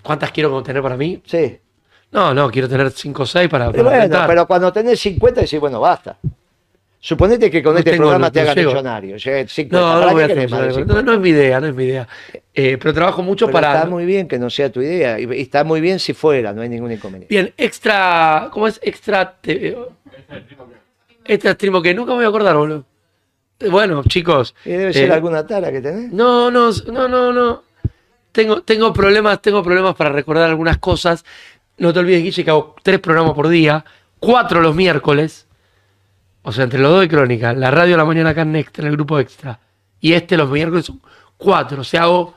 ¿Cuántas 0.02 0.30
quiero 0.32 0.62
tener 0.62 0.82
para 0.82 0.96
mí? 0.96 1.20
Sí. 1.26 1.58
No, 2.12 2.32
no, 2.34 2.50
quiero 2.50 2.68
tener 2.68 2.90
5 2.90 3.22
o 3.22 3.26
6 3.26 3.48
para, 3.48 3.70
para 3.70 3.82
bueno, 3.82 3.98
rentar. 3.98 4.26
pero 4.26 4.46
cuando 4.46 4.72
tenés 4.72 5.00
50 5.00 5.40
decís, 5.42 5.58
bueno, 5.60 5.80
basta. 5.80 6.16
Suponete 7.04 7.50
que 7.50 7.64
con 7.64 7.72
No 7.72 7.80
este 7.80 7.96
programa 7.96 8.26
no 8.26 8.32
te 8.32 8.40
hagas 8.42 8.54
millonario. 8.56 9.16
Llegues 9.16 9.52
50. 9.52 9.76
No, 9.76 9.92
¿Para 9.92 10.12
no 10.12 10.36
no, 10.68 10.72
50? 10.72 11.02
no 11.02 11.12
es 11.14 11.18
mi 11.18 11.30
idea, 11.30 11.60
no 11.60 11.66
es 11.66 11.74
mi 11.74 11.82
idea. 11.84 12.06
Eh, 12.54 12.78
pero 12.80 12.94
trabajo 12.94 13.24
mucho 13.24 13.46
Pero 13.46 13.54
para. 13.54 13.74
Está 13.74 13.86
muy 13.90 14.04
bien 14.04 14.28
que 14.28 14.38
no 14.38 14.48
sea 14.48 14.70
tu 14.70 14.80
idea. 14.80 15.18
Y 15.18 15.40
está 15.40 15.64
muy 15.64 15.80
bien 15.80 15.98
si 15.98 16.14
fuera, 16.14 16.52
no 16.52 16.62
hay 16.62 16.68
ningún 16.68 16.92
inconveniente. 16.92 17.34
Bien, 17.34 17.52
extra. 17.56 18.50
¿Cómo 18.52 18.68
es? 18.68 18.78
Extra. 18.84 19.34
te- 19.40 19.76
Extra 21.24 21.54
stream 21.54 21.82
que 21.82 21.92
nunca 21.92 22.12
me 22.12 22.18
voy 22.18 22.24
a 22.24 22.28
acordar, 22.28 22.56
boludo. 22.56 22.84
Eh, 23.58 23.68
Bueno, 23.68 24.04
chicos. 24.04 24.54
Y 24.64 24.70
debe 24.70 24.90
eh, 24.90 24.94
ser 24.94 25.10
alguna 25.10 25.44
tara 25.44 25.72
que 25.72 25.80
tenés. 25.80 26.12
No, 26.12 26.52
no, 26.52 26.70
no, 26.86 27.08
no, 27.08 27.32
no. 27.32 27.62
Tengo, 28.30 28.62
tengo 28.62 28.92
problemas, 28.92 29.42
tengo 29.42 29.60
problemas 29.64 29.96
para 29.96 30.10
recordar 30.10 30.48
algunas 30.48 30.78
cosas. 30.78 31.24
No 31.78 31.92
te 31.92 31.98
olvides, 31.98 32.22
Guille, 32.22 32.44
que 32.44 32.50
hago 32.50 32.76
tres 32.80 33.00
programas 33.00 33.34
por 33.34 33.48
día, 33.48 33.84
cuatro 34.20 34.60
los 34.60 34.76
miércoles. 34.76 35.48
O 36.42 36.52
sea, 36.52 36.64
entre 36.64 36.80
los 36.80 36.90
dos 36.90 37.00
de 37.02 37.08
Crónica, 37.08 37.52
la 37.52 37.70
radio 37.70 37.94
a 37.94 37.98
la 37.98 38.04
mañana 38.04 38.30
acá 38.30 38.42
en 38.42 38.56
Extra, 38.56 38.82
en 38.82 38.88
el 38.90 38.96
grupo 38.96 39.18
Extra. 39.18 39.58
Y 40.00 40.12
este 40.14 40.36
los 40.36 40.50
miércoles 40.50 40.84
son 40.86 41.00
cuatro. 41.36 41.80
O 41.82 41.84
sea, 41.84 42.02
hago 42.02 42.34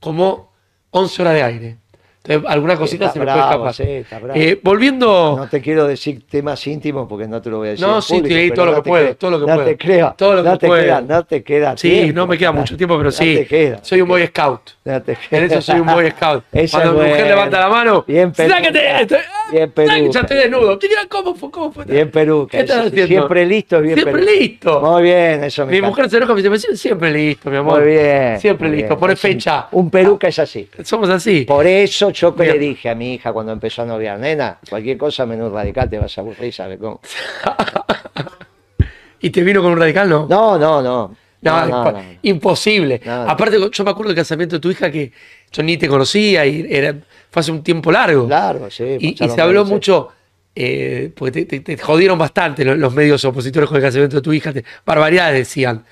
como 0.00 0.52
11 0.90 1.22
horas 1.22 1.34
de 1.34 1.42
aire. 1.42 1.76
Entonces, 2.22 2.50
alguna 2.50 2.76
cosita 2.76 3.06
Está 3.06 3.12
se 3.14 3.18
me 3.20 3.24
puede 3.24 3.38
escapar. 3.38 3.74
sí, 3.74 3.82
está 3.84 4.18
bravo. 4.18 4.38
Eh, 4.38 4.60
volviendo. 4.62 5.34
No 5.38 5.48
te 5.48 5.62
quiero 5.62 5.86
decir 5.86 6.26
temas 6.28 6.66
íntimos 6.66 7.06
porque 7.08 7.26
no 7.26 7.40
te 7.40 7.48
lo 7.48 7.58
voy 7.58 7.68
a 7.68 7.70
decir. 7.70 7.86
No, 7.86 8.02
sí, 8.02 8.20
público, 8.20 8.34
pero 8.34 8.54
todo 8.54 8.66
lo 8.66 8.70
no 8.72 8.76
que 8.76 8.82
te 8.82 8.88
puedo, 8.90 9.04
queda- 9.06 9.14
todo 9.14 9.30
lo 9.30 9.38
que 9.40 9.46
no 9.46 9.54
puedo. 9.54 9.66
te 9.68 9.76
creo, 9.78 10.14
Todo 10.18 10.34
lo 10.34 10.42
no 10.42 10.52
que 10.52 10.58
te 10.58 10.66
puedo. 10.66 10.82
queda, 10.82 11.00
no 11.00 11.24
te 11.24 11.42
queda 11.42 11.76
sí, 11.78 11.88
tiempo, 11.90 12.14
no 12.20 12.26
me 12.26 12.36
queda 12.36 12.52
mucho 12.52 12.76
tiempo, 12.76 12.96
pero 12.98 13.06
No 13.08 13.12
sí. 13.12 13.34
te 13.36 13.46
queda, 13.46 13.78
soy 13.82 13.98
no 13.98 14.04
un 14.04 14.08
te 14.08 14.12
boy 14.12 14.26
scout. 14.26 14.60
No 14.84 15.02
te 15.02 15.18
En 15.30 15.44
eso 15.44 15.62
soy 15.62 15.80
un 15.80 15.86
boy 15.86 16.10
scout. 16.10 16.44
Cuando 16.70 16.92
mi 16.94 16.98
mujer 17.08 17.26
levanta 17.28 17.60
la 17.60 17.68
mano, 17.68 18.04
sácate. 18.34 19.06
Bien 19.50 19.70
peluca. 19.70 20.10
Ya 20.10 20.20
estoy 20.20 20.36
desnudo. 20.36 20.78
¿Cómo 21.08 21.34
fue? 21.34 21.50
¿Cómo 21.50 21.72
fue? 21.72 21.84
Bien 21.84 22.10
peruca. 22.10 22.50
¿Qué 22.50 22.60
estás 22.64 22.86
haciendo? 22.86 23.06
Siempre 23.06 23.46
listo, 23.46 23.80
bien 23.80 23.94
Siempre 23.98 24.24
listo. 24.24 24.80
Muy 24.80 25.02
bien, 25.02 25.44
eso 25.44 25.64
me 25.66 25.72
Mi 25.72 25.78
encanta. 25.78 25.90
mujer 25.90 26.10
se 26.10 26.16
enoja 26.18 26.32
y 26.32 26.36
me 26.36 26.42
dice, 26.50 26.76
siempre 26.76 27.10
listo, 27.12 27.50
mi 27.50 27.56
amor. 27.56 27.80
Muy 27.80 27.90
bien. 27.92 28.40
Siempre 28.40 28.68
muy 28.68 28.76
listo. 28.76 28.88
bien. 28.90 29.00
Pone 29.00 29.12
Es 29.14 29.20
fecha. 29.20 29.68
Un 29.72 29.90
peruca 29.90 30.28
es 30.28 30.38
así. 30.38 30.68
Somos 30.84 31.08
así. 31.10 31.44
Por 31.44 31.66
eso 31.66 32.10
yo 32.10 32.34
que 32.34 32.44
le 32.46 32.58
dije 32.58 32.88
a 32.90 32.94
mi 32.94 33.14
hija 33.14 33.32
cuando 33.32 33.52
empezó 33.52 33.82
a 33.82 33.86
noviar, 33.86 34.18
nena, 34.18 34.58
cualquier 34.68 34.98
cosa 34.98 35.24
menos 35.26 35.52
radical 35.52 35.88
te 35.88 35.98
vas 35.98 36.16
a 36.18 36.20
aburrir, 36.20 36.52
¿sabes 36.52 36.78
cómo? 36.78 37.00
¿Y 39.20 39.30
te 39.30 39.42
vino 39.42 39.62
con 39.62 39.72
un 39.72 39.78
radical? 39.78 40.08
No. 40.08 40.26
No, 40.28 40.58
no, 40.58 40.80
no. 40.82 41.16
No, 41.40 41.52
No, 41.52 41.66
no, 41.66 41.84
impo- 41.84 41.92
no. 41.92 42.02
imposible. 42.22 43.00
No. 43.04 43.22
Aparte, 43.22 43.58
yo 43.72 43.84
me 43.84 43.90
acuerdo 43.90 44.08
del 44.10 44.16
casamiento 44.16 44.56
de 44.56 44.60
tu 44.60 44.70
hija 44.70 44.90
que 44.90 45.12
yo 45.52 45.62
ni 45.62 45.76
te 45.76 45.86
conocía 45.88 46.44
y 46.46 46.66
era, 46.68 46.94
fue 47.30 47.40
hace 47.40 47.50
un 47.52 47.62
tiempo 47.62 47.90
largo. 47.92 48.26
Claro, 48.26 48.70
sí. 48.70 48.96
Y, 48.98 49.24
y 49.24 49.28
se 49.28 49.40
habló 49.40 49.64
mucho, 49.64 50.08
eh, 50.54 51.10
porque 51.14 51.44
te, 51.44 51.60
te- 51.60 51.76
te 51.76 51.82
jodieron 51.82 52.18
bastante 52.18 52.64
los, 52.64 52.76
los 52.78 52.92
medios 52.94 53.24
opositores 53.24 53.68
con 53.68 53.76
el 53.76 53.82
casamiento 53.82 54.16
de 54.16 54.22
tu 54.22 54.32
hija, 54.32 54.52
te- 54.52 54.64
barbaridades 54.84 55.38
decían. 55.38 55.84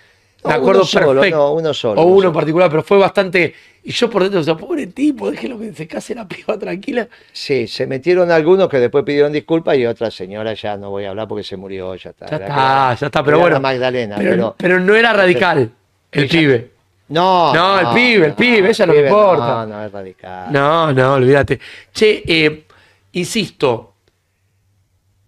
Me 0.44 0.50
No, 0.52 0.56
acuerdo 0.58 0.80
uno 0.82 0.86
solo, 0.88 1.12
perfecto. 1.14 1.36
no, 1.38 1.52
uno 1.54 1.74
solo, 1.74 2.00
O 2.02 2.04
uno 2.06 2.28
en 2.28 2.32
particular, 2.34 2.70
pero 2.70 2.82
fue 2.82 2.98
bastante. 2.98 3.52
Y 3.82 3.90
yo 3.92 4.08
por 4.10 4.22
dentro, 4.22 4.40
o 4.40 4.42
sea, 4.44 4.56
pobre 4.56 4.86
tipo, 4.88 5.30
déjelo 5.30 5.58
que 5.58 5.72
se 5.72 5.86
case 5.88 6.14
la 6.14 6.26
piba 6.28 6.58
tranquila. 6.58 7.08
Sí, 7.32 7.66
se 7.66 7.86
metieron 7.86 8.30
algunos 8.30 8.68
que 8.68 8.78
después 8.78 9.02
pidieron 9.04 9.32
disculpas 9.32 9.76
y 9.76 9.86
otra 9.86 10.10
señora 10.10 10.54
ya 10.54 10.76
no 10.76 10.90
voy 10.90 11.04
a 11.04 11.10
hablar 11.10 11.26
porque 11.26 11.42
se 11.42 11.56
murió, 11.56 11.94
ya 11.96 12.10
está. 12.10 12.26
Ya 12.26 12.36
está, 12.36 12.46
que- 12.94 13.00
ya 13.00 13.06
está, 13.06 13.24
pero 13.24 13.38
bueno. 13.40 13.58
Magdalena, 13.60 14.16
pero, 14.18 14.30
pero, 14.30 14.54
pero 14.58 14.80
no 14.80 14.94
era 14.94 15.12
radical, 15.12 15.70
el 16.12 16.28
pibe. 16.28 16.70
No, 17.08 17.54
No, 17.54 17.78
el 17.80 17.86
pibe, 17.94 18.26
el 18.26 18.34
pibe, 18.34 18.68
ella 18.70 18.86
no 18.86 18.92
me 18.92 19.00
importa. 19.00 19.46
No, 19.46 19.66
no 19.66 19.84
es 19.84 19.92
radical. 19.92 20.52
No, 20.52 20.92
no, 20.92 21.12
olvídate. 21.14 21.60
Che, 21.92 22.22
eh, 22.26 22.64
insisto, 23.12 23.94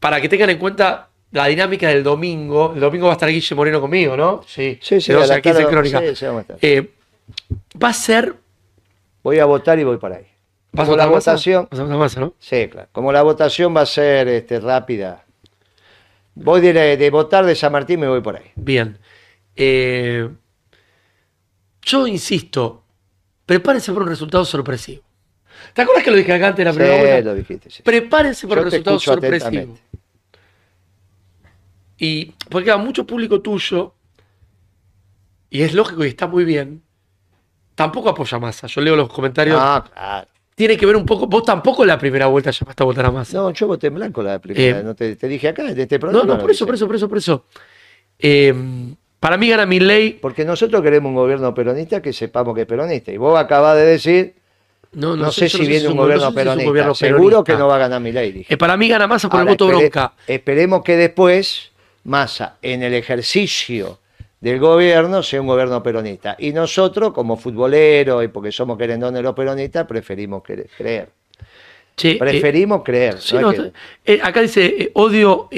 para 0.01 0.21
que 0.21 0.29
tengan 0.29 0.51
en 0.51 0.59
cuenta 0.59 1.09
la 1.33 1.47
dinámica 1.47 1.89
del 1.89 2.03
domingo, 2.03 2.73
el 2.75 2.81
domingo 2.81 3.07
va 3.07 3.13
a 3.13 3.15
estar 3.15 3.29
Guille 3.29 3.55
Moreno 3.55 3.81
conmigo, 3.81 4.17
¿no? 4.17 4.43
Sí, 4.47 4.79
Sí, 4.83 5.01
sí, 5.01 5.13
de 5.13 5.19
a 5.19 5.21
12 5.21 5.29
la 5.33 5.39
a 5.39 5.41
15 5.43 5.59
tarde- 5.63 5.71
Crónica. 5.71 6.01
sí, 6.01 6.17
sí, 6.17 6.25
vamos 6.27 6.39
a 6.39 6.43
estar. 6.43 6.59
Eh, 6.63 6.91
va 7.83 7.89
a 7.89 7.93
ser. 7.93 8.35
Voy 9.23 9.39
a 9.39 9.45
votar 9.45 9.79
y 9.79 9.85
voy 9.85 9.99
para 9.99 10.17
ahí. 10.17 10.27
¿Vas 10.73 10.85
a 10.85 10.87
Como 10.87 10.97
la 10.97 11.05
votar 11.07 11.17
masa? 11.17 11.31
votación, 11.33 11.69
Vas 11.71 11.81
a 11.81 11.83
votar 11.85 11.99
masa, 11.99 12.21
¿no? 12.21 12.35
sí, 12.39 12.69
claro. 12.69 12.89
Como 12.93 13.13
la 13.13 13.23
votación 13.23 13.75
va 13.77 13.83
a 13.83 13.87
ser 13.87 14.29
este, 14.29 14.61
rápida, 14.61 15.25
voy 16.35 16.61
de, 16.61 16.97
de 16.97 17.11
votar 17.11 17.45
de 17.47 17.55
San 17.55 17.73
Martín 17.73 18.01
me 18.01 18.09
voy 18.09 18.21
por 18.21 18.37
ahí. 18.37 18.51
Bien. 18.55 18.99
Eh, 19.57 20.29
yo 21.89 22.07
insisto, 22.07 22.85
prepárense 23.47 23.93
por 23.93 24.03
un 24.03 24.09
resultado 24.09 24.45
sorpresivo. 24.45 25.03
¿Te 25.73 25.83
acuerdas 25.83 26.05
que 26.05 26.11
lo 26.11 26.17
dije 26.17 26.33
acá 26.33 26.49
antes 26.49 26.59
de 26.59 26.65
la 26.65 26.73
primera 26.73 27.19
Sí, 27.19 27.25
lo 27.25 27.35
dijiste. 27.35 27.71
sí. 27.71 27.83
Prepárense 27.83 28.47
por 28.47 28.57
Yo 28.59 28.63
un 28.65 28.71
resultado 28.71 28.99
sorpresivo. 29.01 29.79
Y 31.99 32.27
porque 32.49 32.71
hay 32.71 32.79
mucho 32.79 33.07
público 33.07 33.41
tuyo, 33.41 33.95
y 35.51 35.63
es 35.63 35.75
lógico 35.75 36.05
y 36.05 36.09
está 36.09 36.27
muy 36.29 36.45
bien, 36.45 36.83
tampoco 37.75 38.09
apoya 38.11 38.39
masa. 38.39 38.67
Yo 38.69 38.81
leo 38.81 38.95
los 38.95 39.09
comentarios. 39.13 39.59
Ah, 39.61 39.85
claro. 39.93 40.29
Tiene 40.55 40.77
que 40.77 40.87
ver 40.87 40.97
un 40.97 41.07
poco. 41.07 41.27
Vos 41.27 41.45
tampoco 41.45 41.83
en 41.83 41.89
la 41.89 41.99
primera 41.99 42.27
vuelta 42.27 42.51
llamaste 42.51 42.83
a 42.83 42.87
votar 42.87 43.07
a 43.07 43.11
masa. 43.13 43.37
No, 43.39 43.51
yo 43.53 43.67
voté 43.69 43.87
en 43.89 43.95
blanco 43.95 44.23
la 44.23 44.39
primera. 44.41 44.81
Eh, 44.81 44.83
no 44.83 44.95
te, 44.95 45.15
te 45.17 45.29
dije 45.29 45.49
acá, 45.49 45.63
de 45.73 45.83
este 45.83 45.97
No, 45.97 46.01
programa. 46.01 46.25
no, 46.27 46.35
lo 46.35 46.41
por 46.41 46.51
eso, 46.51 46.65
dije. 46.65 46.67
por 46.67 46.75
eso, 46.75 46.87
por 46.87 46.97
eso, 46.97 47.09
por 47.09 47.19
eso. 47.19 47.45
Eh, 48.19 48.55
para 49.21 49.37
mí 49.37 49.49
gana 49.49 49.67
mi 49.67 49.81
ley. 49.81 50.19
Porque 50.21 50.45
nosotros 50.45 50.83
queremos 50.83 51.11
un 51.11 51.17
gobierno 51.17 51.55
peronista 51.55 52.01
que 52.03 52.13
sepamos 52.13 52.55
que 52.55 52.63
es 52.63 52.67
peronista. 52.67 53.11
Y 53.13 53.17
vos 53.17 53.39
acabas 53.39 53.77
de 53.77 53.85
decir, 53.85 54.35
No, 54.93 55.17
no, 55.17 55.31
sé 55.33 55.49
yo 55.49 55.59
si 55.59 55.67
viene 55.67 55.89
un 55.89 55.97
no 55.97 56.03
gobierno 56.03 56.25
sé 56.25 56.27
si 56.27 56.29
es 56.31 56.37
un 56.37 56.45
peronista. 56.45 56.69
gobierno 56.71 56.95
Seguro 56.95 57.19
peronista. 57.29 57.53
que 57.53 57.59
no 57.59 57.67
va 57.69 57.75
a 57.77 57.79
ganar 57.79 58.01
mi 58.01 58.13
ley. 58.13 58.47
Eh, 58.49 58.57
para 58.57 58.77
mí 58.77 58.89
gana 58.89 59.07
masa 59.07 59.29
por 59.29 59.41
Ahora, 59.41 59.51
el 59.53 59.57
voto 59.57 59.67
espere- 59.71 59.79
bronca. 59.91 60.13
Esperemos 60.27 60.83
que 60.83 60.97
después 60.97 61.73
Massa, 62.05 62.57
en 62.63 62.83
el 62.83 62.95
ejercicio 62.95 63.99
del 64.41 64.59
gobierno, 64.61 65.23
sea 65.23 65.41
un 65.41 65.47
gobierno 65.49 65.83
peronista. 65.83 66.37
Y 66.39 66.53
nosotros, 66.53 67.13
como 67.13 67.37
futboleros 67.37 68.25
y 68.25 68.29
porque 68.29 68.53
somos 68.53 68.79
querendones 68.79 69.23
los 69.23 69.35
peronistas, 69.35 69.85
preferimos 69.87 70.43
cre- 70.43 70.69
creer. 70.77 71.09
Che, 71.97 72.13
eh, 72.13 72.17
Preferimos 72.19 72.83
creer. 72.85 73.21
sí, 73.21 73.35
¿no? 73.35 73.41
no, 73.41 73.51
Es 73.51 73.59
que- 73.59 73.73
eh, 74.15 74.21
acá 74.23 74.41
dice, 74.41 74.65
eh, 74.67 74.91
odio, 74.95 75.49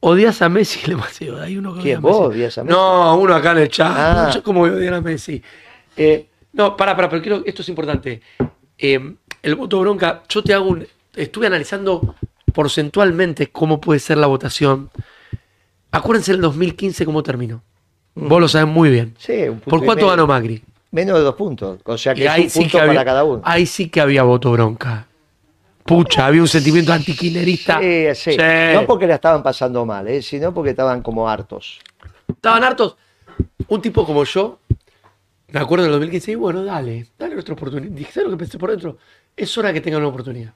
odias 0.00 0.42
a 0.42 0.48
Messi, 0.48 0.80
le 0.86 0.96
más 0.96 1.20
hay 1.20 1.56
uno 1.56 1.74
que 1.74 1.82
¿Quién, 1.82 1.98
odia 1.98 1.98
a 1.98 2.00
Messi. 2.00 2.18
vos 2.18 2.28
odias 2.28 2.58
a 2.58 2.64
Messi? 2.64 2.76
No, 2.76 3.16
uno 3.18 3.34
acá 3.34 3.52
en 3.52 3.58
el 3.58 3.68
chat. 3.68 3.92
Ah. 3.96 4.30
Yo 4.34 4.42
cómo 4.42 4.60
voy 4.60 4.70
a 4.70 4.72
odiar 4.74 4.94
a 4.94 5.00
Messi. 5.00 5.42
Eh, 5.96 6.26
no, 6.52 6.76
para, 6.76 6.96
para, 6.96 7.08
pero 7.08 7.22
quiero, 7.22 7.42
esto 7.44 7.62
es 7.62 7.68
importante. 7.68 8.20
Eh, 8.78 9.14
el 9.42 9.54
voto 9.54 9.78
bronca, 9.80 10.22
yo 10.28 10.42
te 10.42 10.52
hago 10.54 10.66
un, 10.70 10.86
estuve 11.14 11.46
analizando 11.46 12.14
porcentualmente 12.52 13.48
cómo 13.50 13.80
puede 13.80 14.00
ser 14.00 14.18
la 14.18 14.26
votación. 14.26 14.90
Acuérdense 15.92 16.32
el 16.32 16.40
2015 16.40 17.04
cómo 17.04 17.22
terminó. 17.22 17.62
Vos 18.14 18.40
lo 18.40 18.48
sabés 18.48 18.68
muy 18.68 18.90
bien. 18.90 19.14
Sí, 19.18 19.32
un 19.42 19.60
punto 19.60 19.70
¿Por 19.70 19.78
cuánto 19.80 20.06
medio. 20.06 20.08
ganó 20.10 20.26
Macri? 20.26 20.62
Menos 20.90 21.16
de 21.18 21.22
dos 21.24 21.36
puntos. 21.36 21.78
O 21.84 21.96
sea 21.98 22.14
que 22.14 22.22
Y 22.22 22.24
es 22.24 22.30
ahí 22.30 22.42
un 22.44 22.50
sí, 22.50 22.58
punto 22.60 22.78
que 22.80 22.86
para 22.86 23.04
cada 23.04 23.24
uno. 23.24 23.40
ahí 23.44 23.64
sí 23.66 23.88
que 23.88 24.00
había 24.00 24.24
voto 24.24 24.50
bronca. 24.52 25.06
Pucha, 25.90 26.26
había 26.26 26.40
un 26.40 26.46
sentimiento 26.46 26.92
antiquinerista. 26.92 27.80
Sí, 27.80 28.14
sí. 28.14 28.30
Sí. 28.34 28.74
No 28.74 28.86
porque 28.86 29.08
la 29.08 29.16
estaban 29.16 29.42
pasando 29.42 29.84
mal, 29.84 30.06
¿eh? 30.06 30.22
sino 30.22 30.54
porque 30.54 30.70
estaban 30.70 31.02
como 31.02 31.28
hartos. 31.28 31.80
Estaban 32.28 32.62
hartos. 32.62 32.96
Un 33.66 33.82
tipo 33.82 34.06
como 34.06 34.22
yo, 34.22 34.60
me 35.48 35.58
acuerdo 35.58 35.82
del 35.82 35.92
2015, 35.94 36.30
y 36.30 36.34
bueno, 36.36 36.62
dale, 36.62 37.08
dale 37.18 37.36
otra 37.36 37.54
oportunidad. 37.54 37.90
Dije, 37.90 38.12
¿sabes 38.12 38.26
lo 38.26 38.36
que 38.36 38.38
pensé 38.38 38.56
por 38.56 38.70
dentro? 38.70 38.98
Es 39.36 39.58
hora 39.58 39.72
que 39.72 39.80
tengan 39.80 40.02
una 40.02 40.10
oportunidad. 40.10 40.54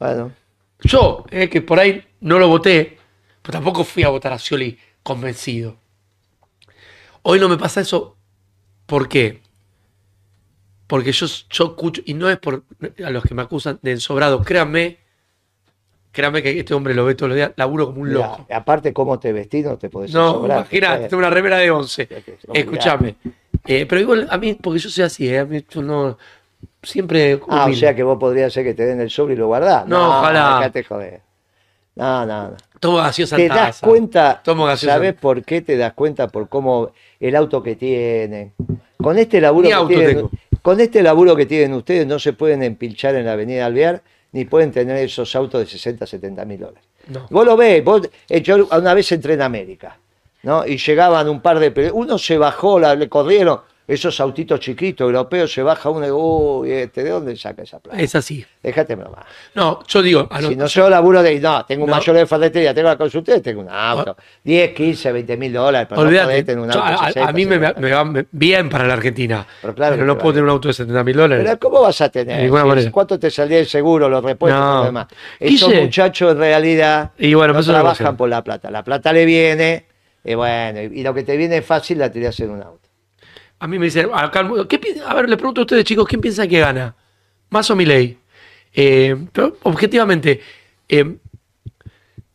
Bueno, 0.00 0.32
Yo, 0.80 1.26
eh, 1.30 1.48
que 1.48 1.62
por 1.62 1.78
ahí 1.78 2.04
no 2.18 2.40
lo 2.40 2.48
voté, 2.48 2.98
pero 3.40 3.52
tampoco 3.52 3.84
fui 3.84 4.02
a 4.02 4.08
votar 4.08 4.32
a 4.32 4.38
Scioli 4.40 4.76
convencido. 5.04 5.76
Hoy 7.22 7.38
no 7.38 7.48
me 7.48 7.56
pasa 7.56 7.82
eso. 7.82 8.16
¿Por 8.86 9.08
qué? 9.08 9.41
Porque 10.92 11.10
yo, 11.10 11.24
yo 11.48 11.64
escucho, 11.64 12.02
y 12.04 12.12
no 12.12 12.28
es 12.28 12.36
por 12.36 12.64
a 13.02 13.08
los 13.08 13.24
que 13.24 13.32
me 13.34 13.40
acusan 13.40 13.78
de 13.80 13.92
ensobrado, 13.92 14.42
créanme, 14.42 14.98
créanme 16.10 16.42
que 16.42 16.58
este 16.60 16.74
hombre 16.74 16.92
lo 16.92 17.06
ve 17.06 17.14
todos 17.14 17.30
los 17.30 17.36
días, 17.36 17.52
laburo 17.56 17.86
como 17.86 18.02
un 18.02 18.12
loco. 18.12 18.46
aparte 18.50 18.92
cómo 18.92 19.18
te 19.18 19.32
vestís, 19.32 19.64
no 19.64 19.78
te 19.78 19.88
podés 19.88 20.12
No, 20.12 20.32
sobrar. 20.32 20.58
imagínate, 20.58 21.08
tengo 21.08 21.20
una 21.20 21.30
remera 21.30 21.56
de 21.56 21.70
11. 21.70 22.08
No, 22.46 22.52
Escúchame. 22.52 23.14
Eh, 23.66 23.86
pero 23.88 24.02
igual, 24.02 24.26
a 24.30 24.36
mí, 24.36 24.52
porque 24.52 24.80
yo 24.80 24.90
soy 24.90 25.04
así, 25.04 25.26
eh, 25.26 25.38
a 25.38 25.46
mí 25.46 25.64
yo 25.66 25.80
no. 25.80 26.18
Siempre. 26.82 27.40
Ah, 27.48 27.68
o 27.70 27.74
sea 27.74 27.96
que 27.96 28.02
vos 28.02 28.18
podrías 28.18 28.52
ser 28.52 28.62
que 28.62 28.74
te 28.74 28.84
den 28.84 29.00
el 29.00 29.08
sobre 29.08 29.32
y 29.32 29.38
lo 29.38 29.46
guardás. 29.46 29.86
No, 29.86 30.18
ojalá. 30.18 30.58
Dejate 30.58 30.84
joder. 30.84 31.20
No, 31.94 32.26
no, 32.26 32.50
no. 32.50 32.56
Tomo 32.80 32.98
gaseosa 32.98 33.36
Te 33.36 33.48
das 33.48 33.80
taza. 33.80 33.86
cuenta. 33.86 34.42
¿sabes 34.76 35.14
por 35.14 35.42
qué 35.42 35.62
te 35.62 35.78
das 35.78 35.94
cuenta? 35.94 36.28
Por 36.28 36.50
cómo 36.50 36.90
el 37.18 37.34
auto 37.34 37.62
que 37.62 37.76
tienen. 37.76 38.52
Con 38.98 39.16
este 39.18 39.40
laburo 39.40 39.62
Ni 39.64 39.70
que 39.70 39.74
auto 39.74 39.88
tienen, 39.88 40.16
tengo. 40.16 40.30
Con 40.62 40.80
este 40.80 41.02
laburo 41.02 41.36
que 41.36 41.46
tienen 41.46 41.74
ustedes 41.74 42.06
no 42.06 42.18
se 42.18 42.32
pueden 42.32 42.62
empilchar 42.62 43.14
en 43.16 43.26
la 43.26 43.32
avenida 43.32 43.66
Alvear 43.66 44.02
ni 44.32 44.44
pueden 44.44 44.72
tener 44.72 44.96
esos 44.96 45.34
autos 45.36 45.60
de 45.60 45.66
60, 45.66 46.06
70 46.06 46.44
mil 46.44 46.60
dólares. 46.60 46.82
No. 47.08 47.26
Vos 47.30 47.44
lo 47.44 47.56
ves, 47.56 47.84
vos, 47.84 48.08
eh, 48.28 48.40
yo 48.40 48.66
una 48.70 48.94
vez 48.94 49.10
entré 49.12 49.34
en 49.34 49.42
América, 49.42 49.98
¿no? 50.42 50.66
Y 50.66 50.78
llegaban 50.78 51.28
un 51.28 51.40
par 51.40 51.58
de... 51.58 51.90
Uno 51.92 52.16
se 52.16 52.38
bajó, 52.38 52.78
la, 52.78 52.94
le 52.94 53.08
corrieron, 53.08 53.60
Esos 53.92 54.18
autitos 54.20 54.58
chiquitos 54.58 55.04
europeos 55.04 55.52
se 55.52 55.62
baja 55.62 55.90
uno 55.90 56.06
y 56.06 56.10
uy, 56.10 56.70
este, 56.72 57.04
¿de 57.04 57.10
dónde 57.10 57.36
saca 57.36 57.62
esa 57.62 57.78
plata? 57.78 58.00
Es 58.00 58.14
así. 58.14 58.42
Déjate 58.62 58.96
nomás. 58.96 59.24
No, 59.54 59.80
yo 59.86 60.00
digo, 60.00 60.26
a 60.30 60.40
lo- 60.40 60.48
Si 60.48 60.56
no 60.56 60.66
yo 60.66 60.88
laburo 60.88 61.22
de, 61.22 61.38
no, 61.40 61.66
tengo 61.66 61.84
un 61.84 61.90
No. 61.90 61.96
mayor 61.96 62.16
de 62.16 62.26
ferretería, 62.26 62.72
tengo 62.72 62.88
la 62.88 62.96
consulta, 62.96 63.38
tengo 63.42 63.60
un 63.60 63.68
auto. 63.68 64.16
10, 64.44 64.72
15, 64.72 65.12
20 65.12 65.36
mil 65.36 65.52
dólares, 65.52 65.88
no 65.90 65.98
olvídate. 65.98 66.24
podés 66.26 66.46
tener 66.46 66.64
un 66.64 66.70
auto. 66.70 66.82
a, 66.82 66.88
a- 66.88 67.06
60, 67.08 67.28
a 67.28 67.32
mí 67.32 67.44
me, 67.44 67.56
70. 67.58 67.80
me 67.80 67.90
va 67.92 68.24
bien 68.32 68.70
para 68.70 68.86
la 68.86 68.94
Argentina. 68.94 69.46
Pero 69.60 69.74
claro 69.74 69.92
pero 69.96 70.04
que 70.04 70.06
no 70.06 70.14
te 70.16 70.20
puedo 70.22 70.32
tener 70.32 70.44
un 70.44 70.50
auto 70.50 70.68
de 70.68 70.74
70 70.74 71.04
mil 71.04 71.16
dólares. 71.16 71.44
Pero 71.46 71.58
¿cómo 71.58 71.82
vas 71.82 72.00
a 72.00 72.08
tener? 72.08 72.50
Si-. 72.82 72.90
¿Cuánto 72.90 73.18
te 73.18 73.30
salía 73.30 73.58
el 73.58 73.66
seguro, 73.66 74.08
los 74.08 74.24
repuestos 74.24 74.58
y 74.58 74.64
No. 74.64 74.78
lo 74.78 74.84
demás? 74.84 75.06
Esos 75.38 75.68
Guille. 75.68 75.82
muchachos 75.82 76.32
en 76.32 76.38
realidad 76.38 77.10
Y 77.18 77.34
bueno, 77.34 77.52
no 77.52 77.58
pues 77.58 77.66
trabajan 77.66 78.16
por 78.16 78.30
la 78.30 78.42
plata. 78.42 78.70
La 78.70 78.82
plata 78.82 79.12
le 79.12 79.26
viene, 79.26 79.84
y 80.24 80.34
bueno, 80.34 80.80
y 80.80 81.02
lo 81.02 81.12
que 81.12 81.24
te 81.24 81.36
viene 81.36 81.60
fácil 81.60 81.98
la 81.98 82.10
tirás 82.10 82.40
en 82.40 82.50
un 82.52 82.62
auto. 82.62 82.81
A 83.62 83.68
mí 83.68 83.78
me 83.78 83.84
dicen, 83.84 84.10
acá, 84.12 84.44
¿qué 84.68 84.80
a 85.06 85.14
ver, 85.14 85.28
le 85.28 85.36
pregunto 85.36 85.60
a 85.60 85.64
ustedes, 85.64 85.84
chicos, 85.84 86.04
¿quién 86.08 86.20
piensa 86.20 86.48
que 86.48 86.58
gana? 86.58 86.96
¿Más 87.50 87.70
o 87.70 87.76
Milei? 87.76 88.18
Eh, 88.74 89.16
pero 89.32 89.56
objetivamente, 89.62 90.40
eh, 90.88 91.16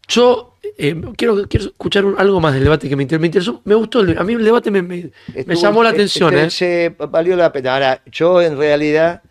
yo 0.08 0.54
eh, 0.78 0.96
quiero, 1.18 1.46
quiero 1.50 1.66
escuchar 1.66 2.06
un- 2.06 2.16
algo 2.18 2.40
más 2.40 2.54
del 2.54 2.64
debate 2.64 2.88
que 2.88 2.96
me, 2.96 3.04
inter- 3.04 3.20
me 3.20 3.26
interesó. 3.28 3.60
Me 3.66 3.76
gustó, 3.76 4.00
el- 4.00 4.18
a 4.18 4.24
mí 4.24 4.34
el 4.36 4.44
debate 4.46 4.72
me, 4.72 4.82
me- 4.82 4.96
me 5.04 5.12
Estuvo- 5.36 5.62
llamó 5.62 5.84
la 5.84 5.90
atención. 5.90 6.34
este 6.34 6.46
¿eh? 6.86 6.96
se- 6.98 7.06
valió 7.08 7.36
la 7.36 7.52
pena. 7.52 7.74
Ahora, 7.74 8.02
yo 8.06 8.42
en 8.42 8.58
realidad 8.58 9.22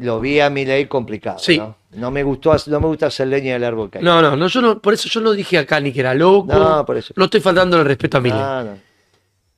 lo 0.00 0.20
vi 0.20 0.40
a 0.40 0.50
mi 0.50 0.66
ley 0.66 0.84
complicado. 0.86 1.38
Sí. 1.38 1.56
¿no? 1.56 1.74
No 1.92 2.10
me 2.10 2.22
gustó, 2.22 2.54
no 2.66 2.80
me 2.80 2.86
gusta 2.88 3.06
hacer 3.06 3.28
leña 3.28 3.54
del 3.54 3.64
árbol 3.64 3.88
caído. 3.88 4.04
No, 4.12 4.20
no, 4.20 4.36
no, 4.36 4.48
yo 4.48 4.60
no, 4.60 4.78
por 4.82 4.92
eso 4.92 5.08
yo 5.08 5.20
no 5.22 5.32
dije 5.32 5.56
acá 5.56 5.80
ni 5.80 5.90
que 5.90 6.00
era 6.00 6.12
loco. 6.12 6.52
No, 6.52 6.84
por 6.84 6.98
eso. 6.98 7.14
No 7.16 7.24
estoy 7.26 7.40
faltando 7.40 7.78
el 7.78 7.86
respeto 7.86 8.18
a 8.18 8.20
Milei. 8.20 8.38
No, 8.38 8.64
no. 8.64 8.78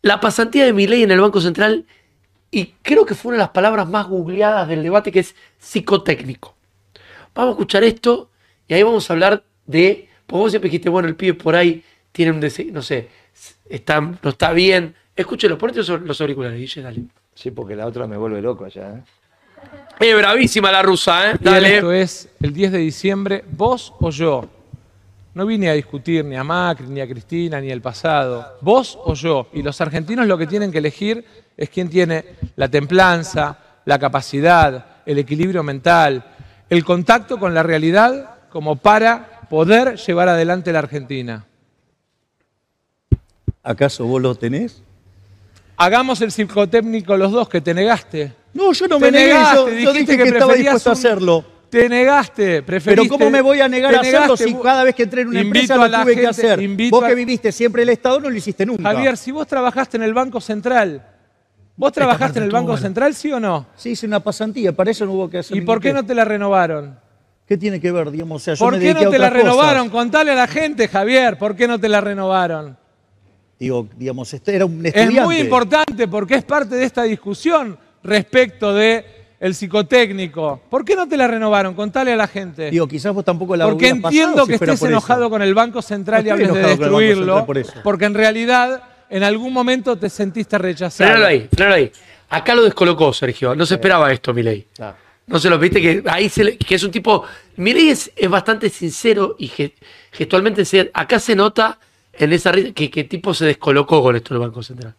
La 0.06 0.20
pasantía 0.20 0.64
de 0.64 0.72
Milei 0.72 1.02
en 1.02 1.10
el 1.10 1.20
Banco 1.20 1.40
Central, 1.40 1.84
y 2.52 2.66
creo 2.82 3.04
que 3.04 3.16
fue 3.16 3.30
una 3.30 3.38
de 3.38 3.42
las 3.42 3.50
palabras 3.50 3.88
más 3.88 4.06
googleadas 4.06 4.68
del 4.68 4.84
debate, 4.84 5.10
que 5.10 5.18
es 5.18 5.34
psicotécnico. 5.58 6.54
Vamos 7.34 7.50
a 7.50 7.52
escuchar 7.54 7.82
esto 7.82 8.30
y 8.68 8.74
ahí 8.74 8.84
vamos 8.84 9.10
a 9.10 9.14
hablar 9.14 9.42
de. 9.66 10.08
Porque 10.24 10.40
vos 10.40 10.52
siempre 10.52 10.70
dijiste, 10.70 10.88
bueno, 10.90 11.08
el 11.08 11.16
pibe 11.16 11.34
por 11.34 11.56
ahí 11.56 11.82
tiene 12.12 12.30
un 12.30 12.38
deseo, 12.38 12.66
no 12.72 12.82
sé, 12.82 13.08
está, 13.68 14.00
no 14.00 14.30
está 14.30 14.52
bien. 14.52 14.94
Escúchelo, 15.16 15.58
ponete 15.58 15.80
los, 15.80 15.88
los 15.88 16.20
auriculares, 16.20 16.56
Guille, 16.56 16.82
dale. 16.82 17.02
Sí, 17.34 17.50
porque 17.50 17.74
la 17.74 17.84
otra 17.84 18.06
me 18.06 18.16
vuelve 18.16 18.40
loco 18.40 18.64
allá. 18.64 18.98
¿eh? 18.98 19.02
Eh, 19.98 20.14
bravísima 20.14 20.70
la 20.70 20.82
rusa, 20.82 21.32
¿eh? 21.32 21.36
Dale. 21.40 21.78
Esto 21.78 21.92
es 21.92 22.28
el 22.40 22.52
10 22.52 22.70
de 22.70 22.78
diciembre, 22.78 23.44
vos 23.50 23.92
o 23.98 24.10
yo. 24.10 24.48
No 25.36 25.44
vine 25.44 25.68
a 25.68 25.74
discutir 25.74 26.24
ni 26.24 26.34
a 26.34 26.42
Macri, 26.42 26.86
ni 26.86 27.02
a 27.02 27.06
Cristina, 27.06 27.60
ni 27.60 27.70
el 27.70 27.82
pasado. 27.82 28.56
Vos 28.62 28.98
o 29.04 29.12
yo. 29.12 29.48
Y 29.52 29.62
los 29.62 29.78
argentinos 29.82 30.26
lo 30.26 30.38
que 30.38 30.46
tienen 30.46 30.72
que 30.72 30.78
elegir 30.78 31.26
es 31.58 31.68
quién 31.68 31.90
tiene 31.90 32.24
la 32.56 32.70
templanza, 32.70 33.58
la 33.84 33.98
capacidad, 33.98 35.02
el 35.04 35.18
equilibrio 35.18 35.62
mental, 35.62 36.24
el 36.70 36.82
contacto 36.86 37.38
con 37.38 37.52
la 37.52 37.62
realidad 37.62 38.36
como 38.48 38.76
para 38.76 39.42
poder 39.50 39.96
llevar 39.96 40.30
adelante 40.30 40.72
la 40.72 40.78
Argentina. 40.78 41.44
¿Acaso 43.62 44.06
vos 44.06 44.22
lo 44.22 44.34
tenés? 44.36 44.82
Hagamos 45.76 46.22
el 46.22 46.32
psicotécnico 46.32 47.14
los 47.14 47.30
dos 47.30 47.50
que 47.50 47.60
te 47.60 47.74
negaste. 47.74 48.32
No, 48.54 48.72
yo 48.72 48.88
no 48.88 48.96
Te 48.96 49.04
me 49.04 49.10
negué, 49.10 49.34
negaste, 49.34 49.82
yo, 49.82 49.92
dije 49.92 50.16
que 50.16 50.22
que, 50.22 50.28
estaba 50.30 50.54
dispuesto 50.54 50.88
a 50.88 50.92
hacerlo. 50.94 51.44
Te 51.70 51.88
negaste, 51.88 52.62
preferiste. 52.62 53.02
Pero 53.08 53.18
¿cómo 53.18 53.30
me 53.30 53.40
voy 53.40 53.60
a 53.60 53.68
negar 53.68 53.94
a 53.94 54.00
hacerlo 54.00 54.36
si 54.36 54.54
cada 54.54 54.84
vez 54.84 54.94
que 54.94 55.02
entré 55.02 55.22
en 55.22 55.28
una 55.28 55.40
Invito 55.40 55.58
empresa 55.58 55.74
a 55.74 55.76
lo 55.78 55.88
la 55.88 56.02
tuve 56.02 56.14
que 56.16 56.26
hacer? 56.26 56.62
invito 56.62 56.96
Vos 56.96 57.04
a- 57.04 57.08
que 57.08 57.14
viviste 57.14 57.50
siempre 57.52 57.82
el 57.82 57.88
Estado 57.88 58.20
no 58.20 58.30
lo 58.30 58.36
hiciste 58.36 58.64
nunca. 58.64 58.84
Javier, 58.84 59.16
si 59.16 59.32
vos 59.32 59.46
trabajaste 59.46 59.96
en 59.96 60.04
el 60.04 60.14
Banco 60.14 60.40
Central, 60.40 61.04
¿vos 61.76 61.92
trabajaste 61.92 62.38
en 62.38 62.44
el 62.44 62.50
Banco 62.52 62.76
Central, 62.76 63.14
sí 63.14 63.32
o 63.32 63.40
no? 63.40 63.66
Sí, 63.76 63.90
hice 63.90 64.06
una 64.06 64.20
pasantía, 64.20 64.72
para 64.72 64.90
eso 64.92 65.04
no 65.06 65.12
hubo 65.12 65.28
que 65.28 65.38
hacer 65.38 65.56
¿Y 65.56 65.60
por 65.62 65.80
qué 65.80 65.92
no 65.92 66.06
te 66.06 66.14
la 66.14 66.24
renovaron? 66.24 66.98
¿Qué 67.46 67.56
tiene 67.56 67.80
que 67.80 67.90
ver, 67.92 68.10
digamos? 68.10 68.42
O 68.42 68.44
sea, 68.44 68.54
yo 68.54 68.64
¿Por 68.64 68.74
me 68.74 68.80
qué 68.80 68.94
no 68.94 69.00
te 69.10 69.18
la 69.18 69.28
cosas. 69.28 69.32
renovaron? 69.32 69.88
Contale 69.90 70.30
a 70.32 70.34
la 70.34 70.46
gente, 70.48 70.88
Javier, 70.88 71.36
¿por 71.38 71.54
qué 71.56 71.66
no 71.68 71.78
te 71.78 71.88
la 71.88 72.00
renovaron? 72.00 72.76
Digo, 73.58 73.88
digamos, 73.96 74.32
este 74.34 74.54
era 74.56 74.66
un 74.66 74.84
Es 74.84 74.94
estudiante. 74.94 75.22
muy 75.22 75.38
importante 75.38 76.06
porque 76.08 76.34
es 76.36 76.44
parte 76.44 76.74
de 76.76 76.84
esta 76.84 77.04
discusión 77.04 77.78
respecto 78.02 78.74
de 78.74 79.04
el 79.40 79.54
psicotécnico. 79.54 80.60
¿Por 80.70 80.84
qué 80.84 80.96
no 80.96 81.06
te 81.08 81.16
la 81.16 81.26
renovaron? 81.26 81.74
Contale 81.74 82.12
a 82.12 82.16
la 82.16 82.26
gente. 82.26 82.70
Digo, 82.70 82.86
quizás 82.88 83.12
vos 83.14 83.24
tampoco 83.24 83.56
la 83.56 83.66
Porque 83.66 83.94
pasado 83.94 84.08
entiendo 84.08 84.42
si 84.42 84.48
que 84.48 84.54
estés 84.54 84.80
por 84.80 84.88
enojado 84.88 85.22
eso. 85.24 85.30
con 85.30 85.42
el 85.42 85.54
Banco 85.54 85.82
Central 85.82 86.22
y 86.24 86.28
No 86.28 86.32
hables 86.34 86.52
de 86.54 86.60
el 86.60 86.78
destruirlo, 86.78 87.46
por 87.46 87.82
porque 87.82 88.04
en 88.06 88.14
realidad 88.14 88.82
en 89.10 89.22
algún 89.22 89.52
momento 89.52 89.96
te 89.96 90.08
sentiste 90.10 90.58
rechazado. 90.58 91.08
Frenalo 91.10 91.26
ahí, 91.26 91.48
frenalo 91.52 91.76
ahí. 91.76 91.92
Acá 92.28 92.54
lo 92.54 92.62
descolocó, 92.64 93.12
Sergio. 93.12 93.54
No 93.54 93.64
se 93.66 93.74
esperaba 93.74 94.12
esto, 94.12 94.34
Milei. 94.34 94.66
No. 94.78 94.94
No 95.28 95.38
se 95.40 95.50
lo 95.50 95.58
viste 95.58 95.80
que 95.82 96.02
ahí 96.06 96.28
se 96.28 96.44
le- 96.44 96.56
que 96.56 96.74
es 96.76 96.82
un 96.84 96.90
tipo. 96.90 97.24
Milei 97.56 97.88
es, 97.90 98.10
es 98.16 98.28
bastante 98.30 98.68
sincero 98.70 99.36
y 99.38 99.48
ge- 99.48 99.74
gestualmente 100.12 100.64
se- 100.64 100.90
acá 100.94 101.18
se 101.18 101.34
nota 101.36 101.78
en 102.12 102.32
esa 102.32 102.50
risa 102.52 102.72
que, 102.72 102.90
que 102.90 103.04
tipo 103.04 103.34
se 103.34 103.44
descolocó 103.44 104.02
con 104.02 104.16
esto 104.16 104.34
del 104.34 104.40
Banco 104.40 104.62
Central. 104.62 104.94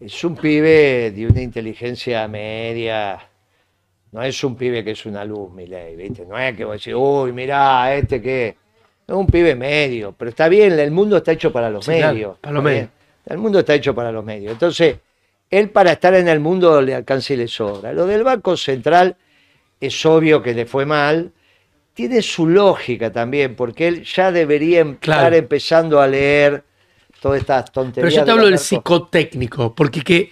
Es 0.00 0.22
un 0.24 0.36
pibe 0.36 1.10
de 1.10 1.26
una 1.26 1.42
inteligencia 1.42 2.26
media. 2.28 3.18
No 4.12 4.22
es 4.22 4.42
un 4.44 4.56
pibe 4.56 4.84
que 4.84 4.92
es 4.92 5.06
una 5.06 5.24
luz, 5.24 5.52
mi 5.52 5.66
ley, 5.66 5.96
¿viste? 5.96 6.24
No 6.24 6.38
es 6.38 6.56
que 6.56 6.64
vos 6.64 6.76
decís, 6.76 6.94
uy, 6.96 7.32
mirá, 7.32 7.94
este 7.94 8.22
que. 8.22 8.56
Es 9.06 9.14
un 9.14 9.26
pibe 9.26 9.54
medio, 9.54 10.14
pero 10.16 10.28
está 10.30 10.48
bien, 10.48 10.78
el 10.78 10.90
mundo 10.90 11.16
está 11.16 11.32
hecho 11.32 11.50
para 11.50 11.70
los 11.70 11.84
Sí, 11.86 11.92
claro, 11.96 12.12
medios. 12.12 12.38
para 12.38 12.54
los 12.54 12.62
medios. 12.62 12.88
El 13.24 13.38
mundo 13.38 13.58
está 13.60 13.74
hecho 13.74 13.94
para 13.94 14.12
los 14.12 14.22
medios. 14.22 14.52
Entonces, 14.52 14.96
él 15.50 15.70
para 15.70 15.92
estar 15.92 16.14
en 16.14 16.28
el 16.28 16.40
mundo 16.40 16.80
le 16.82 16.94
alcanza 16.94 17.32
y 17.32 17.38
le 17.38 17.48
sobra. 17.48 17.92
Lo 17.94 18.06
del 18.06 18.22
Banco 18.22 18.54
Central 18.56 19.16
es 19.80 20.04
obvio 20.04 20.42
que 20.42 20.52
le 20.52 20.66
fue 20.66 20.84
mal. 20.84 21.32
Tiene 21.94 22.20
su 22.20 22.46
lógica 22.46 23.10
también, 23.10 23.56
porque 23.56 23.88
él 23.88 24.04
ya 24.04 24.30
debería 24.30 24.82
estar 24.82 25.32
empezando 25.34 26.00
a 26.00 26.06
leer 26.06 26.62
todas 27.20 27.40
estas 27.40 27.70
tonterías. 27.72 28.12
Pero 28.12 28.20
yo 28.20 28.24
te 28.24 28.30
hablo 28.30 28.46
del 28.46 28.58
psicotécnico, 28.58 29.74
porque 29.74 30.02
que 30.02 30.30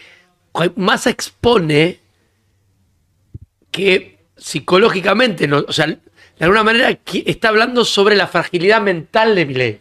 Massa 0.76 1.11
expone 1.11 1.99
que 3.70 4.18
psicológicamente, 4.37 5.47
no, 5.47 5.64
o 5.66 5.72
sea, 5.72 5.87
de 5.87 5.99
alguna 6.41 6.62
manera 6.62 6.99
está 7.26 7.49
hablando 7.49 7.84
sobre 7.84 8.16
la 8.16 8.26
fragilidad 8.26 8.80
mental 8.80 9.34
de 9.34 9.47
Milei. 9.47 9.78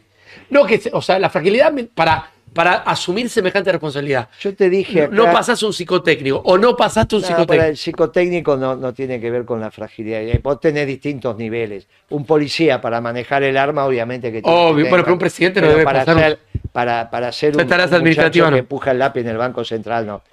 No 0.49 0.65
que, 0.65 0.81
o 0.93 1.01
sea, 1.01 1.17
la 1.19 1.29
fragilidad 1.29 1.73
para, 1.93 2.29
para 2.53 2.73
asumir 2.75 3.29
semejante 3.29 3.71
responsabilidad. 3.71 4.29
Yo 4.39 4.53
te 4.55 4.69
dije 4.69 5.07
No, 5.09 5.25
no 5.25 5.31
pasaste 5.31 5.65
un 5.65 5.73
psicotécnico 5.73 6.41
o 6.45 6.57
no 6.57 6.75
pasaste 6.75 7.15
un 7.15 7.21
No, 7.21 7.27
psicotécnico. 7.27 7.57
para 7.57 7.67
el 7.69 7.77
psicotécnico 7.77 8.55
no, 8.57 8.75
no 8.75 8.93
tiene 8.93 9.19
que 9.19 9.31
ver 9.31 9.43
con 9.45 9.59
la 9.59 9.71
fragilidad. 9.71 10.21
Eh, 10.21 10.39
Vos 10.43 10.59
tenés 10.59 10.87
distintos 10.87 11.35
niveles. 11.37 11.87
Un 12.09 12.25
policía 12.25 12.79
para 12.79 13.01
manejar 13.01 13.43
el 13.43 13.57
arma, 13.57 13.85
obviamente 13.85 14.31
que 14.31 14.41
tiene 14.41 14.57
Obvio, 14.57 14.85
que 14.85 14.91
pero 14.91 15.13
un 15.13 15.19
presidente 15.19 15.61
no 15.61 15.67
debe 15.67 15.83
pasar 15.83 16.15
un- 16.53 16.54
para, 16.75 17.09
para 17.09 17.31
ser 17.31 17.55
un, 17.55 17.65
tareas 17.69 17.93
administrativas, 17.93 18.49
que 18.49 18.51
no. 18.51 18.57
empuja 18.57 18.91
el 18.91 18.99
lápiz 18.99 19.21
en 19.21 19.29
el 19.29 19.37
Banco 19.37 19.63
Central, 19.63 20.05
no. 20.05 20.23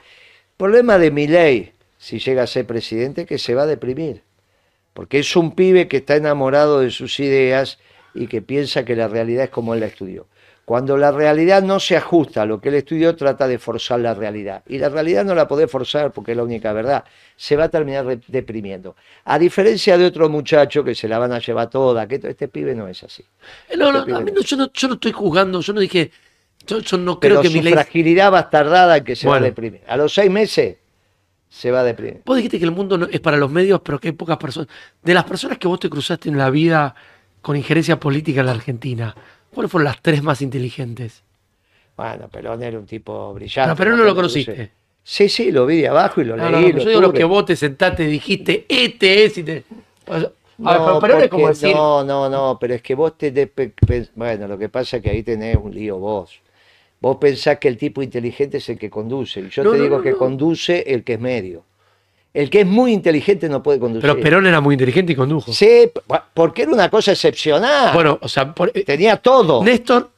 Problema 0.57 0.99
de 0.99 1.12
mi 1.12 1.28
ley, 1.28 1.70
si 1.99 2.18
llega 2.18 2.43
a 2.43 2.47
ser 2.49 2.66
presidente, 2.66 3.26
que 3.26 3.38
se 3.38 3.55
va 3.55 3.62
a 3.62 3.66
deprimir. 3.66 4.22
Porque 4.93 5.20
es 5.20 5.36
un 5.36 5.55
pibe 5.55 5.86
que 5.86 5.99
está 5.99 6.16
enamorado 6.16 6.80
de 6.80 6.90
sus 6.90 7.20
ideas 7.20 7.78
y 8.12 8.26
que 8.26 8.43
piensa 8.43 8.84
que 8.84 8.97
la 8.97 9.07
realidad 9.07 9.45
es 9.45 9.51
como 9.51 9.72
él 9.72 9.78
la 9.78 9.86
estudió. 9.86 10.26
Cuando 10.64 10.97
la 10.97 11.12
realidad 11.12 11.62
no 11.62 11.78
se 11.78 11.97
ajusta 11.97 12.43
a 12.43 12.47
lo 12.47 12.61
que 12.61 12.70
él 12.70 12.74
estudió, 12.74 13.14
trata 13.14 13.47
de 13.47 13.61
forzar 13.61 14.01
la 14.01 14.14
realidad. 14.14 14.64
Y 14.66 14.78
la 14.78 14.88
realidad 14.88 15.24
no 15.24 15.36
la 15.36 15.47
podés 15.47 15.70
forzar 15.70 16.11
porque 16.11 16.32
es 16.32 16.36
la 16.36 16.43
única 16.43 16.72
verdad. 16.72 17.05
Se 17.36 17.55
va 17.55 17.64
a 17.64 17.68
terminar 17.68 18.18
deprimiendo. 18.26 18.97
A 19.26 19.38
diferencia 19.38 19.97
de 19.97 20.07
otro 20.07 20.28
muchacho 20.28 20.82
que 20.82 20.97
se 20.97 21.07
la 21.07 21.18
van 21.20 21.32
a 21.32 21.38
llevar 21.38 21.70
toda, 21.70 22.09
que 22.09 22.16
este 22.16 22.49
pibe 22.49 22.74
no 22.74 22.88
es 22.88 23.05
así. 23.05 23.24
Eh, 23.68 23.76
No, 23.76 23.93
no, 23.93 24.01
Este 24.01 24.12
a 24.12 24.20
mí 24.20 24.32
no. 24.32 24.38
no, 24.38 24.43
yo, 24.43 24.57
no, 24.57 24.72
yo 24.72 24.88
no 24.88 24.95
estoy 24.95 25.12
juzgando, 25.12 25.61
yo 25.61 25.72
no 25.72 25.80
dije, 25.80 26.11
yo, 26.66 26.78
yo 26.80 26.98
no 26.98 27.18
creo 27.20 27.32
Pero 27.36 27.42
que 27.42 27.48
su 27.48 27.54
Milei... 27.54 27.72
fragilidad 27.72 28.30
bastardada 28.30 29.02
que 29.04 29.16
se 29.16 29.28
va 29.28 29.36
a 29.36 29.40
deprimir. 29.40 29.80
A 29.86 29.96
los 29.96 30.12
seis 30.14 30.30
meses 30.30 30.76
se 31.48 31.70
va 31.70 31.80
a 31.80 31.84
deprimir. 31.84 32.22
Vos 32.24 32.36
dijiste 32.36 32.58
que 32.58 32.64
el 32.64 32.70
mundo 32.70 32.96
no- 32.98 33.06
es 33.10 33.20
para 33.20 33.36
los 33.36 33.50
medios, 33.50 33.80
pero 33.84 33.98
que 34.00 34.08
hay 34.08 34.12
pocas 34.12 34.36
personas. 34.38 34.68
De 35.02 35.14
las 35.14 35.24
personas 35.24 35.58
que 35.58 35.68
vos 35.68 35.78
te 35.80 35.90
cruzaste 35.90 36.28
en 36.28 36.38
la 36.38 36.50
vida 36.50 36.94
con 37.40 37.56
injerencia 37.56 37.98
política 38.00 38.40
en 38.40 38.46
la 38.46 38.52
Argentina, 38.52 39.14
¿cuáles 39.52 39.70
fueron 39.70 39.84
las 39.84 40.00
tres 40.00 40.22
más 40.22 40.40
inteligentes? 40.42 41.22
Bueno, 41.96 42.28
Perón 42.28 42.62
era 42.62 42.78
un 42.78 42.86
tipo 42.86 43.34
brillante. 43.34 43.68
No, 43.68 43.76
Perón 43.76 43.98
no 43.98 44.04
lo 44.04 44.14
conociste. 44.14 44.70
Sí, 45.04 45.28
sí, 45.28 45.50
lo 45.50 45.66
vi 45.66 45.78
de 45.78 45.88
abajo 45.88 46.20
y 46.20 46.24
lo 46.24 46.36
No, 46.36 46.48
leí. 46.48 46.52
no, 46.52 46.68
no, 46.68 46.74
lo 46.76 46.82
yo 46.84 46.88
digo 46.88 47.00
lo 47.00 47.12
que 47.12 47.24
vos 47.24 47.44
te 47.44 47.56
sentaste, 47.56 48.04
dijiste, 48.06 48.64
este 48.68 49.24
es 49.24 49.36
y 49.38 49.42
te. 49.42 49.64
O 50.06 50.18
sea, 50.18 50.30
a 50.64 50.72
ver, 50.72 50.80
No, 50.80 50.86
pero 50.86 51.00
Perón 51.00 51.22
es 51.22 51.28
como 51.28 51.42
porque- 51.42 51.58
decir. 51.58 51.74
no, 51.76 52.04
no, 52.04 52.28
no, 52.30 52.56
pero 52.60 52.74
es 52.74 52.82
que 52.82 52.94
vos 52.94 53.18
te... 53.18 53.30
de- 53.32 53.50
bueno, 54.14 54.46
lo 54.46 54.56
que 54.56 54.68
pasa 54.68 54.98
es 54.98 55.02
que 55.02 55.10
ahí 55.10 55.22
tenés 55.24 55.56
un 55.56 55.74
lío 55.74 55.98
vos. 55.98 56.40
Vos 57.03 57.16
pensás 57.20 57.59
que 57.59 57.68
el 57.68 57.76
tipo 57.76 58.00
inteligente 58.03 58.59
es 58.59 58.68
el 58.68 58.78
que 58.78 58.88
conduce. 58.88 59.40
Y 59.40 59.48
yo 59.50 59.64
No, 59.64 59.72
te 59.72 59.78
no, 59.78 59.82
digo 59.84 59.96
no, 59.98 60.03
que 60.03 60.12
conduce 60.12 60.84
el 60.86 61.03
que 61.05 61.14
es 61.14 61.20
medio. 61.20 61.64
El 62.32 62.48
que 62.48 62.61
es 62.61 62.66
muy 62.66 62.92
inteligente 62.92 63.48
no 63.48 63.62
puede 63.62 63.78
conducir. 63.78 64.09
Pero 64.09 64.22
Perón 64.22 64.46
era 64.46 64.61
muy 64.61 64.74
inteligente 64.76 65.12
y 65.12 65.16
condujo. 65.16 65.53
Sí, 65.53 65.90
porque 66.32 66.62
era 66.62 66.72
una 66.72 66.88
cosa 66.88 67.12
excepcional. 67.12 67.92
Bueno, 67.92 68.18
o 68.22 68.28
sea, 68.28 68.55
por- 68.55 68.70
eh, 68.72 68.84
Tenía 68.84 69.16
todo. 69.18 69.62
Néstor, 69.62 70.11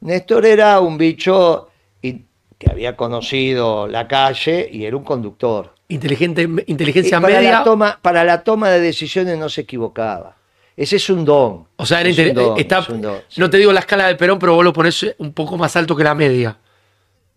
Néstor 0.00 0.44
era 0.44 0.80
un 0.80 0.98
bicho, 0.98 1.68
que 2.02 2.68
había 2.68 2.96
conocido 2.96 3.86
la 3.86 4.08
calle 4.08 4.68
y 4.72 4.84
era 4.84 4.96
un 4.96 5.04
conductor. 5.04 5.72
Inteligente, 5.86 6.42
Y 6.66 6.72
inteligencia 6.72 7.20
para, 7.20 7.36
media. 7.36 7.52
la 7.52 7.64
toma, 7.64 7.98
para 8.02 8.24
la 8.24 8.42
toma 8.42 8.68
de 8.70 8.80
decisiones 8.80 9.38
no 9.38 9.48
se 9.48 9.60
equivocaba. 9.60 10.34
Ese 10.78 10.94
es 10.94 11.10
un 11.10 11.24
don. 11.24 11.66
O 11.74 11.84
sea, 11.84 12.02
Es 12.02 12.16
un 12.16 12.34
don, 12.34 12.56
está, 12.56 12.78
es 12.78 12.88
un 12.88 13.02
don. 13.02 13.18
no 13.36 13.50
te 13.50 13.56
digo 13.56 13.72
la 13.72 13.80
escala 13.80 14.06
de 14.06 14.14
Perón, 14.14 14.38
pero 14.38 14.54
vos 14.54 14.64
lo 14.64 14.72
pones 14.72 15.12
un 15.18 15.32
poco 15.32 15.56
más 15.58 15.74
alto 15.74 15.96
que 15.96 16.04
la 16.04 16.14
media. 16.14 16.56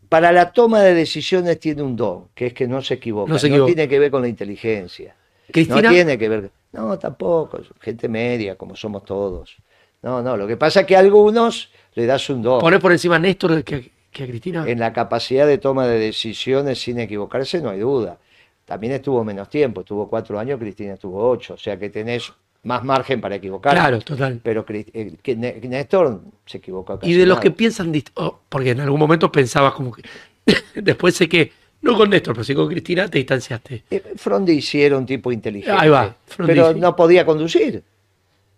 Para 0.09 0.31
la 0.31 0.51
toma 0.51 0.81
de 0.81 0.93
decisiones 0.93 1.59
tiene 1.59 1.81
un 1.81 1.95
don, 1.95 2.27
que 2.35 2.47
es 2.47 2.53
que 2.53 2.67
no 2.67 2.83
se 2.83 2.93
equivoca. 2.93 3.31
No 3.33 3.39
se 3.39 3.47
equivoca. 3.47 3.65
tiene 3.73 3.87
que 3.87 3.97
ver 3.97 4.11
con 4.11 4.21
la 4.21 4.27
inteligencia. 4.27 5.15
Cristina, 5.51 5.81
No 5.81 5.89
tiene 5.89 6.19
que 6.19 6.29
ver. 6.29 6.51
No, 6.71 6.99
tampoco. 6.99 7.61
Gente 7.79 8.07
media, 8.07 8.55
como 8.55 8.75
somos 8.75 9.03
todos. 9.05 9.57
No, 10.03 10.21
no. 10.21 10.37
Lo 10.37 10.45
que 10.45 10.55
pasa 10.55 10.81
es 10.81 10.85
que 10.85 10.95
a 10.95 10.99
algunos 10.99 11.71
le 11.95 12.05
das 12.05 12.29
un 12.29 12.43
don. 12.43 12.59
ponés 12.61 12.79
por 12.79 12.91
encima 12.91 13.15
a 13.15 13.19
Néstor 13.19 13.63
que, 13.63 13.89
que 14.11 14.23
a 14.23 14.27
Cristina. 14.27 14.65
En 14.67 14.79
la 14.79 14.93
capacidad 14.93 15.47
de 15.47 15.57
toma 15.57 15.87
de 15.87 15.97
decisiones 15.97 16.79
sin 16.79 16.99
equivocarse, 16.99 17.59
no 17.59 17.71
hay 17.71 17.79
duda. 17.79 18.19
También 18.65 18.93
estuvo 18.93 19.23
menos 19.23 19.49
tiempo, 19.49 19.81
estuvo 19.81 20.07
cuatro 20.07 20.37
años, 20.37 20.59
Cristina 20.59 20.93
estuvo 20.93 21.27
ocho. 21.27 21.55
O 21.55 21.57
sea 21.57 21.79
que 21.79 21.89
tenés 21.89 22.31
más 22.63 22.83
margen 22.83 23.21
para 23.21 23.35
equivocar. 23.35 23.73
Claro, 23.73 23.99
total. 23.99 24.39
Pero 24.43 24.65
eh, 24.69 25.13
que 25.21 25.35
Néstor 25.35 26.21
se 26.45 26.57
equivocó 26.57 26.99
casi 26.99 27.11
Y 27.11 27.15
de 27.15 27.25
los 27.25 27.39
que 27.39 27.51
piensan, 27.51 27.91
oh, 28.15 28.39
porque 28.49 28.71
en 28.71 28.81
algún 28.81 28.99
momento 28.99 29.31
pensabas 29.31 29.73
como 29.73 29.91
que. 29.91 30.03
Después 30.75 31.15
sé 31.15 31.27
que, 31.27 31.51
no 31.81 31.97
con 31.97 32.09
Néstor, 32.09 32.33
pero 32.35 32.43
sí 32.43 32.53
con 32.53 32.67
Cristina, 32.67 33.07
te 33.07 33.17
distanciaste. 33.17 33.83
Eh, 33.89 34.13
Frondizi 34.15 34.81
era 34.81 34.97
un 34.97 35.05
tipo 35.05 35.31
inteligente. 35.31 35.75
Ahí 35.79 35.89
va, 35.89 36.15
Frondizi. 36.27 36.59
Pero 36.59 36.73
no 36.73 36.95
podía 36.95 37.25
conducir. 37.25 37.83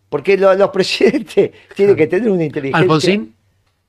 Porque 0.09 0.37
lo- 0.37 0.53
los 0.53 0.69
presidentes 0.69 1.51
tienen 1.75 1.95
que 1.95 2.07
tener 2.07 2.29
una 2.29 2.43
inteligencia. 2.43 2.79
Alfonsín, 2.81 3.33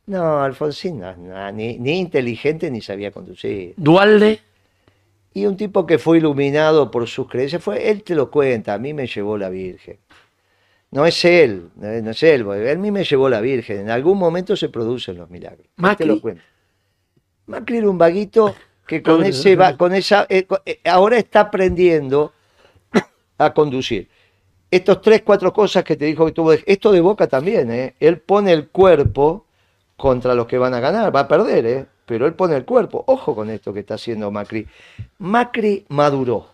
No, 0.06 0.42
Alfonsín 0.42 1.00
no, 1.00 1.14
no, 1.16 1.52
ni, 1.52 1.76
ni 1.78 1.98
inteligente 1.98 2.70
ni 2.70 2.80
sabía 2.80 3.10
conducir. 3.10 3.74
Dualde, 3.76 4.40
Y 5.35 5.47
un 5.47 5.57
tipo 5.57 5.85
que 5.85 5.99
fue 5.99 6.18
iluminado 6.18 6.91
por 6.93 7.09
sus 7.09 7.28
creencias, 7.28 7.62
fue, 7.62 7.91
él 7.91 8.05
te 8.05 8.14
lo 8.14 8.30
cuenta, 8.30 8.72
a 8.72 8.78
mí 8.78 8.95
me 8.95 9.09
llevó 9.09 9.37
la 9.37 9.51
Virgen. 9.51 9.99
No 10.93 11.05
es 11.05 11.24
él, 11.24 11.70
no 11.74 12.11
es 12.11 12.22
él, 12.22 12.47
a 12.49 12.74
mí 12.76 12.93
me 12.93 13.03
llevó 13.03 13.28
la 13.28 13.41
Virgen. 13.41 13.80
En 13.80 13.91
algún 13.91 14.16
momento 14.16 14.55
se 14.55 14.68
producen 14.68 15.18
los 15.18 15.28
milagros. 15.28 15.66
Macri. 15.74 16.07
te 16.07 16.07
lo 16.07 16.20
cuenta. 16.20 16.43
Macri 17.47 17.78
era 17.78 17.91
un 17.91 17.99
vaguito 17.99 18.55
que 18.87 19.03
con 19.03 19.18
No, 19.20 19.26
ese 19.26 19.57
no, 19.57 19.76
con 19.76 19.93
esa 19.93 20.24
eh, 20.28 20.47
eh, 20.64 20.80
ahora 20.85 21.18
está 21.18 21.41
aprendiendo 21.41 22.32
a 23.39 23.53
conducir. 23.53 24.09
Estos 24.70 25.03
tres, 25.03 25.22
cuatro 25.22 25.53
cosas 25.53 25.82
que 25.82 25.97
te 25.97 26.05
dijo 26.05 26.26
que 26.26 26.32
tuvo, 26.32 26.53
esto 26.53 26.93
de 26.93 27.01
Boca 27.01 27.26
también, 27.26 27.72
¿eh? 27.72 27.95
él 27.99 28.20
pone 28.20 28.53
el 28.53 28.68
cuerpo 28.68 29.47
contra 29.97 30.35
los 30.35 30.47
que 30.47 30.59
van 30.59 30.74
a 30.74 30.80
ganar, 30.80 31.14
va 31.14 31.20
a 31.20 31.28
perder, 31.28 31.66
¿eh? 31.66 31.87
Pero 32.07 32.26
él 32.26 32.34
pone 32.34 32.57
el 32.57 32.64
cuerpo. 32.64 33.05
Ojo 33.07 33.34
con 33.34 33.50
esto 33.50 33.72
que 33.72 33.80
está 33.80 33.94
haciendo 33.94 34.30
Macri. 34.30 34.66
Macri 35.18 35.84
maduró, 35.88 36.48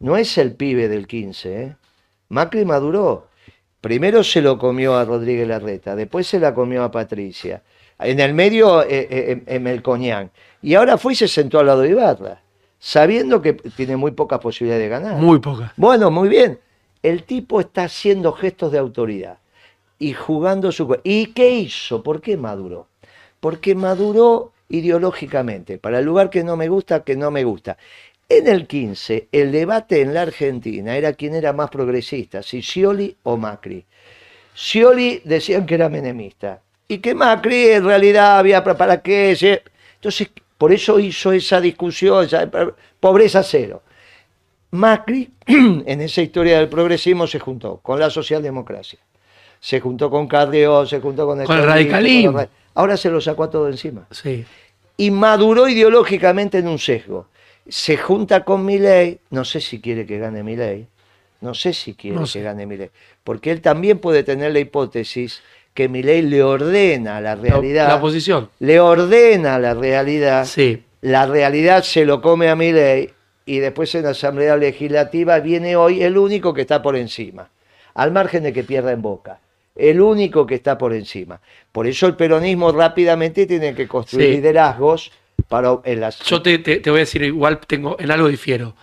no 0.00 0.16
es 0.16 0.38
el 0.38 0.54
pibe 0.54 0.88
del 0.88 1.06
15, 1.06 1.62
¿eh? 1.62 1.76
Macri 2.28 2.64
maduró. 2.64 3.26
Primero 3.80 4.24
se 4.24 4.42
lo 4.42 4.58
comió 4.58 4.96
a 4.96 5.04
Rodríguez 5.04 5.46
Larreta, 5.46 5.94
después 5.94 6.26
se 6.26 6.40
la 6.40 6.52
comió 6.54 6.82
a 6.82 6.90
Patricia. 6.90 7.62
En 7.98 8.20
el 8.20 8.34
medio, 8.34 8.82
eh, 8.82 9.08
eh, 9.10 9.42
eh, 9.46 9.58
Melcoñán. 9.58 10.30
Y 10.62 10.74
ahora 10.74 10.98
fue 10.98 11.12
y 11.12 11.16
se 11.16 11.28
sentó 11.28 11.58
al 11.58 11.66
lado 11.66 11.82
de 11.82 11.90
Ibarra, 11.90 12.42
sabiendo 12.78 13.40
que 13.42 13.54
tiene 13.54 13.96
muy 13.96 14.12
pocas 14.12 14.40
posibilidades 14.40 14.84
de 14.84 14.88
ganar. 14.88 15.16
muy 15.16 15.38
poca. 15.38 15.72
Bueno, 15.76 16.10
muy 16.10 16.28
bien. 16.28 16.58
El 17.02 17.22
tipo 17.22 17.60
está 17.60 17.84
haciendo 17.84 18.32
gestos 18.32 18.72
de 18.72 18.78
autoridad 18.78 19.38
y 19.98 20.12
jugando 20.12 20.72
su... 20.72 20.96
¿Y 21.04 21.26
qué 21.26 21.50
hizo? 21.50 22.02
¿Por 22.02 22.20
qué 22.20 22.36
maduró? 22.36 22.88
Porque 23.40 23.74
maduró 23.74 24.52
ideológicamente, 24.68 25.78
para 25.78 25.98
el 25.98 26.04
lugar 26.04 26.30
que 26.30 26.44
no 26.44 26.56
me 26.56 26.68
gusta, 26.68 27.02
que 27.04 27.16
no 27.16 27.30
me 27.30 27.44
gusta. 27.44 27.76
En 28.28 28.46
el 28.46 28.66
15, 28.66 29.28
el 29.32 29.52
debate 29.52 30.02
en 30.02 30.12
la 30.12 30.22
Argentina 30.22 30.96
era 30.96 31.14
quién 31.14 31.34
era 31.34 31.52
más 31.52 31.70
progresista, 31.70 32.42
si 32.42 32.60
Scioli 32.62 33.16
o 33.22 33.36
Macri. 33.36 33.84
Scioli 34.54 35.22
decían 35.24 35.64
que 35.66 35.74
era 35.76 35.88
menemista 35.88 36.60
y 36.86 36.98
que 36.98 37.14
Macri 37.14 37.68
en 37.70 37.84
realidad 37.84 38.38
había 38.38 38.62
para 38.64 39.00
qué. 39.00 39.36
Entonces, 39.94 40.28
por 40.58 40.72
eso 40.72 40.98
hizo 40.98 41.32
esa 41.32 41.60
discusión, 41.60 42.24
esa- 42.24 42.50
pobreza 43.00 43.42
cero. 43.42 43.82
Macri, 44.72 45.30
en 45.46 46.00
esa 46.00 46.20
historia 46.20 46.58
del 46.58 46.68
progresismo, 46.68 47.26
se 47.26 47.38
juntó 47.38 47.78
con 47.78 47.98
la 47.98 48.10
socialdemocracia, 48.10 48.98
se 49.60 49.80
juntó 49.80 50.10
con 50.10 50.26
Carrió, 50.28 50.84
se 50.86 51.00
juntó 51.00 51.26
con 51.26 51.40
el, 51.40 51.46
Con 51.46 51.58
el 51.58 51.64
radicalismo. 51.64 52.32
con 52.32 52.48
Ahora 52.78 52.96
se 52.96 53.10
lo 53.10 53.20
sacó 53.20 53.42
a 53.42 53.50
todo 53.50 53.68
encima. 53.68 54.06
Sí. 54.12 54.44
Y 54.96 55.10
maduró 55.10 55.68
ideológicamente 55.68 56.58
en 56.58 56.68
un 56.68 56.78
sesgo. 56.78 57.26
Se 57.68 57.96
junta 57.96 58.44
con 58.44 58.64
Milei, 58.64 59.18
no 59.30 59.44
sé 59.44 59.60
si 59.60 59.80
quiere 59.80 60.06
que 60.06 60.18
gane 60.18 60.44
Milei, 60.44 60.86
no 61.40 61.54
sé 61.54 61.72
si 61.72 61.94
quiere 61.94 62.16
No 62.18 62.24
que 62.32 62.40
gane 62.40 62.66
Milei, 62.66 62.90
porque 63.24 63.50
él 63.50 63.60
también 63.62 63.98
puede 63.98 64.22
tener 64.22 64.52
la 64.52 64.60
hipótesis 64.60 65.42
que 65.74 65.88
Milei 65.88 66.22
le 66.22 66.42
ordena 66.44 67.20
la 67.20 67.34
realidad, 67.34 67.88
La 67.88 67.96
oposición. 67.96 68.48
le 68.60 68.78
ordena 68.78 69.58
la 69.58 69.74
realidad, 69.74 70.44
Sí. 70.44 70.84
la 71.00 71.26
realidad 71.26 71.82
se 71.82 72.04
lo 72.04 72.22
come 72.22 72.48
a 72.48 72.54
Milei 72.54 73.10
y 73.44 73.58
después 73.58 73.92
en 73.96 74.04
la 74.04 74.10
Asamblea 74.10 74.56
Legislativa 74.56 75.40
viene 75.40 75.74
hoy 75.74 76.02
el 76.04 76.16
único 76.16 76.54
que 76.54 76.60
está 76.60 76.80
por 76.80 76.94
encima, 76.96 77.50
al 77.94 78.12
margen 78.12 78.44
de 78.44 78.52
que 78.52 78.62
pierda 78.62 78.92
en 78.92 79.02
boca. 79.02 79.40
El 79.78 80.00
único 80.00 80.44
que 80.44 80.56
está 80.56 80.76
por 80.76 80.92
encima. 80.92 81.40
Por 81.72 81.86
eso 81.86 82.06
el 82.06 82.16
peronismo 82.16 82.72
rápidamente 82.72 83.46
tiene 83.46 83.74
que 83.74 83.86
construir 83.86 84.26
Sí. 84.28 84.32
liderazgos 84.36 85.12
para 85.48 85.78
en 85.84 86.00
las 86.00 86.18
Yo 86.20 86.42
te, 86.42 86.58
te- 86.58 86.80
te 86.80 86.90
voy 86.90 86.98
a 86.98 87.00
decir, 87.00 87.22
igual 87.22 87.60
tengo, 87.60 87.96
en 88.00 88.10
algo 88.10 88.28
difiero. 88.28 88.74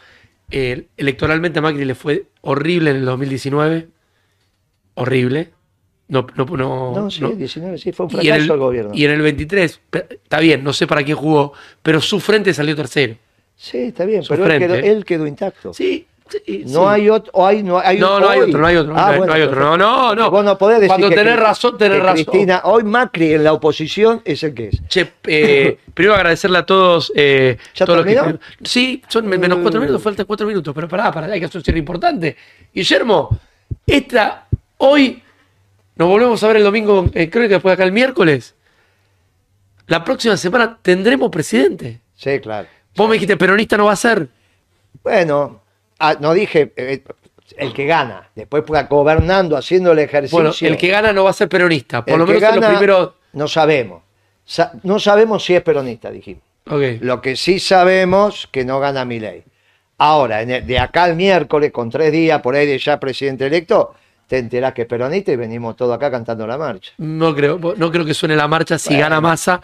Eh, 0.49 0.85
electoralmente 0.95 1.59
a 1.59 1.61
Macri 1.61 1.83
le 1.85 1.95
fue 1.95 2.25
horrible 2.41 2.91
en 2.91 2.97
el 2.97 3.05
2019. 3.05 3.87
Horrible. 4.95 5.49
No, 6.07 6.25
no, 6.35 6.45
no, 6.45 6.93
No, 6.95 7.09
sí, 7.11 7.21
no. 7.21 7.31
19, 7.31 7.77
sí, 7.79 7.91
fue 7.91 8.05
un 8.05 8.11
fracaso 8.11 8.35
el, 8.35 8.51
el 8.51 8.57
gobierno. 8.57 8.91
y 8.93 9.05
en 9.05 9.11
el 9.11 9.21
23, 9.21 9.81
pe- 9.89 10.05
está 10.23 10.39
bien, 10.39 10.63
no 10.63 10.71
sé 10.71 10.85
para 10.85 11.03
quién 11.03 11.17
jugó, 11.17 11.53
pero 11.81 11.99
su 11.99 12.19
frente 12.19 12.53
salió 12.53 12.75
tercero. 12.75 13.15
Sí, 13.55 13.77
está 13.79 14.05
bien, 14.05 14.21
su 14.21 14.29
pero 14.35 14.45
él 14.45 14.59
quedó, 14.59 14.75
él 14.75 15.03
quedó 15.03 15.25
intacto. 15.25 15.73
Sí, 15.73 16.05
sí, 16.29 16.63
No 16.67 16.81
sí. 16.81 16.85
hay 16.87 17.09
otro, 17.09 17.31
o 17.33 17.45
hay, 17.45 17.63
no 17.63 17.79
hay, 17.79 17.99
No, 17.99 18.19
no 18.19 18.29
hay 18.29 18.39
otro, 18.41 18.59
no 18.59 18.67
hay 18.67 18.75
otro, 18.75 18.93
no 18.93 18.99
Ah, 18.99 19.05
hay- 19.07 19.11
no 19.13 19.17
bueno, 19.19 19.33
hay 19.33 19.41
otro. 19.43 19.59
No, 19.59 19.77
no, 19.77 20.15
no. 20.15 20.31
Vos 20.31 20.43
no 20.45 20.57
podés 20.57 20.77
decir 20.79 20.89
Cuando 20.89 21.09
que 21.09 21.15
tenés 21.15 21.35
Cri- 21.35 21.39
razón, 21.41 21.77
tenés 21.77 21.97
que 21.99 22.03
razón. 22.03 22.25
Cristina, 22.25 22.61
hoy 22.65 22.83
Macri 22.83 23.33
en 23.33 23.43
la 23.43 23.53
oposición 23.53 24.21
es 24.25 24.43
el 24.43 24.53
que 24.53 24.67
es. 24.69 24.87
Che, 24.87 25.11
eh, 25.27 25.77
primero 25.93 26.15
agradecerle 26.15 26.57
a 26.59 26.65
todos. 26.65 27.11
Eh, 27.15 27.57
¿Ya 27.75 27.85
todos 27.85 28.05
los 28.05 28.05
que 28.07 28.39
Sí, 28.63 29.01
son 29.07 29.27
men- 29.27 29.39
menos 29.39 29.59
cuatro 29.61 29.79
Mm. 29.79 29.83
minutos, 29.83 30.01
faltan 30.03 30.25
cuatro 30.25 30.47
minutos, 30.47 30.73
pero 30.73 30.87
pará, 30.87 31.11
pará, 31.11 31.27
hay 31.31 31.39
que 31.39 31.45
hacer 31.45 31.59
un 31.59 31.63
cierre 31.63 31.79
importante. 31.79 32.35
Guillermo, 32.73 33.37
esta, 33.85 34.47
hoy, 34.77 35.21
nos 35.95 36.07
volvemos 36.09 36.43
a 36.43 36.47
ver 36.47 36.57
el 36.57 36.63
domingo, 36.63 37.05
eh, 37.13 37.29
creo 37.29 37.43
que 37.47 37.53
después 37.55 37.73
acá 37.73 37.83
el 37.83 37.91
miércoles. 37.91 38.55
La 39.87 40.03
próxima 40.03 40.35
semana 40.35 40.77
tendremos 40.81 41.29
presidente. 41.29 42.01
Sí, 42.15 42.39
claro. 42.39 42.67
Vos 42.95 43.07
me 43.07 43.13
dijiste, 43.13 43.37
peronista 43.37 43.77
no 43.77 43.85
va 43.85 43.91
a 43.91 43.95
ser. 43.95 44.27
Bueno, 45.03 45.61
ah, 45.99 46.15
no 46.19 46.33
dije 46.33 46.73
eh, 46.75 47.03
el 47.57 47.73
que 47.73 47.85
gana, 47.85 48.29
después 48.35 48.63
pues, 48.65 48.87
gobernando, 48.89 49.55
haciendo 49.55 49.91
el 49.91 49.99
ejercicio. 49.99 50.37
Bueno, 50.37 50.53
el 50.59 50.77
que 50.77 50.87
gana 50.87 51.13
no 51.13 51.23
va 51.23 51.29
a 51.29 51.33
ser 51.33 51.47
peronista, 51.49 52.03
por 52.03 52.13
el 52.13 52.19
lo 52.19 52.25
que 52.25 52.33
menos 52.33 52.49
en 52.49 52.55
los 52.55 52.61
gana, 52.63 52.73
primeros. 52.77 53.11
No 53.33 53.47
sabemos. 53.47 54.01
Sa- 54.45 54.71
no 54.83 54.99
sabemos 54.99 55.43
si 55.43 55.55
es 55.55 55.61
peronista, 55.61 56.09
dijimos. 56.11 56.43
Lo 57.01 57.21
que 57.21 57.35
sí 57.35 57.59
sabemos 57.59 58.47
que 58.51 58.65
no 58.65 58.79
gana 58.79 59.05
Milei. 59.05 59.43
Ahora, 59.97 60.41
en 60.41 60.51
el- 60.51 60.67
de 60.67 60.79
acá 60.79 61.03
al 61.03 61.15
miércoles, 61.15 61.71
con 61.71 61.89
tres 61.89 62.11
días 62.11 62.41
por 62.41 62.55
ahí 62.55 62.65
de 62.65 62.77
ya 62.79 62.99
presidente 62.99 63.45
electo, 63.45 63.93
te 64.27 64.39
enterás 64.39 64.73
que 64.73 64.81
es 64.81 64.87
peronista 64.87 65.31
y 65.31 65.35
venimos 65.35 65.75
todos 65.75 65.95
acá 65.95 66.09
cantando 66.09 66.47
la 66.47 66.57
marcha. 66.57 66.91
No 66.97 67.35
creo, 67.35 67.59
no 67.77 67.91
creo 67.91 68.03
que 68.05 68.13
suene 68.15 68.35
la 68.35 68.47
marcha 68.47 68.77
si 68.79 68.89
Bueno. 68.89 69.03
gana 69.03 69.21
masa. 69.21 69.61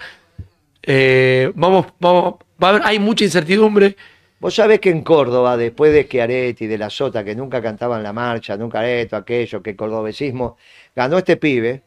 vamos, 1.56 1.88
vamos, 2.00 2.36
va 2.64 2.68
a 2.68 2.70
haber, 2.70 2.82
hay 2.86 3.00
mucha 3.00 3.24
incertidumbre. 3.24 3.96
Vos 4.42 4.56
sabés 4.56 4.80
que 4.80 4.90
en 4.90 5.02
Córdoba, 5.04 5.56
después 5.56 5.94
de 5.94 6.04
Schiaretti, 6.04 6.68
de 6.68 6.78
la 6.78 6.90
Sota, 6.90 7.24
que 7.24 7.36
nunca 7.36 7.62
cantaban 7.62 8.02
la 8.04 8.12
marcha, 8.12 8.58
nunca 8.58 8.86
esto, 8.90 9.16
aquello, 9.16 9.62
que 9.62 9.70
el 9.70 9.76
cordobesismo, 9.76 10.58
ganó 10.96 11.20
este 11.20 11.38
pibe, 11.38 11.84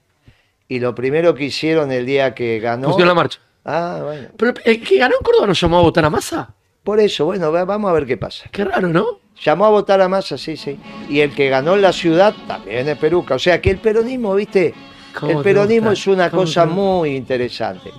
y 0.68 0.78
lo 0.78 0.94
primero 0.94 1.34
que 1.34 1.44
hicieron 1.44 1.90
el 1.92 2.06
día 2.06 2.32
que 2.32 2.60
ganó... 2.60 2.88
Pusieron 2.88 3.08
la 3.08 3.14
marcha. 3.14 3.40
Ah, 3.64 4.00
bueno. 4.02 4.28
Pero 4.36 4.54
el 4.64 4.80
que 4.82 4.98
ganó 4.98 5.16
en 5.18 5.24
Córdoba 5.24 5.48
no 5.48 5.52
llamó 5.52 5.78
a 5.78 5.82
votar 5.82 6.04
a 6.04 6.10
masa. 6.10 6.54
Por 6.84 7.00
eso, 7.00 7.24
bueno, 7.24 7.50
va- 7.50 7.64
vamos 7.64 7.90
a 7.90 7.94
ver 7.94 8.06
qué 8.06 8.16
pasa. 8.16 8.48
Qué 8.52 8.64
raro, 8.64 8.88
¿no? 8.88 9.20
Llamó 9.42 9.64
a 9.66 9.70
votar 9.70 10.00
a 10.00 10.08
Massa, 10.08 10.38
sí, 10.38 10.56
sí. 10.56 10.78
Y 11.08 11.18
el 11.18 11.34
que 11.34 11.48
ganó 11.48 11.74
en 11.74 11.82
la 11.82 11.92
ciudad 11.92 12.32
también 12.46 12.88
es 12.88 12.96
Peruca. 12.96 13.34
O 13.34 13.38
sea 13.40 13.60
que 13.60 13.70
el 13.70 13.78
peronismo, 13.78 14.32
viste, 14.36 14.72
¿Cómo 15.18 15.32
el 15.32 15.42
peronismo 15.44 15.90
es 15.90 16.06
una 16.06 16.30
¿Cómo 16.30 16.42
cosa 16.42 16.66
muy 16.66 17.16
interesante. 17.16 17.90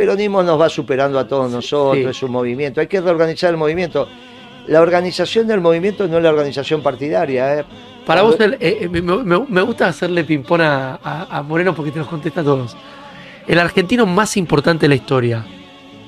Peronismo 0.00 0.42
nos 0.42 0.58
va 0.58 0.70
superando 0.70 1.18
a 1.18 1.28
todos 1.28 1.50
nosotros, 1.52 1.98
Sí. 2.02 2.08
es 2.08 2.22
un 2.22 2.30
movimiento. 2.32 2.80
Hay 2.80 2.86
que 2.86 3.02
reorganizar 3.02 3.50
el 3.50 3.58
movimiento. 3.58 4.08
La 4.66 4.80
organización 4.80 5.46
del 5.46 5.60
movimiento 5.60 6.08
no 6.08 6.16
es 6.16 6.22
la 6.22 6.30
organización 6.30 6.82
partidaria. 6.82 7.58
¿eh? 7.58 7.64
Para 8.06 8.22
Cuando- 8.22 8.38
vos, 8.38 8.46
el- 8.46 8.56
eh, 8.60 8.88
me, 8.88 9.60
gusta 9.60 9.88
hacerle 9.88 10.24
ping-pong 10.24 10.62
a, 10.62 10.98
a- 11.04 11.26
a 11.38 11.42
Moreno 11.42 11.74
porque 11.74 11.90
te 11.90 11.98
los 11.98 12.08
contesta 12.08 12.40
a 12.40 12.44
todos. 12.44 12.74
El 13.46 13.58
argentino 13.58 14.06
más 14.06 14.38
importante 14.38 14.84
de 14.84 14.88
la 14.88 14.94
historia. 14.94 15.44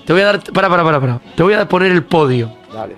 Te 0.07 0.15
voy 0.15 0.23
a 0.23 0.25
dar. 0.25 0.43
Para, 0.43 0.71
para, 0.71 0.83
para, 0.83 0.99
para. 0.99 1.21
Te 1.37 1.43
voy 1.43 1.53
a 1.53 1.69
poner 1.69 1.93
el 1.93 2.03
podio. 2.05 2.51
Dale. 2.73 2.97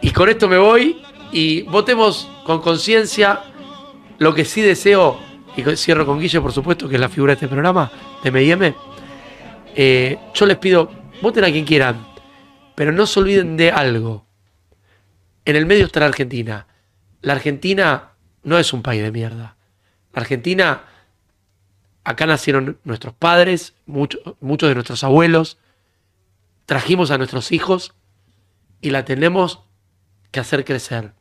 Y 0.00 0.12
con 0.12 0.30
esto 0.30 0.48
me 0.48 0.56
voy 0.56 1.02
y 1.30 1.60
votemos 1.64 2.26
con 2.46 2.62
conciencia 2.62 3.40
lo 4.16 4.32
que 4.34 4.46
sí 4.46 4.62
deseo, 4.62 5.18
y 5.58 5.62
cierro 5.76 6.06
con 6.06 6.18
Guille, 6.20 6.40
por 6.40 6.52
supuesto, 6.52 6.88
que 6.88 6.94
es 6.94 7.00
la 7.02 7.10
figura 7.10 7.32
de 7.32 7.34
este 7.34 7.48
programa, 7.48 7.90
de 8.22 8.28
M&M. 8.30 8.74
Eh, 9.74 10.18
yo 10.34 10.46
les 10.46 10.58
pido, 10.58 10.90
voten 11.22 11.44
a 11.44 11.50
quien 11.50 11.64
quieran, 11.64 12.06
pero 12.74 12.92
no 12.92 13.06
se 13.06 13.20
olviden 13.20 13.56
de 13.56 13.70
algo. 13.70 14.26
En 15.44 15.56
el 15.56 15.66
medio 15.66 15.86
está 15.86 16.00
la 16.00 16.06
Argentina. 16.06 16.66
La 17.22 17.34
Argentina 17.34 18.12
no 18.42 18.58
es 18.58 18.72
un 18.72 18.82
país 18.82 19.02
de 19.02 19.12
mierda. 19.12 19.56
La 20.12 20.22
Argentina, 20.22 20.84
acá 22.04 22.26
nacieron 22.26 22.78
nuestros 22.84 23.14
padres, 23.14 23.74
mucho- 23.86 24.36
muchos 24.40 24.68
de 24.68 24.74
nuestros 24.74 25.04
abuelos, 25.04 25.58
trajimos 26.66 27.10
a 27.10 27.18
nuestros 27.18 27.52
hijos 27.52 27.94
y 28.80 28.90
la 28.90 29.04
tenemos 29.04 29.60
que 30.30 30.40
hacer 30.40 30.64
crecer. 30.64 31.12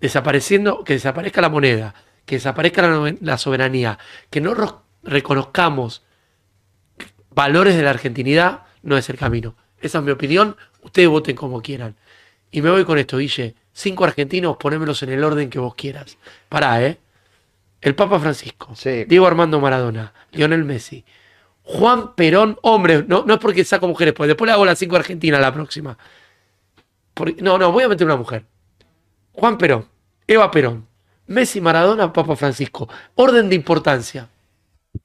Desapareciendo, 0.00 0.84
que 0.84 0.94
desaparezca 0.94 1.40
la 1.40 1.48
moneda, 1.48 1.94
que 2.26 2.36
desaparezca 2.36 2.82
la, 3.20 3.38
soberanía, 3.38 3.98
que 4.30 4.40
no 4.40 4.84
reconozcamos 5.02 6.03
valores 7.34 7.76
de 7.76 7.82
la 7.82 7.90
argentinidad, 7.90 8.62
no 8.82 8.96
es 8.96 9.08
el 9.10 9.16
camino. 9.16 9.54
Esa 9.80 9.98
es 9.98 10.04
mi 10.04 10.10
opinión. 10.10 10.56
Ustedes 10.82 11.08
voten 11.08 11.36
como 11.36 11.62
quieran. 11.62 11.96
Y 12.50 12.62
me 12.62 12.70
voy 12.70 12.84
con 12.84 12.98
esto, 12.98 13.18
Guille. 13.18 13.54
Cinco 13.72 14.04
argentinos, 14.04 14.56
ponémelos 14.56 15.02
en 15.02 15.10
el 15.10 15.24
orden 15.24 15.50
que 15.50 15.58
vos 15.58 15.74
quieras. 15.74 16.16
Pará, 16.48 16.82
¿eh? 16.84 16.98
El 17.80 17.94
Papa 17.94 18.18
Francisco, 18.18 18.74
Sí. 18.74 19.04
Diego 19.04 19.26
Armando 19.26 19.60
Maradona, 19.60 20.14
Lionel 20.32 20.64
Messi, 20.64 21.04
Juan 21.64 22.14
Perón, 22.14 22.58
hombre, 22.62 23.04
no, 23.06 23.24
no 23.26 23.34
es 23.34 23.40
porque 23.40 23.62
saco 23.64 23.86
mujeres, 23.88 24.14
pues 24.14 24.28
después 24.28 24.46
le 24.46 24.52
hago 24.52 24.64
las 24.64 24.78
cinco 24.78 24.96
argentinas 24.96 25.40
la 25.40 25.52
próxima. 25.52 25.98
Porque- 27.12 27.42
no, 27.42 27.58
no, 27.58 27.72
voy 27.72 27.84
a 27.84 27.88
meter 27.88 28.06
una 28.06 28.16
mujer. 28.16 28.44
Juan 29.32 29.58
Perón, 29.58 29.86
Eva 30.26 30.50
Perón, 30.50 30.86
Messi, 31.26 31.60
Maradona, 31.60 32.12
Papa 32.12 32.36
Francisco. 32.36 32.88
Orden 33.16 33.48
de 33.50 33.56
importancia. 33.56 34.28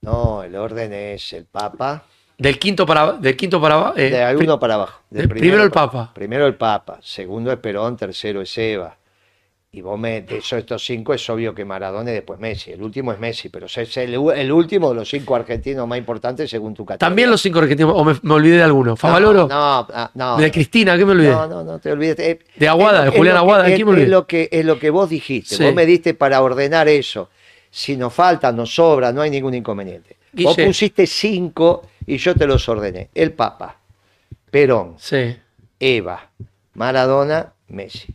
No, 0.01 0.43
el 0.43 0.55
orden 0.55 0.93
es 0.93 1.33
el 1.33 1.45
Papa, 1.45 2.05
Del 2.39 2.57
quinto 2.57 2.85
para 2.85 3.11
del 3.13 3.35
quinto 3.35 3.59
para 3.61 3.93
eh, 3.97 4.09
de 4.09 4.23
alguno 4.23 4.57
para 4.57 4.75
abajo. 4.75 5.01
primero 5.11 5.61
el 5.61 5.71
Papa. 5.71 6.11
Primero 6.15 6.47
el 6.47 6.55
Papa, 6.55 6.97
segundo 7.01 7.51
es 7.51 7.57
Perón, 7.59 7.97
tercero 7.97 8.41
es 8.41 8.57
Eva. 8.57 8.95
Y 9.71 9.81
vos 9.81 9.99
me, 9.99 10.21
de 10.21 10.37
esos 10.37 10.57
estos 10.57 10.83
cinco 10.83 11.13
es 11.13 11.29
obvio 11.29 11.53
que 11.53 11.63
Maradona 11.63 12.09
y 12.09 12.13
después 12.15 12.39
Messi. 12.39 12.71
El 12.71 12.81
último 12.81 13.11
es 13.13 13.19
Messi, 13.19 13.49
pero 13.49 13.67
es 13.67 13.77
el, 13.97 14.15
el 14.15 14.51
último 14.51 14.89
de 14.89 14.95
los 14.95 15.07
cinco 15.09 15.35
argentinos 15.35 15.87
más 15.87 15.99
importantes 15.99 16.49
según 16.49 16.73
tu 16.73 16.83
categoría. 16.85 17.07
También 17.07 17.29
los 17.29 17.39
cinco 17.41 17.59
argentinos, 17.59 17.93
o 17.95 18.03
me, 18.03 18.15
me 18.23 18.33
olvidé 18.33 18.55
de 18.57 18.63
alguno. 18.63 18.95
Favaloro, 18.95 19.47
No, 19.47 19.85
no, 19.93 20.11
no. 20.15 20.37
de 20.37 20.49
Cristina, 20.49 20.97
¿qué 20.97 21.05
me 21.05 21.11
olvidé? 21.11 21.29
No, 21.29 21.45
no, 21.45 21.63
no 21.63 21.77
te 21.77 21.91
olvides. 21.91 22.17
Eh, 22.17 22.39
De 22.55 22.67
Aguada, 22.67 23.03
de 23.05 23.11
Julián 23.11 23.37
Aguada, 23.37 23.63
¿de 23.65 23.69
es- 23.71 23.75
quién 23.75 23.85
me 23.85 23.91
olvidé? 23.91 24.05
Es 24.05 24.11
lo 24.11 24.25
que, 24.25 24.49
es 24.51 24.65
lo 24.65 24.79
que 24.79 24.89
vos 24.89 25.07
dijiste. 25.07 25.55
Sí. 25.57 25.63
Vos 25.63 25.75
me 25.75 25.85
diste 25.85 26.15
para 26.15 26.41
ordenar 26.41 26.87
eso. 26.87 27.29
Si 27.69 27.95
nos 27.95 28.11
falta, 28.11 28.51
nos 28.51 28.73
sobra, 28.73 29.11
no 29.11 29.21
hay 29.21 29.29
ningún 29.29 29.53
inconveniente. 29.53 30.15
Vos 30.33 30.55
pusiste 30.57 31.05
cinco 31.05 31.83
y 32.13 32.17
yo 32.17 32.35
te 32.35 32.45
los 32.47 32.67
ordené. 32.69 33.09
El 33.13 33.33
Papa, 33.33 33.77
Perón, 34.51 34.95
Sí. 34.99 35.37
Eva, 35.79 36.29
Maradona, 36.73 37.53
Messi. 37.69 38.13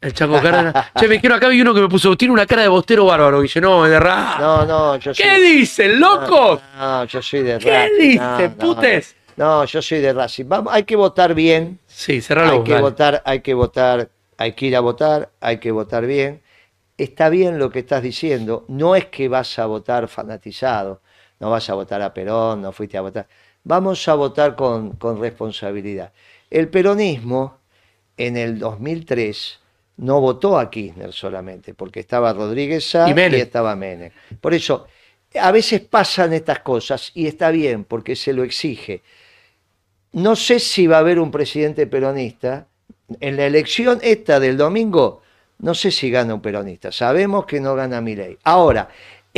El 0.00 0.12
Chango 0.12 0.40
Cárdenas. 0.40 0.92
che, 0.98 1.08
me 1.08 1.18
quiero 1.20 1.34
acá 1.34 1.48
vi 1.48 1.60
uno 1.60 1.74
que 1.74 1.80
me 1.80 1.88
puso, 1.88 2.16
tiene 2.16 2.32
una 2.32 2.46
cara 2.46 2.62
de 2.62 2.68
bostero 2.68 3.04
bárbaro, 3.06 3.40
Guille, 3.40 3.60
no, 3.60 3.82
de. 3.84 3.98
No, 3.98 4.64
no, 4.64 4.96
yo 4.96 5.12
soy. 5.12 5.24
¿Qué 5.24 5.40
dicen, 5.40 5.98
locos? 5.98 6.60
No, 6.78 7.04
yo 7.04 7.20
soy 7.22 7.42
de 7.42 7.58
¿Qué 7.58 7.70
Racing. 7.70 7.98
dicen, 8.00 8.50
No, 8.52 8.56
putes? 8.58 9.16
No, 9.36 9.64
yo 9.64 9.82
soy 9.82 9.98
de 10.00 10.12
Racing. 10.12 10.44
Vamos, 10.48 10.72
hay 10.72 10.84
que 10.84 10.94
votar 10.94 11.34
bien. 11.34 11.80
Sí, 11.86 12.20
cerralo. 12.20 12.52
hay 12.52 12.62
que 12.62 12.72
dale. 12.72 12.82
votar, 12.82 13.22
hay 13.24 13.40
que 13.40 13.54
votar, 13.54 14.08
hay 14.36 14.52
que 14.52 14.66
ir 14.66 14.76
a 14.76 14.80
votar, 14.80 15.30
hay 15.40 15.58
que 15.58 15.70
votar 15.72 16.06
bien. 16.06 16.42
Está 16.96 17.28
bien 17.28 17.58
lo 17.58 17.70
que 17.70 17.80
estás 17.80 18.02
diciendo, 18.02 18.64
no 18.68 18.94
es 18.96 19.06
que 19.06 19.28
vas 19.28 19.58
a 19.58 19.66
votar 19.66 20.06
fanatizado, 20.08 21.00
no 21.40 21.50
vas 21.50 21.68
a 21.70 21.74
votar 21.74 22.02
a 22.02 22.12
Perón, 22.12 22.62
no 22.62 22.72
fuiste 22.72 22.98
a 22.98 23.02
votar. 23.02 23.26
Vamos 23.64 24.06
a 24.08 24.14
votar 24.14 24.56
con, 24.56 24.92
con 24.92 25.20
responsabilidad. 25.20 26.12
El 26.50 26.68
peronismo 26.68 27.58
en 28.16 28.36
el 28.36 28.58
2003 28.58 29.60
no 29.98 30.20
votó 30.20 30.58
a 30.58 30.70
Kirchner 30.70 31.12
solamente, 31.12 31.74
porque 31.74 32.00
estaba 32.00 32.32
Rodríguez 32.32 32.88
Sá 32.88 33.08
Y 33.08 33.12
y, 33.12 33.40
estaba 33.40 33.74
Menem. 33.76 34.10
Por 34.40 34.54
eso, 34.54 34.86
a 35.40 35.50
veces 35.52 35.80
pasan 35.80 36.32
estas 36.32 36.60
cosas 36.60 37.10
y 37.14 37.26
está 37.26 37.50
bien, 37.50 37.84
porque 37.84 38.16
se 38.16 38.32
lo 38.32 38.44
exige. 38.44 39.02
No 40.12 40.36
sé 40.36 40.58
si 40.60 40.86
va 40.86 40.96
a 40.96 41.00
haber 41.00 41.18
un 41.18 41.30
presidente 41.30 41.86
peronista. 41.86 42.66
En 43.20 43.36
la 43.36 43.46
elección 43.46 43.98
esta 44.02 44.38
del 44.38 44.56
domingo, 44.56 45.22
no 45.58 45.74
sé 45.74 45.90
si 45.90 46.10
gana 46.10 46.34
un 46.34 46.40
peronista. 46.40 46.92
Sabemos 46.92 47.46
que 47.46 47.60
no 47.60 47.74
gana 47.74 48.00
Milei. 48.00 48.38
Ahora, 48.44 48.88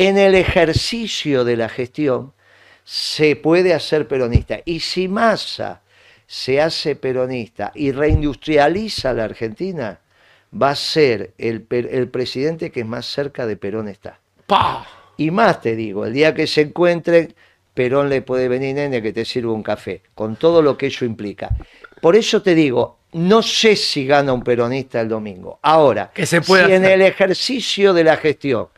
en 0.08 0.16
el 0.16 0.34
ejercicio 0.34 1.44
de 1.44 1.56
la 1.56 1.68
gestión, 1.68 2.32
se 2.84 3.36
puede 3.36 3.74
hacer 3.74 4.08
peronista. 4.08 4.60
Y 4.64 4.80
si 4.80 5.08
Massa 5.08 5.82
se 6.26 6.58
hace 6.58 6.96
peronista 6.96 7.70
y 7.74 7.92
reindustrializa 7.92 9.12
la 9.12 9.24
Argentina, 9.24 10.00
va 10.50 10.70
a 10.70 10.76
ser 10.76 11.34
el, 11.36 11.60
presidente 12.10 12.70
que 12.70 12.82
más 12.82 13.04
cerca 13.04 13.46
de 13.46 13.58
Perón 13.58 13.88
está. 13.88 14.18
Pa. 14.46 14.86
Y 15.18 15.30
más 15.30 15.60
te 15.60 15.76
digo, 15.76 16.06
el 16.06 16.14
día 16.14 16.34
que 16.34 16.46
se 16.46 16.62
encuentren, 16.62 17.34
Perón 17.74 18.08
le 18.08 18.22
puede 18.22 18.48
venir, 18.48 18.76
nene, 18.76 19.02
que 19.02 19.12
te 19.12 19.26
sirva 19.26 19.52
un 19.52 19.62
café, 19.62 20.00
con 20.14 20.36
todo 20.36 20.62
lo 20.62 20.78
que 20.78 20.86
eso 20.86 21.04
implica. 21.04 21.50
Por 22.00 22.16
eso 22.16 22.40
te 22.40 22.54
digo, 22.54 23.00
no 23.12 23.42
sé 23.42 23.76
si 23.76 24.06
gana 24.06 24.32
un 24.32 24.42
peronista 24.42 24.98
el 25.00 25.08
domingo. 25.08 25.58
Ahora, 25.60 26.10
Que 26.14 26.24
se 26.24 26.40
puede 26.40 26.68
si 26.68 26.72
en 26.72 26.86
el 26.86 27.02
ejercicio 27.02 27.92
de 27.92 28.04
la 28.04 28.16
gestión 28.16 28.68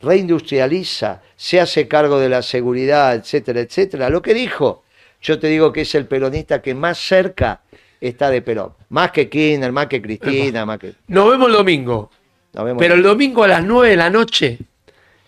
reindustrializa, 0.00 1.22
se 1.36 1.60
hace 1.60 1.88
cargo 1.88 2.18
de 2.18 2.28
la 2.28 2.42
seguridad, 2.42 3.14
etcétera, 3.14 3.60
etcétera, 3.60 4.10
lo 4.10 4.20
que 4.22 4.34
dijo, 4.34 4.84
yo 5.22 5.38
te 5.38 5.46
digo 5.48 5.72
que 5.72 5.82
es 5.82 5.94
el 5.94 6.06
peronista 6.06 6.60
que 6.62 6.74
más 6.74 6.98
cerca 6.98 7.60
está 8.00 8.30
de 8.30 8.42
Perón. 8.42 8.72
Más 8.90 9.10
que 9.10 9.28
Kirchner, 9.28 9.72
más 9.72 9.86
que 9.86 10.02
Cristina, 10.02 10.66
más 10.66 10.78
que... 10.78 10.94
Nos 11.08 11.30
vemos 11.30 11.48
el 11.48 11.54
domingo. 11.54 12.10
Nos 12.52 12.64
vemos. 12.64 12.80
Pero 12.80 12.94
el 12.94 13.02
domingo 13.02 13.42
a 13.42 13.48
las 13.48 13.64
9 13.64 13.88
de 13.90 13.96
la 13.96 14.10
noche, 14.10 14.58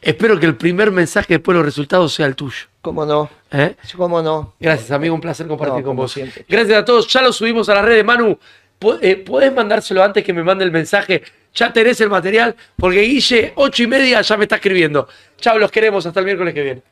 espero 0.03 0.39
que 0.39 0.47
el 0.47 0.57
primer 0.57 0.91
mensaje 0.91 1.35
después 1.35 1.55
de 1.55 1.59
los 1.61 1.65
resultados 1.67 2.13
sea 2.13 2.27
el 2.27 2.37
tuyo. 2.37 2.67
¿Cómo 2.83 3.05
no? 3.07 3.29
¿eh? 3.51 3.75
¿Cómo 3.97 4.23
no? 4.23 4.55
Gracias, 4.61 4.91
amigo. 4.91 5.15
Un 5.15 5.21
placer 5.21 5.47
compartir 5.47 5.81
No, 5.81 5.85
con 5.87 5.97
vos. 5.97 6.13
siempre. 6.13 6.45
Gracias 6.49 6.79
a 6.79 6.85
todos. 6.85 7.09
Ya 7.09 7.23
lo 7.23 7.33
subimos 7.33 7.69
a 7.71 7.75
las 7.75 7.85
redes. 7.85 8.05
Manu, 8.05 8.39
po- 8.79 8.99
eh, 9.01 9.17
¿podés 9.17 9.53
mandárselo 9.53 10.03
antes 10.05 10.23
que 10.23 10.33
me 10.33 10.43
mande 10.45 10.65
el 10.65 10.71
mensaje? 10.71 11.23
Ya 11.55 11.73
tenés 11.73 12.01
el 12.01 12.11
material, 12.11 12.55
porque 12.77 13.01
Guille, 13.01 13.53
ocho 13.57 13.83
y 13.83 13.87
media, 13.87 14.21
ya 14.21 14.37
me 14.37 14.45
está 14.45 14.57
escribiendo. 14.57 15.09
Chao, 15.39 15.59
los 15.59 15.71
queremos. 15.71 16.07
Hasta 16.07 16.21
el 16.21 16.27
miércoles 16.27 16.55
que 16.55 16.63
viene. 16.63 16.83